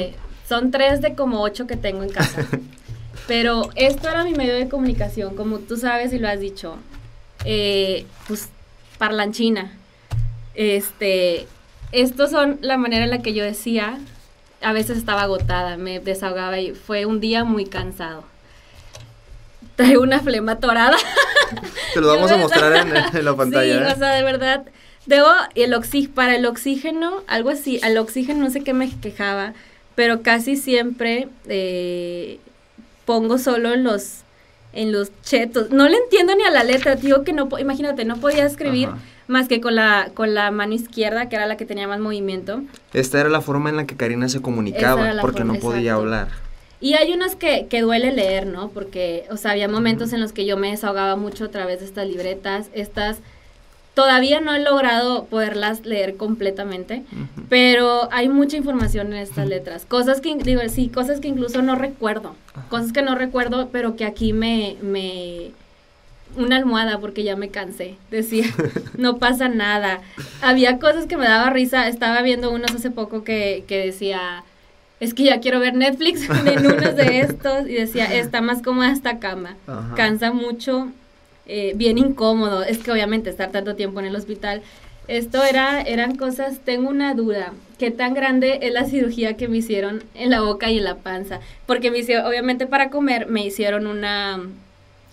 Son 0.47 0.71
tres 0.71 1.01
de 1.01 1.15
como 1.15 1.41
ocho 1.41 1.65
que 1.67 1.77
tengo 1.77 2.03
en 2.03 2.09
casa. 2.09 2.45
pero 3.27 3.69
esto 3.75 4.09
era 4.09 4.23
mi 4.23 4.33
medio 4.33 4.55
de 4.55 4.67
comunicación, 4.67 5.35
como 5.35 5.59
tú 5.59 5.77
sabes 5.77 6.13
y 6.13 6.19
lo 6.19 6.27
has 6.27 6.39
dicho. 6.39 6.75
Eh, 7.45 8.05
pues, 8.27 8.49
parlanchina. 8.97 9.77
Este, 10.53 11.47
estos 11.91 12.31
son 12.31 12.59
la 12.61 12.77
manera 12.77 13.05
en 13.05 13.09
la 13.09 13.21
que 13.21 13.33
yo 13.33 13.43
decía, 13.43 13.97
a 14.61 14.73
veces 14.73 14.97
estaba 14.97 15.23
agotada, 15.23 15.77
me 15.77 15.99
desahogaba 15.99 16.59
y 16.59 16.71
fue 16.71 17.05
un 17.05 17.19
día 17.19 17.43
muy 17.43 17.65
cansado 17.65 18.25
trae 19.81 19.97
una 19.97 20.19
flema 20.19 20.57
torada. 20.57 20.97
Te 21.93 22.01
lo 22.01 22.07
vamos 22.07 22.31
a 22.31 22.37
mostrar 22.37 22.87
en, 23.13 23.25
la 23.25 23.35
pantalla. 23.35 23.73
Sí, 23.73 23.89
¿eh? 23.89 23.93
o 23.93 23.97
sea, 23.97 24.11
de 24.15 24.23
verdad, 24.23 24.63
Debo, 25.05 25.27
el 25.55 25.73
oxí 25.73 26.07
para 26.07 26.35
el 26.35 26.45
oxígeno, 26.45 27.23
algo 27.27 27.49
así, 27.49 27.79
al 27.83 27.97
oxígeno 27.97 28.43
no 28.43 28.51
sé 28.51 28.61
qué 28.61 28.73
me 28.73 28.89
quejaba, 28.99 29.53
pero 29.95 30.21
casi 30.21 30.55
siempre 30.55 31.27
eh, 31.47 32.39
pongo 33.05 33.39
solo 33.39 33.73
en 33.73 33.83
los, 33.83 34.19
en 34.73 34.91
los 34.91 35.11
chetos. 35.23 35.71
No 35.71 35.89
le 35.89 35.97
entiendo 35.97 36.35
ni 36.35 36.43
a 36.43 36.51
la 36.51 36.63
letra, 36.63 36.95
digo 36.95 37.23
que 37.23 37.33
no, 37.33 37.49
imagínate, 37.59 38.05
no 38.05 38.17
podía 38.17 38.45
escribir 38.45 38.89
más 39.27 39.47
que 39.47 39.59
con 39.59 39.73
la, 39.75 40.11
con 40.13 40.35
la 40.35 40.51
mano 40.51 40.73
izquierda, 40.73 41.29
que 41.29 41.35
era 41.35 41.47
la 41.47 41.57
que 41.57 41.65
tenía 41.65 41.87
más 41.87 41.99
movimiento. 41.99 42.61
Esta 42.93 43.19
era 43.19 43.29
la 43.29 43.41
forma 43.41 43.71
en 43.71 43.77
la 43.77 43.87
que 43.87 43.95
Karina 43.95 44.29
se 44.29 44.41
comunicaba, 44.41 45.13
porque 45.19 45.43
no 45.43 45.55
podía 45.55 45.95
hablar. 45.95 46.27
Y 46.81 46.95
hay 46.95 47.13
unos 47.13 47.35
que, 47.35 47.67
que 47.67 47.81
duele 47.81 48.11
leer, 48.11 48.47
¿no? 48.47 48.69
Porque, 48.69 49.25
o 49.29 49.37
sea, 49.37 49.51
había 49.51 49.67
momentos 49.67 50.11
en 50.13 50.19
los 50.19 50.33
que 50.33 50.45
yo 50.45 50.57
me 50.57 50.71
desahogaba 50.71 51.15
mucho 51.15 51.45
a 51.45 51.49
través 51.49 51.79
de 51.79 51.85
estas 51.85 52.07
libretas, 52.07 52.69
estas 52.73 53.19
Todavía 53.93 54.39
no 54.39 54.55
he 54.55 54.59
logrado 54.61 55.25
poderlas 55.25 55.85
leer 55.85 56.15
completamente, 56.15 57.03
pero 57.49 58.07
hay 58.13 58.29
mucha 58.29 58.55
información 58.55 59.07
en 59.07 59.19
estas 59.19 59.49
letras. 59.49 59.85
Cosas 59.85 60.21
que, 60.21 60.33
digo, 60.37 60.61
sí, 60.69 60.87
cosas 60.87 61.19
que 61.19 61.27
incluso 61.27 61.61
no 61.61 61.75
recuerdo. 61.75 62.35
Cosas 62.69 62.93
que 62.93 63.01
no 63.01 63.15
recuerdo, 63.15 63.67
pero 63.69 63.97
que 63.97 64.05
aquí 64.05 64.31
me, 64.31 64.77
me, 64.81 65.51
una 66.37 66.55
almohada 66.55 66.99
porque 66.99 67.23
ya 67.23 67.35
me 67.35 67.49
cansé. 67.49 67.97
Decía, 68.09 68.45
no 68.97 69.17
pasa 69.17 69.49
nada. 69.49 69.99
Había 70.41 70.79
cosas 70.79 71.05
que 71.05 71.17
me 71.17 71.25
daba 71.25 71.49
risa. 71.49 71.89
Estaba 71.89 72.21
viendo 72.21 72.49
unos 72.49 72.71
hace 72.71 72.91
poco 72.91 73.25
que, 73.25 73.65
que 73.67 73.85
decía, 73.87 74.45
es 75.01 75.15
que 75.15 75.23
ya 75.23 75.41
quiero 75.41 75.59
ver 75.59 75.73
Netflix 75.73 76.29
en 76.45 76.65
unos 76.65 76.95
de 76.95 77.19
estos. 77.21 77.67
Y 77.67 77.73
decía, 77.73 78.05
está 78.13 78.39
más 78.39 78.61
cómoda 78.61 78.91
esta 78.91 79.19
cama. 79.19 79.57
Cansa 79.95 80.31
mucho 80.31 80.89
eh, 81.47 81.73
bien 81.75 81.97
incómodo. 81.97 82.63
Es 82.63 82.77
que 82.77 82.91
obviamente 82.91 83.31
estar 83.31 83.51
tanto 83.51 83.75
tiempo 83.75 83.99
en 83.99 84.05
el 84.05 84.15
hospital. 84.15 84.61
Esto 85.07 85.43
era, 85.43 85.81
eran 85.81 86.15
cosas, 86.15 86.59
tengo 86.63 86.87
una 86.87 87.15
duda, 87.15 87.53
¿qué 87.79 87.89
tan 87.89 88.13
grande 88.13 88.59
es 88.61 88.71
la 88.71 88.85
cirugía 88.85 89.35
que 89.35 89.47
me 89.47 89.57
hicieron 89.57 90.03
en 90.13 90.29
la 90.29 90.41
boca 90.41 90.69
y 90.69 90.77
en 90.77 90.83
la 90.83 90.97
panza? 90.97 91.39
Porque 91.65 91.89
me 91.89 91.97
hicieron, 91.97 92.27
obviamente 92.27 92.67
para 92.67 92.91
comer 92.91 93.25
me 93.25 93.43
hicieron 93.43 93.87
una, 93.87 94.39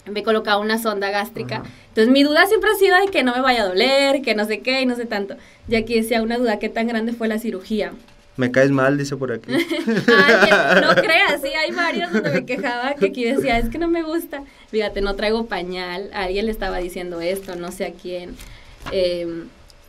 me 0.05 0.22
colocaba 0.22 0.61
una 0.61 0.79
sonda 0.79 1.11
gástrica. 1.11 1.62
Entonces 1.88 2.12
mi 2.12 2.22
duda 2.22 2.46
siempre 2.46 2.70
ha 2.70 2.74
sido 2.74 2.96
de 3.01 3.07
que 3.07 3.24
no 3.24 3.35
me 3.35 3.40
vaya 3.40 3.62
a 3.62 3.68
doler, 3.68 4.20
que 4.20 4.35
no 4.35 4.44
sé 4.44 4.61
qué 4.61 4.83
y 4.83 4.87
no 4.87 4.94
sé 4.94 5.07
tanto. 5.07 5.37
Y 5.68 5.74
aquí 5.74 5.94
decía 5.94 6.22
una 6.22 6.37
duda, 6.37 6.59
¿qué 6.59 6.68
tan 6.68 6.87
grande 6.87 7.14
fue 7.14 7.27
la 7.27 7.38
cirugía? 7.38 7.92
Me 8.38 8.53
caes 8.53 8.70
mal, 8.70 8.96
dice 8.96 9.16
por 9.16 9.33
aquí. 9.33 9.51
Ay, 9.53 10.81
no 10.81 10.94
creas, 10.94 11.42
sí, 11.42 11.48
hay 11.48 11.72
varios 11.72 12.12
donde 12.12 12.31
me 12.31 12.46
quejaba 12.46 12.94
que 12.94 13.07
aquí 13.07 13.24
decía, 13.24 13.59
es 13.59 13.68
que 13.68 13.79
no 13.79 13.88
me 13.88 14.05
gusta. 14.05 14.44
Fíjate, 14.70 15.01
no 15.01 15.16
traigo 15.16 15.46
pañal, 15.46 16.09
alguien 16.14 16.46
le 16.46 16.53
estaba 16.53 16.79
diciendo 16.79 17.20
esto, 17.20 17.57
no 17.57 17.72
sé 17.72 17.87
a 17.87 17.92
quién. 17.92 18.37
Em, 18.92 19.48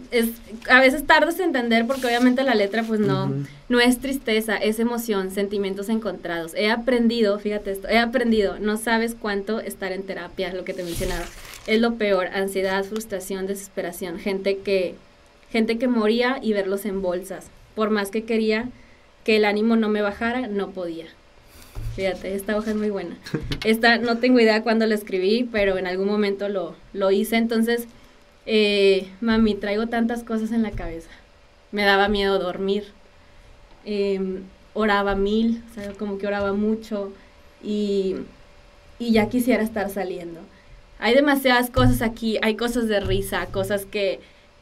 es, 0.10 0.30
a 0.68 0.80
veces 0.80 1.06
tardas 1.06 1.38
en 1.38 1.46
entender 1.46 1.86
porque 1.86 2.08
obviamente 2.08 2.42
la 2.42 2.56
letra 2.56 2.82
pues 2.82 3.00
no, 3.00 3.32
no 3.68 3.80
es 3.80 4.00
tristeza, 4.00 4.58
es 4.58 4.80
emoción, 4.80 5.30
sentimientos 5.30 5.88
encontrados. 5.88 6.56
He 6.56 6.72
aprendido, 6.72 7.38
fíjate 7.38 7.70
esto, 7.70 7.88
he 7.88 8.00
aprendido, 8.00 8.58
no 8.58 8.78
sabes 8.78 9.14
cuánto 9.14 9.60
estar 9.60 9.92
en 9.92 10.02
terapia, 10.02 10.52
lo 10.56 10.64
que 10.64 10.74
te 10.74 10.84
mencionaba. 10.84 11.26
Es 11.68 11.80
lo 11.80 11.98
peor, 11.98 12.30
ansiedad, 12.34 12.84
frustración, 12.84 13.46
desesperación, 13.46 14.18
gente 14.18 14.58
que, 14.58 14.96
gente 15.52 15.78
que 15.78 15.88
moría 15.88 16.40
y 16.42 16.54
verlos 16.54 16.86
en 16.86 17.04
bolsas 17.04 17.46
por 17.80 17.92
más 17.92 18.12
que 18.12 18.26
quería 18.26 18.68
que 19.24 19.38
el 19.38 19.46
ánimo 19.46 19.78
no 19.78 19.88
me 19.88 20.02
bajara, 20.02 20.48
no 20.48 20.72
podía. 20.72 21.06
Fíjate, 21.96 22.36
esta 22.36 22.58
hoja 22.58 22.72
es 22.72 22.76
muy 22.76 22.90
buena. 22.90 23.16
Esta 23.64 23.98
no 24.00 24.18
tengo 24.18 24.38
idea 24.42 24.64
cuándo 24.64 24.86
la 24.86 24.96
escribí, 24.96 25.48
pero 25.50 25.78
en 25.78 25.88
algún 25.88 26.08
momento 26.08 26.50
lo, 26.50 26.76
lo 26.92 27.10
hice. 27.10 27.38
Entonces, 27.38 27.88
eh, 28.46 29.08
mami, 29.22 29.56
traigo 29.56 29.88
tantas 29.88 30.26
cosas 30.26 30.52
en 30.52 30.62
la 30.62 30.72
cabeza. 30.72 31.10
Me 31.72 31.84
daba 31.84 32.10
miedo 32.10 32.38
dormir. 32.38 32.84
Em, 33.86 34.44
oraba 34.74 35.16
mil, 35.16 35.64
o 35.72 35.74
sea, 35.74 35.94
como 35.94 36.18
que 36.18 36.28
oraba 36.28 36.52
mucho 36.52 37.14
y, 37.64 38.18
y 39.00 39.14
ya 39.14 39.30
quisiera 39.30 39.64
estar 39.64 39.90
saliendo. 39.90 40.42
Hay 41.00 41.16
demasiadas 41.16 41.70
cosas 41.70 42.02
aquí, 42.02 42.40
hay 42.42 42.58
cosas 42.58 42.90
de 42.90 43.00
risa, 43.00 43.46
cosas 43.46 43.86
que, 43.86 44.20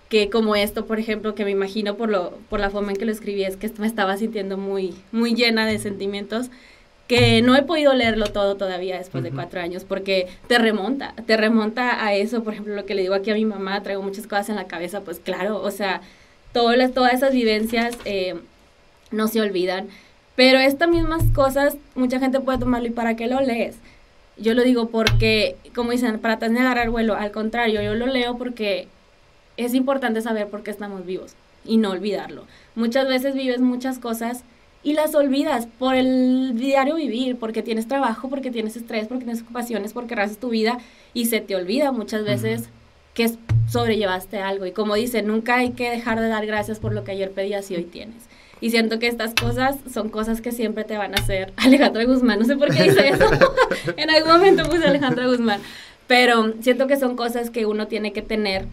que 0.10 0.30
como 0.30 0.56
esto, 0.56 0.86
por 0.86 1.00
ejemplo, 1.00 1.36
que 1.36 1.46
me 1.46 1.52
imagino 1.52 1.96
por, 1.96 2.10
lo, 2.10 2.32
por 2.50 2.60
la 2.60 2.70
forma 2.70 2.92
en 2.92 2.98
que 2.98 3.06
lo 3.06 3.12
escribí, 3.12 3.44
es 3.44 3.58
que 3.58 3.70
me 3.78 3.88
estaba 3.88 4.18
sintiendo 4.18 4.58
muy, 4.58 4.96
muy 5.12 5.36
llena 5.36 5.66
de 5.66 5.80
sentimientos 5.80 6.50
que 7.08 7.42
no 7.42 7.56
he 7.56 7.64
podido 7.64 7.94
leerlo 7.94 8.28
todo 8.28 8.58
todavía 8.58 8.98
después 8.98 9.24
de 9.24 9.32
cuatro 9.32 9.62
años, 9.62 9.86
porque 9.86 10.28
te 10.48 10.58
remonta, 10.58 11.14
te 11.26 11.38
remonta 11.38 12.06
a 12.06 12.14
eso, 12.14 12.44
por 12.44 12.54
ejemplo, 12.54 12.76
lo 12.76 12.86
que 12.86 12.96
le 12.96 13.02
digo 13.02 13.16
aquí 13.16 13.32
a 13.32 13.36
mi 13.36 13.46
mamá, 13.46 13.82
traigo 13.82 14.02
muchas 14.02 14.28
cosas 14.28 14.50
en 14.50 14.56
la 14.56 14.68
cabeza, 14.68 15.02
pues 15.02 15.20
claro, 15.20 15.62
o 15.62 15.72
sea, 15.72 16.02
todas, 16.52 16.78
las, 16.78 16.94
todas 16.94 17.14
esas 17.14 17.32
vivencias 17.32 17.98
eh, 18.04 18.36
no 19.12 19.30
se 19.30 19.40
olvidan, 19.40 19.88
pero 20.36 20.60
estas 20.60 20.90
mismas 20.90 21.24
cosas, 21.34 21.78
mucha 21.96 22.20
gente 22.20 22.42
puede 22.42 22.60
tomarlo 22.60 22.88
y 22.88 22.92
¿para 22.92 23.16
qué 23.16 23.28
lo 23.28 23.40
lees? 23.40 23.78
Yo 24.38 24.54
lo 24.54 24.64
digo 24.64 24.90
porque, 24.90 25.56
como 25.74 25.92
dicen, 25.92 26.20
para 26.20 26.40
tener 26.40 26.64
agarrar 26.64 26.90
vuelo, 26.90 27.16
al 27.16 27.32
contrario, 27.32 27.82
yo 27.82 27.96
lo 27.96 28.06
leo 28.06 28.38
porque 28.38 28.88
es 29.58 29.74
importante 29.74 30.22
saber 30.22 30.48
por 30.48 30.64
qué 30.64 30.72
estamos 30.72 31.06
vivos 31.06 31.34
y 31.66 31.78
no 31.78 31.92
olvidarlo. 31.92 32.46
Muchas 32.76 33.08
veces 33.08 33.36
vives 33.36 33.60
muchas 33.60 34.00
cosas 34.00 34.44
y 34.84 34.94
las 34.94 35.16
olvidas 35.16 35.68
por 35.80 35.96
el 35.96 36.54
diario 36.56 36.96
vivir, 36.96 37.38
porque 37.38 37.64
tienes 37.64 37.88
trabajo, 37.88 38.30
porque 38.30 38.52
tienes 38.52 38.78
estrés, 38.78 39.08
porque 39.08 39.26
tienes 39.26 39.44
ocupaciones, 39.44 39.94
porque 39.94 40.16
haces 40.16 40.38
tu 40.38 40.50
vida 40.50 40.78
y 41.14 41.26
se 41.26 41.42
te 41.42 41.56
olvida 41.56 41.92
muchas 41.92 42.24
veces 42.24 42.70
que 43.14 43.32
sobrellevaste 43.70 44.40
algo. 44.40 44.66
Y 44.66 44.72
como 44.72 44.96
dice, 44.96 45.24
nunca 45.24 45.56
hay 45.56 45.72
que 45.72 45.90
dejar 45.90 46.20
de 46.20 46.28
dar 46.28 46.46
gracias 46.46 46.80
por 46.80 46.94
lo 46.94 47.04
que 47.04 47.12
ayer 47.12 47.32
pedías 47.32 47.70
y 47.72 47.76
hoy 47.76 47.84
tienes. 47.84 48.24
Y 48.62 48.70
siento 48.70 49.00
que 49.00 49.08
estas 49.08 49.34
cosas 49.34 49.78
son 49.92 50.10
cosas 50.10 50.42
que 50.42 50.52
siempre 50.52 50.84
te 50.84 50.98
van 50.98 51.14
a 51.14 51.22
hacer 51.22 51.52
Alejandro 51.58 52.06
Guzmán. 52.06 52.40
No 52.40 52.46
sé 52.46 52.56
por 52.56 52.74
qué 52.74 52.84
dice 52.84 53.10
eso. 53.10 53.26
en 53.98 54.10
algún 54.10 54.32
momento 54.32 54.70
puse 54.70 54.86
Alejandro 54.86 55.30
Guzmán. 55.30 55.62
Pero 56.08 56.54
siento 56.62 56.88
que 56.88 56.98
son 56.98 57.16
cosas 57.16 57.50
que 57.50 57.66
uno 57.66 57.88
tiene 57.88 58.14
que 58.14 58.22
tener 58.22 58.66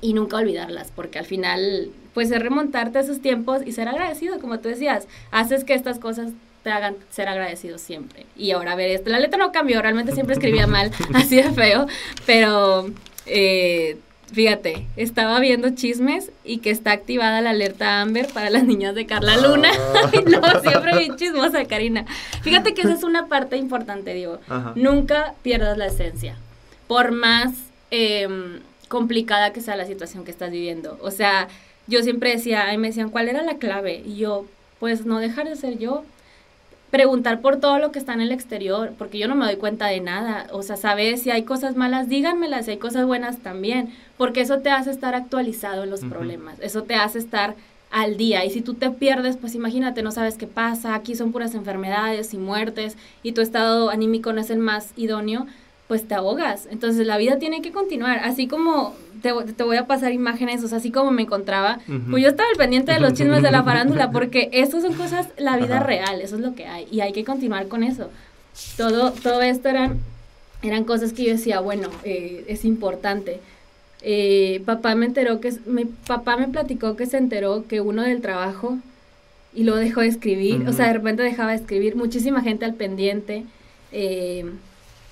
y 0.00 0.12
nunca 0.12 0.36
olvidarlas, 0.36 0.92
porque 0.94 1.18
al 1.18 1.24
final, 1.24 1.90
pues 2.14 2.30
es 2.30 2.40
remontarte 2.40 2.98
a 2.98 3.00
esos 3.02 3.20
tiempos 3.20 3.60
y 3.64 3.72
ser 3.72 3.88
agradecido, 3.88 4.38
como 4.38 4.60
tú 4.60 4.68
decías, 4.68 5.06
haces 5.30 5.64
que 5.64 5.74
estas 5.74 5.98
cosas 5.98 6.32
te 6.62 6.70
hagan 6.70 6.96
ser 7.10 7.28
agradecido 7.28 7.78
siempre. 7.78 8.26
Y 8.36 8.50
ahora, 8.52 8.72
a 8.72 8.76
ver, 8.76 8.90
esto, 8.90 9.10
la 9.10 9.20
letra 9.20 9.38
no 9.38 9.52
cambió, 9.52 9.80
realmente 9.82 10.12
siempre 10.12 10.34
escribía 10.34 10.66
mal, 10.68 10.90
así 11.14 11.36
de 11.36 11.50
feo, 11.50 11.86
pero 12.26 12.90
eh, 13.26 13.98
fíjate, 14.32 14.86
estaba 14.96 15.40
viendo 15.40 15.70
chismes 15.70 16.30
y 16.44 16.58
que 16.58 16.70
está 16.70 16.92
activada 16.92 17.40
la 17.40 17.50
alerta 17.50 18.00
Amber 18.00 18.28
para 18.32 18.50
las 18.50 18.64
niñas 18.64 18.94
de 18.94 19.06
Carla 19.06 19.36
Luna. 19.36 19.70
Ah. 19.98 20.10
no, 20.26 20.60
siempre 20.60 20.96
bien 20.98 21.16
chismosa, 21.16 21.64
Karina. 21.64 22.04
Fíjate 22.42 22.72
que 22.74 22.82
esa 22.82 22.92
es 22.92 23.02
una 23.02 23.26
parte 23.26 23.56
importante, 23.56 24.14
digo, 24.14 24.38
nunca 24.74 25.34
pierdas 25.42 25.76
la 25.76 25.86
esencia. 25.86 26.36
Por 26.86 27.12
más... 27.12 27.52
Eh, 27.90 28.60
complicada 28.88 29.52
que 29.52 29.60
sea 29.60 29.76
la 29.76 29.86
situación 29.86 30.24
que 30.24 30.30
estás 30.30 30.50
viviendo. 30.50 30.98
O 31.00 31.10
sea, 31.10 31.48
yo 31.86 32.02
siempre 32.02 32.30
decía, 32.30 32.66
me 32.78 32.88
decían, 32.88 33.10
¿cuál 33.10 33.28
era 33.28 33.42
la 33.42 33.58
clave? 33.58 34.02
Y 34.04 34.16
yo, 34.16 34.46
pues 34.80 35.06
no 35.06 35.18
dejar 35.18 35.48
de 35.48 35.56
ser 35.56 35.78
yo, 35.78 36.04
preguntar 36.90 37.40
por 37.40 37.56
todo 37.58 37.78
lo 37.78 37.92
que 37.92 37.98
está 37.98 38.14
en 38.14 38.20
el 38.20 38.32
exterior, 38.32 38.92
porque 38.96 39.18
yo 39.18 39.28
no 39.28 39.34
me 39.34 39.44
doy 39.44 39.56
cuenta 39.56 39.86
de 39.86 40.00
nada. 40.00 40.46
O 40.52 40.62
sea, 40.62 40.76
sabes, 40.76 41.22
si 41.22 41.30
hay 41.30 41.42
cosas 41.42 41.76
malas, 41.76 42.08
díganmelas, 42.08 42.64
si 42.64 42.72
hay 42.72 42.78
cosas 42.78 43.06
buenas 43.06 43.38
también, 43.38 43.92
porque 44.16 44.40
eso 44.40 44.60
te 44.60 44.70
hace 44.70 44.90
estar 44.90 45.14
actualizado 45.14 45.84
en 45.84 45.90
los 45.90 46.00
problemas, 46.00 46.58
eso 46.60 46.82
te 46.82 46.94
hace 46.94 47.18
estar 47.18 47.54
al 47.90 48.16
día. 48.16 48.44
Y 48.44 48.50
si 48.50 48.60
tú 48.60 48.74
te 48.74 48.90
pierdes, 48.90 49.36
pues 49.36 49.54
imagínate, 49.54 50.02
no 50.02 50.12
sabes 50.12 50.36
qué 50.36 50.46
pasa, 50.46 50.94
aquí 50.94 51.14
son 51.14 51.32
puras 51.32 51.54
enfermedades 51.54 52.34
y 52.34 52.38
muertes, 52.38 52.96
y 53.22 53.32
tu 53.32 53.40
estado 53.40 53.90
anímico 53.90 54.32
no 54.32 54.40
es 54.40 54.50
el 54.50 54.58
más 54.58 54.92
idóneo, 54.96 55.46
pues 55.88 56.06
te 56.06 56.14
ahogas. 56.14 56.68
Entonces 56.70 57.06
la 57.06 57.16
vida 57.16 57.38
tiene 57.38 57.62
que 57.62 57.72
continuar. 57.72 58.20
Así 58.22 58.46
como 58.46 58.94
te, 59.22 59.32
voy 59.32 59.76
a 59.76 59.86
pasar 59.86 60.12
imágenes, 60.12 60.62
o 60.62 60.68
sea, 60.68 60.78
así 60.78 60.90
como 60.90 61.10
me 61.10 61.22
encontraba, 61.22 61.80
pues 62.10 62.22
yo 62.22 62.28
estaba 62.28 62.48
al 62.50 62.56
pendiente 62.56 62.92
de 62.92 63.00
los 63.00 63.14
chismes 63.14 63.42
de 63.42 63.50
la 63.50 63.64
farándula, 63.64 64.10
porque 64.12 64.48
eso 64.52 64.80
son 64.80 64.94
cosas, 64.94 65.28
la 65.38 65.56
vida 65.56 65.80
real, 65.80 66.20
eso 66.20 66.36
es 66.36 66.42
lo 66.42 66.54
que 66.54 66.66
hay, 66.66 66.86
y 66.90 67.00
hay 67.00 67.12
que 67.12 67.24
continuar 67.24 67.68
con 67.68 67.82
eso. 67.82 68.10
Todo, 68.76 69.12
todo 69.12 69.42
esto 69.42 69.68
eran, 69.68 69.98
eran 70.62 70.84
cosas 70.84 71.12
que 71.12 71.24
yo 71.24 71.32
decía, 71.32 71.60
bueno, 71.60 71.88
eh, 72.04 72.44
es 72.48 72.64
importante. 72.64 73.40
Eh, 74.02 74.62
papá 74.64 74.94
me 74.94 75.06
enteró 75.06 75.40
que, 75.40 75.52
mi 75.66 75.84
papá 75.84 76.36
me 76.36 76.46
platicó 76.48 76.94
que 76.94 77.06
se 77.06 77.16
enteró 77.16 77.66
que 77.66 77.80
uno 77.80 78.02
del 78.02 78.20
trabajo 78.20 78.78
y 79.52 79.64
lo 79.64 79.74
dejó 79.74 80.02
de 80.02 80.08
escribir, 80.08 80.68
o 80.68 80.72
sea, 80.72 80.86
de 80.86 80.92
repente 80.92 81.22
dejaba 81.22 81.50
de 81.50 81.56
escribir, 81.56 81.96
muchísima 81.96 82.42
gente 82.42 82.64
al 82.64 82.74
pendiente. 82.74 83.44
Eh, 83.90 84.44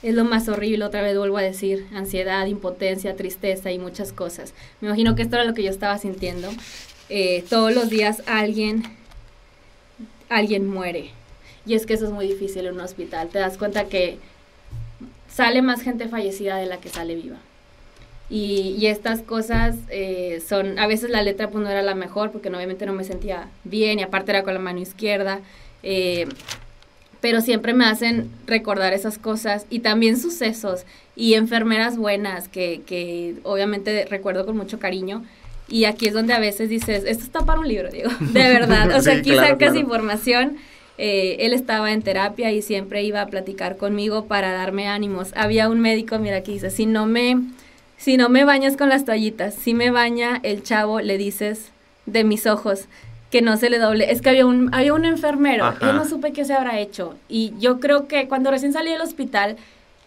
es 0.02 0.14
lo 0.14 0.24
más 0.24 0.48
horrible, 0.48 0.84
otra 0.84 1.02
vez 1.02 1.16
vuelvo 1.16 1.38
a 1.38 1.42
decir, 1.42 1.86
ansiedad, 1.94 2.46
impotencia, 2.46 3.16
tristeza 3.16 3.72
y 3.72 3.78
muchas 3.78 4.12
cosas. 4.12 4.52
Me 4.80 4.88
imagino 4.88 5.14
que 5.14 5.22
esto 5.22 5.36
era 5.36 5.44
lo 5.44 5.54
que 5.54 5.62
yo 5.62 5.70
estaba 5.70 5.98
sintiendo. 5.98 6.48
Eh, 7.08 7.44
todos 7.48 7.74
los 7.74 7.88
días 7.88 8.22
alguien, 8.26 8.82
alguien 10.28 10.66
muere. 10.66 11.10
Y 11.64 11.74
es 11.74 11.86
que 11.86 11.94
eso 11.94 12.04
es 12.04 12.12
muy 12.12 12.28
difícil 12.28 12.66
en 12.66 12.74
un 12.74 12.80
hospital. 12.80 13.28
Te 13.28 13.38
das 13.38 13.58
cuenta 13.58 13.86
que 13.86 14.18
sale 15.28 15.62
más 15.62 15.82
gente 15.82 16.08
fallecida 16.08 16.56
de 16.56 16.66
la 16.66 16.78
que 16.78 16.88
sale 16.88 17.14
viva. 17.14 17.38
Y, 18.28 18.86
estas 18.86 19.22
cosas 19.22 19.76
eh, 19.88 20.42
son, 20.46 20.78
a 20.78 20.86
veces 20.86 21.10
la 21.10 21.22
letra 21.22 21.48
pues 21.48 21.62
no 21.62 21.70
era 21.70 21.82
la 21.82 21.94
mejor 21.94 22.32
porque 22.32 22.48
obviamente 22.48 22.84
no 22.84 22.92
me 22.92 23.04
sentía 23.04 23.48
bien 23.62 24.00
y 24.00 24.02
aparte 24.02 24.32
era 24.32 24.42
con 24.42 24.54
la 24.54 24.60
mano 24.60 24.80
izquierda. 24.80 25.40
Eh, 25.82 26.26
pero 27.20 27.40
siempre 27.40 27.74
me 27.74 27.84
hacen 27.84 28.30
recordar 28.46 28.92
esas 28.92 29.18
cosas 29.18 29.66
y 29.70 29.80
también 29.80 30.18
sucesos 30.18 30.84
y 31.14 31.34
enfermeras 31.34 31.96
buenas 31.96 32.48
que, 32.48 32.82
que 32.86 33.36
obviamente 33.42 34.06
recuerdo 34.08 34.46
con 34.46 34.56
mucho 34.56 34.78
cariño. 34.78 35.24
Y 35.68 35.84
aquí 35.84 36.06
es 36.06 36.14
donde 36.14 36.32
a 36.32 36.38
veces 36.38 36.68
dices, 36.68 37.04
esto 37.06 37.24
está 37.24 37.44
para 37.44 37.58
un 37.58 37.66
libro, 37.66 37.90
digo, 37.90 38.10
de 38.20 38.42
verdad. 38.48 38.96
O 38.96 39.02
sea, 39.02 39.16
aquí 39.16 39.34
sacas 39.34 39.74
información. 39.74 40.56
Eh, 40.98 41.36
él 41.40 41.52
estaba 41.52 41.92
en 41.92 42.02
terapia 42.02 42.52
y 42.52 42.62
siempre 42.62 43.02
iba 43.02 43.20
a 43.20 43.26
platicar 43.26 43.76
conmigo 43.76 44.26
para 44.26 44.52
darme 44.52 44.88
ánimos. 44.88 45.32
Había 45.34 45.68
un 45.68 45.80
médico, 45.80 46.18
mira, 46.18 46.36
aquí 46.36 46.52
dice, 46.52 46.70
si 46.70 46.86
no 46.86 47.06
me 47.06 47.36
si 47.98 48.16
no 48.16 48.28
me 48.28 48.44
bañas 48.44 48.76
con 48.76 48.88
las 48.88 49.04
toallitas, 49.04 49.54
si 49.54 49.74
me 49.74 49.90
baña 49.90 50.38
el 50.42 50.62
chavo, 50.62 51.00
le 51.00 51.16
dices 51.18 51.70
de 52.04 52.24
mis 52.24 52.46
ojos 52.46 52.84
que 53.36 53.42
no 53.42 53.58
se 53.58 53.68
le 53.68 53.78
doble. 53.78 54.10
Es 54.10 54.22
que 54.22 54.30
había 54.30 54.46
un, 54.46 54.74
había 54.74 54.94
un 54.94 55.04
enfermero, 55.04 55.74
yo 55.82 55.92
no 55.92 56.06
supe 56.06 56.32
qué 56.32 56.46
se 56.46 56.54
habrá 56.54 56.78
hecho. 56.78 57.16
Y 57.28 57.52
yo 57.58 57.80
creo 57.80 58.08
que 58.08 58.28
cuando 58.28 58.50
recién 58.50 58.72
salí 58.72 58.90
del 58.90 59.02
hospital, 59.02 59.56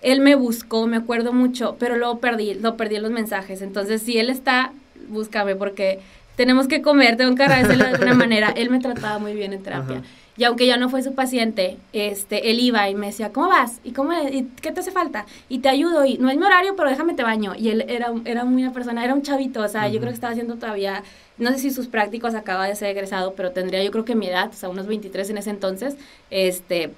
él 0.02 0.20
me 0.20 0.34
buscó, 0.34 0.88
me 0.88 0.98
acuerdo 0.98 1.32
mucho, 1.32 1.76
pero 1.78 1.96
luego 1.96 2.18
perdí, 2.18 2.56
lo 2.56 2.76
perdí 2.76 2.96
en 2.96 3.04
los 3.04 3.12
mensajes. 3.12 3.62
Entonces, 3.62 4.02
si 4.02 4.18
él 4.18 4.32
está, 4.32 4.74
búscame, 5.10 5.56
porque 5.56 6.00
tenemos 6.38 6.68
que 6.68 6.82
comer, 6.82 7.18
tengo 7.18 7.36
que 7.36 7.44
agradecerle 7.44 7.84
de 7.84 7.92
alguna 7.92 8.14
manera. 8.26 8.52
Él 8.56 8.72
me 8.72 8.80
trataba 8.80 9.20
muy 9.20 9.36
bien 9.36 9.54
en 9.54 9.62
terapia. 9.62 10.02
Y 10.40 10.46
aunque 10.46 10.66
ya 10.66 10.78
no 10.78 10.88
fue 10.88 11.04
su 11.04 11.14
paciente, 11.16 11.76
este, 11.92 12.50
él 12.50 12.62
iba 12.62 12.90
y 12.90 12.96
me 12.96 13.08
decía, 13.08 13.34
¿cómo 13.34 13.50
vas? 13.50 13.82
¿Y, 13.84 13.92
cómo, 13.92 14.14
y 14.14 14.48
qué 14.62 14.72
te 14.72 14.80
hace 14.80 14.90
falta? 14.90 15.26
Y 15.50 15.60
te 15.60 15.68
ayudo, 15.68 16.06
y 16.06 16.18
no 16.18 16.30
es 16.30 16.38
mi 16.38 16.46
horario, 16.46 16.78
pero 16.78 16.90
déjame 16.90 17.14
te 17.14 17.24
baño. 17.24 17.56
Y 17.58 17.68
él 17.68 17.84
era, 17.90 18.14
era 18.24 18.46
muy 18.46 18.64
una 18.64 18.72
persona, 18.72 19.04
era 19.04 19.14
un 19.14 19.22
chavito, 19.22 19.60
o 19.60 19.68
sea, 19.68 19.90
yo 19.90 20.00
creo 20.00 20.12
que 20.12 20.16
estaba 20.16 20.32
haciendo 20.32 20.56
todavía, 20.56 21.04
no 21.38 21.52
sé 21.52 21.60
si 21.60 21.72
sus 21.72 21.88
prácticos 21.88 22.36
acaba 22.36 22.70
de 22.70 22.76
ser 22.78 22.88
egresado, 22.92 23.34
pero 23.34 23.52
tendría 23.52 23.84
yo 23.84 23.92
creo 23.92 24.06
que 24.06 24.16
mi 24.16 24.28
edad, 24.28 24.50
o 24.50 24.54
sea, 24.54 24.70
unos 24.70 24.88
23 24.88 25.30
en 25.30 25.38
ese 25.40 25.50
entonces, 25.50 25.98
este... 26.32 26.92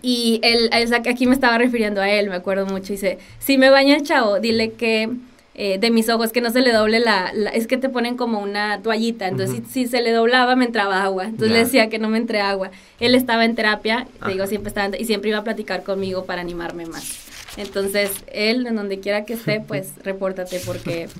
Y 0.00 0.38
él, 0.44 0.70
aquí 0.72 1.26
me 1.26 1.34
estaba 1.34 1.58
refiriendo 1.58 2.00
a 2.00 2.08
él, 2.08 2.30
me 2.30 2.36
acuerdo 2.36 2.66
mucho, 2.66 2.92
y 2.92 2.96
dice, 2.96 3.18
si 3.40 3.58
me 3.58 3.70
baña 3.70 3.96
el 3.96 4.04
chavo, 4.04 4.38
dile 4.38 4.70
que 4.74 5.10
eh, 5.62 5.76
de 5.78 5.90
mis 5.90 6.08
ojos, 6.08 6.32
que 6.32 6.40
no 6.40 6.48
se 6.48 6.62
le 6.62 6.72
doble 6.72 7.00
la, 7.00 7.34
es 7.52 7.66
que 7.66 7.76
te 7.76 7.90
ponen 7.90 8.16
como 8.16 8.38
una 8.38 8.80
toallita, 8.80 9.28
entonces 9.28 9.60
si, 9.70 9.86
se 9.86 10.00
le 10.00 10.10
doblaba 10.10 10.56
me 10.56 10.64
entraba 10.64 11.02
agua, 11.02 11.26
entonces 11.26 11.50
le 11.50 11.58
decía 11.58 11.90
que 11.90 11.98
no 11.98 12.08
me 12.08 12.16
entre 12.16 12.40
agua. 12.40 12.70
Él 12.98 13.14
estaba 13.14 13.44
en 13.44 13.54
terapia, 13.54 14.06
te 14.24 14.30
digo, 14.30 14.46
siempre 14.46 14.68
estaba, 14.68 14.96
y 14.96 15.04
siempre 15.04 15.28
iba 15.28 15.38
a 15.40 15.44
platicar 15.44 15.82
conmigo 15.82 16.24
para 16.24 16.40
animarme 16.40 16.86
más. 16.86 17.26
Entonces, 17.58 18.10
él, 18.32 18.66
en 18.66 18.74
donde 18.74 19.00
quiera 19.00 19.26
que 19.26 19.34
esté, 19.34 19.60
pues 19.60 19.92
repórtate, 20.02 20.60
porque 20.64 21.10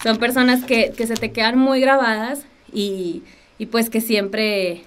son 0.00 0.18
personas 0.18 0.62
que, 0.62 0.92
que 0.96 1.08
se 1.08 1.14
te 1.14 1.32
quedan 1.32 1.58
muy 1.58 1.80
grabadas 1.80 2.42
y, 2.72 3.24
y 3.58 3.66
pues 3.66 3.90
que 3.90 4.00
siempre 4.00 4.84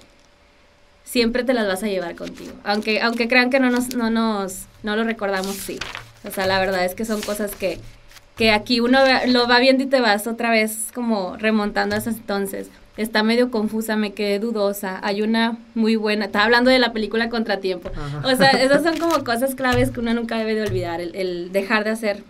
siempre 1.04 1.44
te 1.44 1.54
las 1.54 1.68
vas 1.68 1.84
a 1.84 1.88
llevar 1.88 2.16
contigo. 2.16 2.54
Aunque, 2.64 3.02
aunque 3.02 3.28
crean 3.28 3.50
que 3.50 3.60
no 3.60 3.70
nos, 3.70 3.94
no 3.94 4.10
nos, 4.10 4.68
no 4.84 4.96
lo 4.96 5.04
recordamos, 5.04 5.58
sí. 5.58 5.80
O 6.24 6.32
sea, 6.32 6.48
la 6.48 6.60
verdad 6.62 6.86
es 6.86 6.96
que 6.96 7.04
son 7.04 7.22
cosas 7.22 7.54
que, 7.56 7.78
que 8.42 8.50
aquí 8.50 8.80
uno 8.80 8.98
lo 9.28 9.48
va 9.48 9.60
viendo 9.60 9.84
y 9.84 9.86
te 9.86 10.02
vas 10.02 10.26
otra 10.26 10.50
vez 10.50 10.88
como 10.96 11.38
remontando 11.38 11.94
a 11.94 12.00
esos 12.00 12.16
entonces. 12.16 12.72
Está 12.98 13.22
medio 13.22 13.52
confusa, 13.52 13.96
me 13.98 14.14
quedé 14.14 14.40
dudosa. 14.40 15.00
Hay 15.04 15.22
una 15.22 15.60
muy 15.76 15.96
buena, 15.96 16.26
estaba 16.26 16.46
hablando 16.46 16.72
de 16.72 16.80
la 16.80 16.92
película 16.92 17.30
Contratiempo. 17.30 17.92
O 18.24 18.36
sea, 18.36 18.50
esas 18.64 18.82
son 18.82 18.98
como 18.98 19.24
cosas 19.24 19.54
claves 19.54 19.92
que 19.92 20.00
uno 20.00 20.16
nunca 20.16 20.40
debe 20.40 20.56
de 20.56 20.64
olvidar, 20.64 21.02
el, 21.02 21.16
el 21.16 21.52
dejar 21.52 21.84
de 21.84 21.92
hacer 21.92 22.24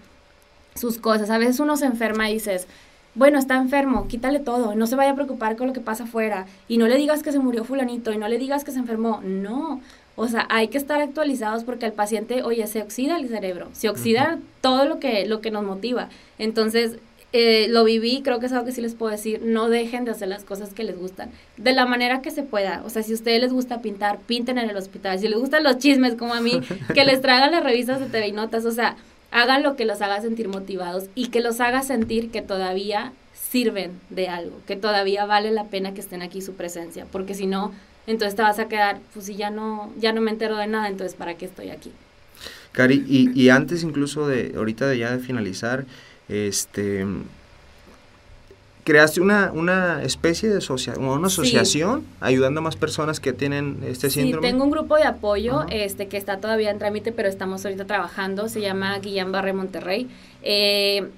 sus 0.76 0.98
cosas. 0.98 1.30
A 1.30 1.38
veces 1.38 1.62
uno 1.62 1.78
se 1.78 1.86
enferma 1.86 2.30
y 2.30 2.34
dices, 2.34 2.68
bueno, 3.16 3.40
está 3.40 3.56
enfermo, 3.56 4.10
quítale 4.10 4.40
todo, 4.40 4.76
no 4.76 4.88
se 4.88 4.98
vaya 4.98 5.12
a 5.12 5.16
preocupar 5.16 5.56
con 5.56 5.68
lo 5.68 5.74
que 5.74 5.80
pasa 5.80 6.04
afuera, 6.04 6.46
y 6.68 6.78
no 6.78 6.88
le 6.88 6.98
digas 6.98 7.24
que 7.24 7.32
se 7.32 7.40
murió 7.40 7.64
fulanito, 7.64 8.12
y 8.12 8.18
no 8.18 8.28
le 8.28 8.38
digas 8.38 8.66
que 8.66 8.72
se 8.72 8.80
enfermó, 8.80 9.22
no, 9.24 9.80
o 10.16 10.28
sea, 10.28 10.46
hay 10.50 10.68
que 10.68 10.78
estar 10.78 11.02
actualizados 11.02 11.64
porque 11.64 11.86
el 11.86 11.94
paciente, 11.94 12.44
oye, 12.44 12.66
se 12.68 12.82
oxida 12.82 13.18
el 13.18 13.28
cerebro, 13.30 13.70
se 13.74 13.90
oxida 13.90 14.40
todo 14.62 14.86
lo 14.86 15.00
que, 15.00 15.26
lo 15.26 15.42
que 15.42 15.52
nos 15.52 15.64
motiva. 15.64 16.10
Entonces, 16.38 16.98
eh, 17.34 17.68
lo 17.70 17.86
viví, 17.86 18.22
creo 18.24 18.40
que 18.40 18.48
es 18.48 18.52
algo 18.52 18.66
que 18.66 18.74
sí 18.74 18.82
les 18.82 18.94
puedo 18.94 19.12
decir, 19.12 19.42
no 19.42 19.70
dejen 19.70 20.04
de 20.04 20.12
hacer 20.12 20.28
las 20.28 20.44
cosas 20.44 20.74
que 20.74 20.84
les 20.84 20.98
gustan, 20.98 21.32
de 21.56 21.72
la 21.72 21.86
manera 21.86 22.22
que 22.22 22.30
se 22.30 22.44
pueda. 22.44 22.84
O 22.86 22.90
sea, 22.90 23.04
si 23.04 23.14
a 23.14 23.16
ustedes 23.16 23.42
les 23.42 23.54
gusta 23.54 23.82
pintar, 23.82 24.20
pinten 24.20 24.58
en 24.58 24.70
el 24.70 24.76
hospital. 24.76 25.18
Si 25.18 25.30
les 25.30 25.40
gustan 25.40 25.64
los 25.64 25.78
chismes 25.78 26.16
como 26.16 26.34
a 26.34 26.42
mí, 26.42 26.62
que 26.94 27.06
les 27.06 27.22
traigan 27.22 27.52
las 27.52 27.64
revistas 27.64 28.02
de 28.02 28.08
TV 28.08 28.28
y 28.28 28.32
Notas. 28.34 28.66
O 28.66 28.72
sea, 28.72 28.98
hagan 29.32 29.64
lo 29.64 29.78
que 29.78 29.86
los 29.86 30.02
haga 30.02 30.22
sentir 30.22 30.50
motivados 30.50 31.06
y 31.16 31.28
que 31.28 31.40
los 31.40 31.62
haga 31.62 31.84
sentir 31.84 32.32
que 32.32 32.42
todavía 32.42 33.14
sirven 33.34 34.00
de 34.10 34.28
algo, 34.28 34.58
que 34.68 34.76
todavía 34.76 35.26
vale 35.26 35.52
la 35.52 35.66
pena 35.66 35.94
que 35.94 36.02
estén 36.02 36.22
aquí 36.22 36.42
su 36.42 36.54
presencia, 36.54 37.06
porque 37.12 37.34
si 37.34 37.48
no, 37.48 37.72
entonces 38.08 38.36
te 38.36 38.42
vas 38.42 38.60
a 38.60 38.68
quedar, 38.68 39.00
pues 39.14 39.26
si 39.26 39.36
ya 39.36 39.50
no, 39.50 39.92
ya 39.98 40.14
no 40.14 40.22
me 40.22 40.32
entero 40.32 40.58
de 40.58 40.68
nada, 40.68 40.88
entonces 40.88 41.16
¿para 41.16 41.36
qué 41.36 41.46
estoy 41.46 41.70
aquí? 41.70 41.92
Cari, 42.72 43.04
y, 43.08 43.40
y 43.40 43.50
antes 43.50 43.84
incluso 43.84 44.28
de, 44.28 44.54
ahorita 44.56 44.88
de 44.88 44.98
ya 44.98 45.12
de 45.12 45.20
finalizar, 45.20 45.86
este, 46.30 47.06
creaste 48.84 49.22
una, 49.22 49.52
una 49.54 50.02
especie 50.04 50.50
de 50.50 50.60
una 50.98 51.28
asociación 51.28 52.06
ayudando 52.20 52.60
a 52.60 52.64
más 52.64 52.76
personas 52.76 53.20
que 53.20 53.34
tienen 53.34 53.84
este 53.86 54.10
síndrome. 54.10 54.48
Sí, 54.48 54.52
tengo 54.52 54.64
un 54.64 54.72
grupo 54.72 54.96
de 54.96 55.04
apoyo 55.04 55.66
este 55.70 56.08
que 56.08 56.18
está 56.18 56.38
todavía 56.40 56.72
en 56.72 56.80
trámite, 56.80 57.12
pero 57.12 57.30
estamos 57.30 57.64
ahorita 57.66 57.86
trabajando. 57.86 58.50
Se 58.50 58.62
llama 58.62 58.98
Guillán 59.00 59.32
Barre 59.32 59.54
Monterrey. 59.54 60.10
Eh, 60.42 61.10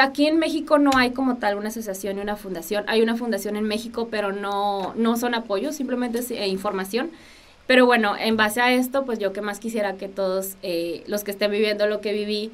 aquí 0.00 0.26
en 0.26 0.38
México 0.38 0.78
no 0.78 0.90
hay 0.96 1.10
como 1.10 1.36
tal 1.36 1.56
una 1.56 1.68
asociación 1.68 2.18
y 2.18 2.20
una 2.20 2.36
fundación. 2.36 2.84
Hay 2.86 3.02
una 3.02 3.16
fundación 3.16 3.56
en 3.56 3.64
México, 3.64 4.08
pero 4.10 4.32
no, 4.32 4.94
no 4.96 5.16
son 5.16 5.34
apoyos, 5.34 5.76
simplemente 5.76 6.18
es 6.20 6.30
eh, 6.30 6.46
información. 6.48 7.10
Pero 7.66 7.86
bueno, 7.86 8.16
en 8.18 8.36
base 8.36 8.60
a 8.60 8.72
esto, 8.72 9.04
pues 9.04 9.18
yo 9.18 9.32
que 9.32 9.40
más 9.40 9.58
quisiera 9.58 9.94
que 9.94 10.08
todos 10.08 10.56
eh, 10.62 11.02
los 11.06 11.24
que 11.24 11.30
estén 11.30 11.50
viviendo 11.50 11.86
lo 11.86 12.00
que 12.00 12.12
viví, 12.12 12.50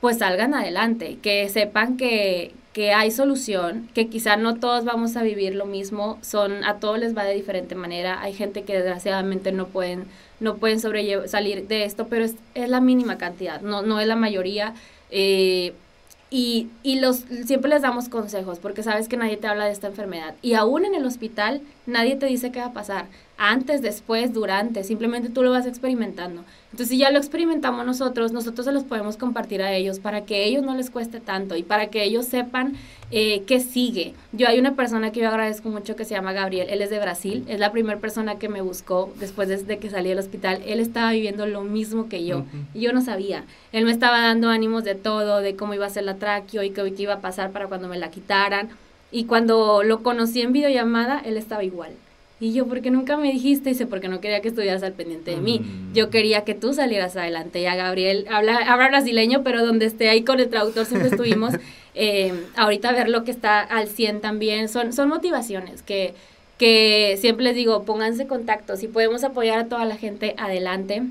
pues 0.00 0.18
salgan 0.18 0.54
adelante, 0.54 1.18
que 1.22 1.48
sepan 1.48 1.96
que, 1.96 2.52
que 2.74 2.92
hay 2.92 3.10
solución, 3.10 3.88
que 3.94 4.08
quizá 4.08 4.36
no 4.36 4.56
todos 4.56 4.84
vamos 4.84 5.16
a 5.16 5.22
vivir 5.22 5.54
lo 5.54 5.64
mismo, 5.64 6.18
son 6.20 6.62
a 6.64 6.78
todos 6.78 6.98
les 6.98 7.16
va 7.16 7.24
de 7.24 7.34
diferente 7.34 7.74
manera, 7.74 8.20
hay 8.20 8.34
gente 8.34 8.64
que 8.64 8.74
desgraciadamente 8.74 9.50
no 9.52 9.66
pueden 9.68 10.04
no 10.40 10.56
pueden 10.56 10.78
salir 10.80 11.68
de 11.68 11.84
esto, 11.84 12.08
pero 12.08 12.24
es, 12.24 12.34
es 12.54 12.68
la 12.68 12.80
mínima 12.80 13.16
cantidad, 13.16 13.62
no, 13.62 13.80
no 13.80 13.98
es 14.00 14.06
la 14.06 14.16
mayoría. 14.16 14.74
Eh, 15.10 15.72
y, 16.30 16.68
y 16.82 17.00
los, 17.00 17.24
siempre 17.46 17.70
les 17.70 17.82
damos 17.82 18.08
consejos 18.08 18.58
porque 18.58 18.82
sabes 18.82 19.08
que 19.08 19.16
nadie 19.16 19.36
te 19.36 19.46
habla 19.46 19.66
de 19.66 19.72
esta 19.72 19.86
enfermedad. 19.86 20.34
Y 20.42 20.54
aún 20.54 20.84
en 20.84 20.94
el 20.94 21.04
hospital 21.04 21.62
nadie 21.86 22.16
te 22.16 22.26
dice 22.26 22.50
qué 22.50 22.60
va 22.60 22.66
a 22.66 22.72
pasar. 22.72 23.06
Antes, 23.36 23.82
después, 23.82 24.32
durante, 24.32 24.84
simplemente 24.84 25.28
tú 25.28 25.42
lo 25.42 25.50
vas 25.50 25.66
experimentando. 25.66 26.44
Entonces, 26.70 26.88
si 26.88 26.98
ya 26.98 27.10
lo 27.10 27.18
experimentamos 27.18 27.84
nosotros, 27.84 28.32
nosotros 28.32 28.64
se 28.64 28.72
los 28.72 28.84
podemos 28.84 29.16
compartir 29.16 29.60
a 29.60 29.72
ellos 29.72 29.98
para 29.98 30.24
que 30.24 30.36
a 30.36 30.38
ellos 30.38 30.62
no 30.62 30.76
les 30.76 30.90
cueste 30.90 31.20
tanto 31.20 31.56
y 31.56 31.64
para 31.64 31.88
que 31.88 32.04
ellos 32.04 32.26
sepan 32.26 32.74
eh, 33.10 33.42
qué 33.46 33.60
sigue. 33.60 34.14
Yo 34.32 34.48
hay 34.48 34.58
una 34.58 34.74
persona 34.74 35.12
que 35.12 35.20
yo 35.20 35.28
agradezco 35.28 35.68
mucho 35.68 35.96
que 35.96 36.04
se 36.04 36.14
llama 36.14 36.32
Gabriel, 36.32 36.68
él 36.70 36.80
es 36.80 36.90
de 36.90 36.98
Brasil, 36.98 37.44
es 37.48 37.60
la 37.60 37.70
primera 37.72 38.00
persona 38.00 38.38
que 38.38 38.48
me 38.48 38.60
buscó 38.60 39.12
después 39.20 39.66
de, 39.66 39.78
que 39.78 39.90
salí 39.90 40.08
del 40.08 40.18
hospital. 40.18 40.62
Él 40.64 40.80
estaba 40.80 41.12
viviendo 41.12 41.46
lo 41.46 41.62
mismo 41.62 42.08
que 42.08 42.24
yo 42.24 42.44
y 42.72 42.80
yo 42.80 42.92
no 42.92 43.02
sabía. 43.02 43.44
Él 43.72 43.84
me 43.84 43.92
estaba 43.92 44.20
dando 44.20 44.48
ánimos 44.48 44.84
de 44.84 44.94
todo, 44.94 45.40
de 45.40 45.56
cómo 45.56 45.74
iba 45.74 45.86
a 45.86 45.90
ser 45.90 46.04
la 46.04 46.16
tráqueo 46.16 46.62
y 46.62 46.70
qué, 46.70 46.94
qué 46.94 47.02
iba 47.02 47.14
a 47.14 47.20
pasar 47.20 47.50
para 47.50 47.66
cuando 47.66 47.88
me 47.88 47.98
la 47.98 48.10
quitaran. 48.10 48.68
Y 49.10 49.26
cuando 49.26 49.82
lo 49.82 50.02
conocí 50.02 50.40
en 50.40 50.52
videollamada, 50.52 51.20
él 51.20 51.36
estaba 51.36 51.62
igual. 51.62 51.92
Y 52.40 52.52
yo, 52.52 52.66
¿por 52.66 52.80
qué 52.82 52.90
nunca 52.90 53.16
me 53.16 53.32
dijiste? 53.32 53.70
Dice, 53.70 53.86
porque 53.86 54.08
no 54.08 54.20
quería 54.20 54.40
que 54.40 54.48
estuvieras 54.48 54.82
al 54.82 54.92
pendiente 54.92 55.30
de 55.30 55.36
mí. 55.36 55.60
Mm. 55.60 55.94
Yo 55.94 56.10
quería 56.10 56.42
que 56.42 56.54
tú 56.54 56.74
salieras 56.74 57.16
adelante. 57.16 57.62
Ya 57.62 57.76
Gabriel 57.76 58.26
habla, 58.28 58.56
habla 58.56 58.88
brasileño, 58.88 59.42
pero 59.44 59.64
donde 59.64 59.86
esté 59.86 60.08
ahí 60.08 60.24
con 60.24 60.40
el 60.40 60.48
traductor 60.48 60.84
siempre 60.84 61.10
estuvimos. 61.10 61.54
Eh, 61.96 62.34
ahorita 62.56 62.90
ver 62.90 63.08
lo 63.08 63.22
que 63.22 63.30
está 63.30 63.60
al 63.60 63.86
100 63.86 64.20
también. 64.20 64.68
Son, 64.68 64.92
son 64.92 65.08
motivaciones 65.08 65.80
que, 65.82 66.14
que 66.58 67.16
siempre 67.20 67.44
les 67.44 67.54
digo, 67.54 67.84
pónganse 67.84 68.26
contacto. 68.26 68.76
Si 68.76 68.88
podemos 68.88 69.22
apoyar 69.22 69.60
a 69.60 69.68
toda 69.68 69.84
la 69.84 69.96
gente, 69.96 70.34
adelante. 70.36 71.04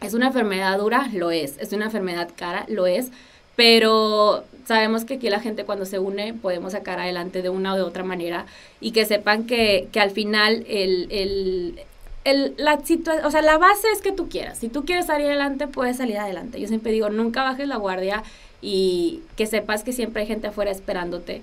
Es 0.00 0.14
una 0.14 0.28
enfermedad 0.28 0.78
dura, 0.78 1.08
lo 1.12 1.32
es. 1.32 1.58
Es 1.58 1.72
una 1.72 1.86
enfermedad 1.86 2.28
cara, 2.36 2.66
lo 2.68 2.86
es. 2.86 3.10
Pero 3.56 4.44
sabemos 4.66 5.04
que 5.04 5.14
aquí 5.14 5.28
la 5.30 5.40
gente 5.40 5.64
cuando 5.64 5.84
se 5.86 5.98
une 5.98 6.34
podemos 6.34 6.72
sacar 6.72 6.98
adelante 7.00 7.42
de 7.42 7.48
una 7.48 7.74
o 7.74 7.76
de 7.76 7.82
otra 7.82 8.04
manera 8.04 8.46
y 8.80 8.92
que 8.92 9.04
sepan 9.04 9.46
que, 9.46 9.88
que 9.92 10.00
al 10.00 10.10
final 10.10 10.64
el, 10.68 11.08
el, 11.10 11.80
el, 12.24 12.54
la 12.56 12.80
o 13.24 13.30
sea, 13.30 13.42
la 13.42 13.58
base 13.58 13.86
es 13.92 14.00
que 14.00 14.12
tú 14.12 14.28
quieras. 14.28 14.58
Si 14.58 14.68
tú 14.68 14.84
quieres 14.84 15.06
salir 15.06 15.26
adelante, 15.26 15.66
puedes 15.66 15.96
salir 15.96 16.18
adelante. 16.18 16.60
Yo 16.60 16.68
siempre 16.68 16.92
digo, 16.92 17.10
nunca 17.10 17.42
bajes 17.42 17.68
la 17.68 17.76
guardia 17.76 18.22
y 18.60 19.20
que 19.36 19.46
sepas 19.46 19.82
que 19.82 19.92
siempre 19.92 20.22
hay 20.22 20.28
gente 20.28 20.46
afuera 20.48 20.70
esperándote. 20.70 21.42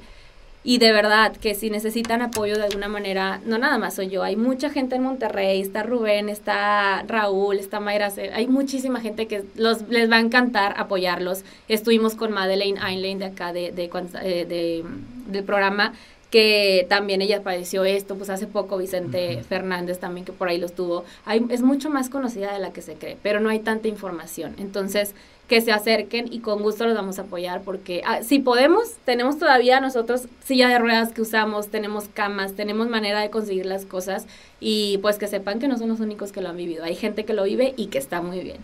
Y 0.61 0.77
de 0.77 0.91
verdad 0.91 1.35
que 1.37 1.55
si 1.55 1.69
necesitan 1.69 2.21
apoyo 2.21 2.57
de 2.57 2.65
alguna 2.65 2.89
manera, 2.89 3.39
no 3.45 3.57
nada 3.57 3.77
más 3.77 3.95
soy 3.95 4.09
yo, 4.09 4.23
hay 4.23 4.35
mucha 4.35 4.69
gente 4.69 4.97
en 4.97 5.03
Monterrey, 5.03 5.61
está 5.61 5.83
Rubén, 5.83 6.27
está 6.27 7.03
Raúl, 7.07 7.59
está 7.59 7.79
Mayra, 7.79 8.11
hay 8.33 8.47
muchísima 8.47 8.99
gente 8.99 9.27
que 9.27 9.43
los, 9.55 9.87
les 9.87 10.11
va 10.11 10.17
a 10.17 10.19
encantar 10.19 10.75
apoyarlos. 10.77 11.43
Estuvimos 11.69 12.15
con 12.15 12.33
Madeleine 12.33 12.79
Einlein 12.85 13.19
de 13.19 13.25
acá 13.25 13.53
de, 13.53 13.71
de, 13.71 13.89
eh, 14.21 14.45
de, 14.45 14.83
del 15.27 15.43
programa 15.45 15.93
que 16.29 16.85
también 16.89 17.21
ella 17.21 17.41
padeció 17.41 17.85
esto, 17.85 18.15
pues 18.15 18.29
hace 18.29 18.45
poco 18.45 18.77
Vicente 18.77 19.41
Fernández 19.47 19.99
también 19.99 20.25
que 20.25 20.31
por 20.31 20.47
ahí 20.47 20.59
lo 20.59 20.67
estuvo, 20.67 21.03
hay, 21.25 21.43
es 21.49 21.61
mucho 21.61 21.89
más 21.89 22.09
conocida 22.09 22.53
de 22.53 22.59
la 22.59 22.71
que 22.71 22.81
se 22.81 22.93
cree, 22.93 23.17
pero 23.23 23.39
no 23.39 23.49
hay 23.49 23.59
tanta 23.59 23.87
información. 23.87 24.53
Entonces, 24.59 25.15
que 25.49 25.59
se 25.61 25.71
acerquen 25.71 26.31
y 26.31 26.39
con 26.39 26.61
gusto 26.61 26.85
los 26.85 26.95
vamos 26.95 27.17
a 27.17 27.23
apoyar 27.23 27.61
porque 27.63 28.03
ah, 28.05 28.21
si 28.23 28.37
podemos, 28.37 28.93
tenemos 29.03 29.39
todavía 29.39 29.81
nosotros 29.81 30.27
silla 30.45 30.69
de 30.69 30.77
ruedas 30.77 31.11
que 31.11 31.21
usamos, 31.21 31.69
tenemos 31.69 32.05
camas, 32.13 32.53
tenemos 32.53 32.87
manera 32.87 33.19
de 33.19 33.31
conseguir 33.31 33.65
las 33.65 33.85
cosas 33.85 34.27
y 34.61 34.99
pues 34.99 35.17
que 35.17 35.27
sepan 35.27 35.59
que 35.59 35.67
no 35.67 35.77
son 35.77 35.89
los 35.89 35.99
únicos 35.99 36.31
que 36.31 36.41
lo 36.41 36.49
han 36.49 36.57
vivido, 36.57 36.83
hay 36.83 36.95
gente 36.95 37.25
que 37.25 37.33
lo 37.33 37.43
vive 37.43 37.73
y 37.75 37.87
que 37.87 37.97
está 37.97 38.21
muy 38.21 38.41
bien. 38.41 38.57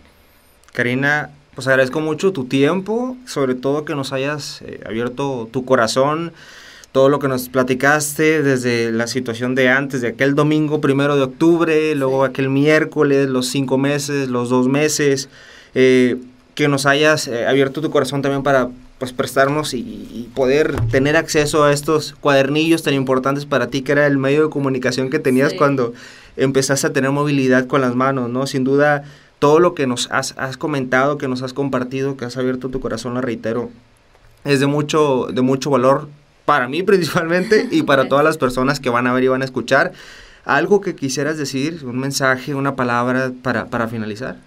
Karina, 0.73 1.31
pues 1.55 1.67
agradezco 1.67 2.01
mucho 2.01 2.31
tu 2.31 2.45
tiempo, 2.45 3.17
sobre 3.25 3.55
todo 3.55 3.83
que 3.83 3.95
nos 3.95 4.13
hayas 4.13 4.61
eh, 4.61 4.79
abierto 4.85 5.49
tu 5.51 5.65
corazón 5.65 6.33
todo 6.91 7.09
lo 7.09 7.19
que 7.19 7.27
nos 7.27 7.49
platicaste 7.49 8.41
desde 8.41 8.89
la 8.89 9.07
situación 9.07 9.53
de 9.53 9.67
antes, 9.67 9.99
de 9.99 10.07
aquel 10.07 10.33
domingo 10.33 10.79
primero 10.79 11.17
de 11.17 11.23
octubre, 11.23 11.93
luego 11.93 12.23
aquel 12.23 12.49
miércoles, 12.49 13.27
los 13.27 13.47
cinco 13.47 13.77
meses, 13.77 14.29
los 14.29 14.47
dos 14.47 14.69
meses, 14.69 15.27
eh, 15.73 16.15
que 16.55 16.69
nos 16.69 16.85
hayas 16.85 17.27
eh, 17.27 17.45
abierto 17.45 17.81
tu 17.81 17.91
corazón 17.91 18.21
también 18.21 18.41
para 18.41 18.69
pues 18.97 19.11
prestarnos 19.11 19.73
y, 19.73 20.29
poder 20.33 20.75
tener 20.89 21.15
acceso 21.15 21.63
a 21.63 21.71
estos 21.71 22.13
cuadernillos 22.19 22.83
tan 22.83 22.93
importantes 22.93 23.45
para 23.45 23.67
ti, 23.67 23.81
que 23.81 23.93
era 23.93 24.07
el 24.07 24.17
medio 24.17 24.43
de 24.43 24.49
comunicación 24.49 25.09
que 25.09 25.19
tenías 25.19 25.53
cuando 25.53 25.93
empezaste 26.35 26.87
a 26.87 26.93
tener 26.93 27.11
movilidad 27.11 27.67
con 27.67 27.79
las 27.79 27.95
manos, 27.95 28.29
¿no? 28.29 28.47
Sin 28.47 28.65
duda, 28.65 29.03
todo 29.39 29.59
lo 29.59 29.75
que 29.75 29.87
nos 29.87 30.09
has, 30.11 30.33
has 30.37 30.57
comentado, 30.57 31.17
que 31.17 31.27
nos 31.27 31.41
has 31.41 31.53
compartido, 31.53 32.17
que 32.17 32.25
has 32.25 32.35
abierto 32.35 32.69
tu 32.69 32.81
corazón, 32.81 33.13
lo 33.13 33.21
reitero, 33.21 33.69
es 34.43 34.59
de 34.59 34.67
mucho, 34.67 35.27
de 35.31 35.41
mucho 35.41 35.69
valor 35.69 36.09
para 36.45 36.67
mí 36.67 36.83
principalmente 36.83 37.67
y 37.71 37.83
para 37.83 38.07
todas 38.07 38.25
las 38.25 38.37
personas 38.37 38.79
que 38.79 38.89
van 38.89 39.07
a 39.07 39.13
ver 39.13 39.23
y 39.23 39.27
van 39.27 39.41
a 39.41 39.45
escuchar. 39.45 39.93
¿Algo 40.43 40.79
que 40.79 40.95
quisieras 40.95 41.37
decir, 41.37 41.81
un 41.85 41.97
mensaje, 41.97 42.53
una 42.53 42.75
palabra 42.75 43.31
para, 43.41 43.65
para 43.65 43.87
finalizar? 43.87 44.37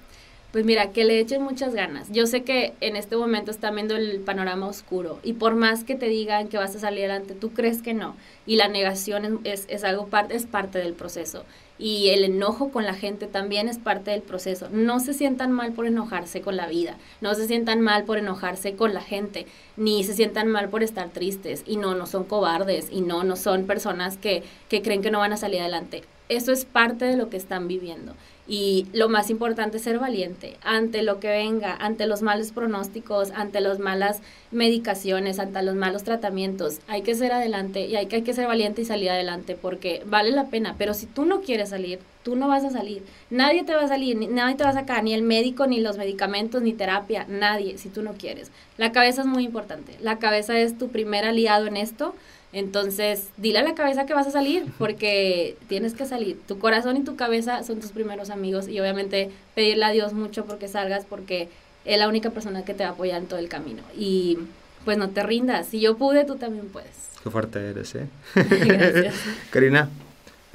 Pues 0.52 0.64
mira, 0.64 0.92
que 0.92 1.04
le 1.04 1.20
echen 1.20 1.42
muchas 1.42 1.74
ganas. 1.74 2.10
Yo 2.10 2.26
sé 2.26 2.42
que 2.42 2.72
en 2.80 2.96
este 2.96 3.16
momento 3.16 3.50
están 3.50 3.74
viendo 3.74 3.96
el 3.96 4.20
panorama 4.20 4.66
oscuro 4.66 5.18
y 5.22 5.34
por 5.34 5.54
más 5.54 5.84
que 5.84 5.94
te 5.94 6.06
digan 6.08 6.48
que 6.48 6.56
vas 6.56 6.74
a 6.74 6.78
salir 6.78 7.04
adelante, 7.04 7.34
tú 7.34 7.50
crees 7.50 7.82
que 7.82 7.92
no. 7.92 8.16
Y 8.46 8.56
la 8.56 8.68
negación 8.68 9.40
es, 9.44 9.66
es, 9.68 9.84
algo 9.84 10.06
parte, 10.06 10.34
es 10.34 10.46
parte 10.46 10.78
del 10.78 10.94
proceso. 10.94 11.44
Y 11.78 12.08
el 12.08 12.24
enojo 12.24 12.70
con 12.70 12.86
la 12.86 12.94
gente 12.94 13.26
también 13.26 13.68
es 13.68 13.76
parte 13.78 14.10
del 14.10 14.22
proceso. 14.22 14.68
No 14.72 15.00
se 15.00 15.12
sientan 15.12 15.52
mal 15.52 15.74
por 15.74 15.86
enojarse 15.86 16.40
con 16.40 16.56
la 16.56 16.66
vida, 16.66 16.96
no 17.20 17.34
se 17.34 17.46
sientan 17.46 17.82
mal 17.82 18.04
por 18.04 18.16
enojarse 18.16 18.74
con 18.74 18.94
la 18.94 19.02
gente, 19.02 19.46
ni 19.76 20.02
se 20.02 20.14
sientan 20.14 20.48
mal 20.48 20.70
por 20.70 20.82
estar 20.82 21.10
tristes. 21.10 21.62
Y 21.66 21.76
no, 21.76 21.94
no 21.94 22.06
son 22.06 22.24
cobardes 22.24 22.88
y 22.90 23.02
no, 23.02 23.22
no 23.22 23.36
son 23.36 23.66
personas 23.66 24.16
que, 24.16 24.42
que 24.70 24.80
creen 24.80 25.02
que 25.02 25.10
no 25.10 25.18
van 25.18 25.34
a 25.34 25.36
salir 25.36 25.60
adelante. 25.60 26.04
Eso 26.28 26.52
es 26.52 26.64
parte 26.64 27.04
de 27.04 27.16
lo 27.16 27.30
que 27.30 27.36
están 27.36 27.68
viviendo. 27.68 28.14
Y 28.50 28.86
lo 28.94 29.10
más 29.10 29.28
importante 29.28 29.76
es 29.76 29.82
ser 29.82 29.98
valiente 29.98 30.56
ante 30.62 31.02
lo 31.02 31.20
que 31.20 31.28
venga, 31.28 31.76
ante 31.78 32.06
los 32.06 32.22
malos 32.22 32.52
pronósticos, 32.52 33.30
ante 33.32 33.60
las 33.60 33.78
malas 33.78 34.22
medicaciones, 34.50 35.38
ante 35.38 35.62
los 35.62 35.74
malos 35.74 36.02
tratamientos. 36.02 36.78
Hay 36.88 37.02
que 37.02 37.14
ser 37.14 37.32
adelante 37.32 37.86
y 37.86 37.96
hay 37.96 38.06
que, 38.06 38.16
hay 38.16 38.22
que 38.22 38.32
ser 38.32 38.46
valiente 38.46 38.80
y 38.80 38.84
salir 38.86 39.10
adelante 39.10 39.54
porque 39.54 40.02
vale 40.06 40.30
la 40.30 40.46
pena. 40.46 40.76
Pero 40.78 40.94
si 40.94 41.04
tú 41.04 41.26
no 41.26 41.42
quieres 41.42 41.68
salir, 41.68 41.98
tú 42.22 42.36
no 42.36 42.48
vas 42.48 42.64
a 42.64 42.70
salir. 42.70 43.02
Nadie 43.28 43.64
te 43.64 43.74
va 43.74 43.82
a 43.82 43.88
salir, 43.88 44.16
nadie 44.16 44.56
te 44.56 44.64
va 44.64 44.70
a 44.70 44.74
sacar, 44.74 45.04
ni 45.04 45.12
el 45.12 45.22
médico, 45.22 45.66
ni 45.66 45.80
los 45.80 45.98
medicamentos, 45.98 46.62
ni 46.62 46.72
terapia, 46.72 47.26
nadie, 47.28 47.76
si 47.76 47.90
tú 47.90 48.00
no 48.00 48.14
quieres. 48.14 48.50
La 48.78 48.92
cabeza 48.92 49.20
es 49.22 49.26
muy 49.26 49.44
importante. 49.44 49.94
La 50.00 50.18
cabeza 50.18 50.58
es 50.58 50.78
tu 50.78 50.88
primer 50.88 51.26
aliado 51.26 51.66
en 51.66 51.76
esto 51.76 52.14
entonces, 52.52 53.28
dile 53.36 53.58
a 53.58 53.62
la 53.62 53.74
cabeza 53.74 54.06
que 54.06 54.14
vas 54.14 54.26
a 54.26 54.30
salir, 54.30 54.66
porque 54.78 55.56
tienes 55.68 55.92
que 55.92 56.06
salir. 56.06 56.38
Tu 56.46 56.58
corazón 56.58 56.96
y 56.96 57.04
tu 57.04 57.14
cabeza 57.14 57.62
son 57.62 57.80
tus 57.80 57.90
primeros 57.90 58.30
amigos 58.30 58.68
y 58.68 58.80
obviamente 58.80 59.30
pedirle 59.54 59.84
a 59.84 59.90
Dios 59.90 60.14
mucho 60.14 60.46
porque 60.46 60.66
salgas, 60.66 61.04
porque 61.04 61.48
es 61.84 61.98
la 61.98 62.08
única 62.08 62.30
persona 62.30 62.64
que 62.64 62.74
te 62.74 62.84
va 62.84 62.90
a 62.90 62.92
apoyar 62.92 63.20
en 63.20 63.26
todo 63.26 63.38
el 63.38 63.48
camino. 63.48 63.82
Y 63.96 64.38
pues 64.84 64.96
no 64.96 65.10
te 65.10 65.22
rindas. 65.22 65.66
Si 65.66 65.80
yo 65.80 65.98
pude, 65.98 66.24
tú 66.24 66.36
también 66.36 66.68
puedes. 66.68 67.08
Qué 67.22 67.30
fuerte 67.30 67.58
eres, 67.58 67.94
¿eh? 67.94 68.06
gracias. 68.34 69.14
Karina, 69.50 69.90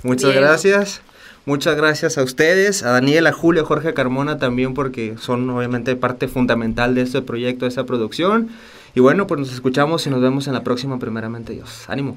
muchas 0.02 0.34
gracias. 0.34 1.02
Muchas 1.46 1.76
gracias 1.76 2.18
a 2.18 2.24
ustedes, 2.24 2.84
a 2.84 2.92
Daniel, 2.92 3.28
a 3.28 3.34
Julio, 3.34 3.64
a 3.64 3.66
Jorge 3.66 3.94
Carmona 3.94 4.38
también, 4.38 4.74
porque 4.74 5.16
son 5.20 5.50
obviamente 5.50 5.96
parte 5.98 6.30
fundamental 6.30 6.96
de 6.96 7.02
este 7.02 7.22
proyecto, 7.22 7.66
de 7.66 7.70
esta 7.70 7.84
producción. 7.84 8.50
Y 8.96 9.00
bueno, 9.00 9.26
pues 9.28 9.40
nos 9.40 9.54
escuchamos 9.54 10.06
y 10.06 10.10
nos 10.10 10.22
vemos 10.22 10.48
en 10.48 10.54
la 10.54 10.64
próxima, 10.64 11.00
primeramente 11.00 11.54
Dios. 11.54 11.86
Ánimo. 11.88 12.16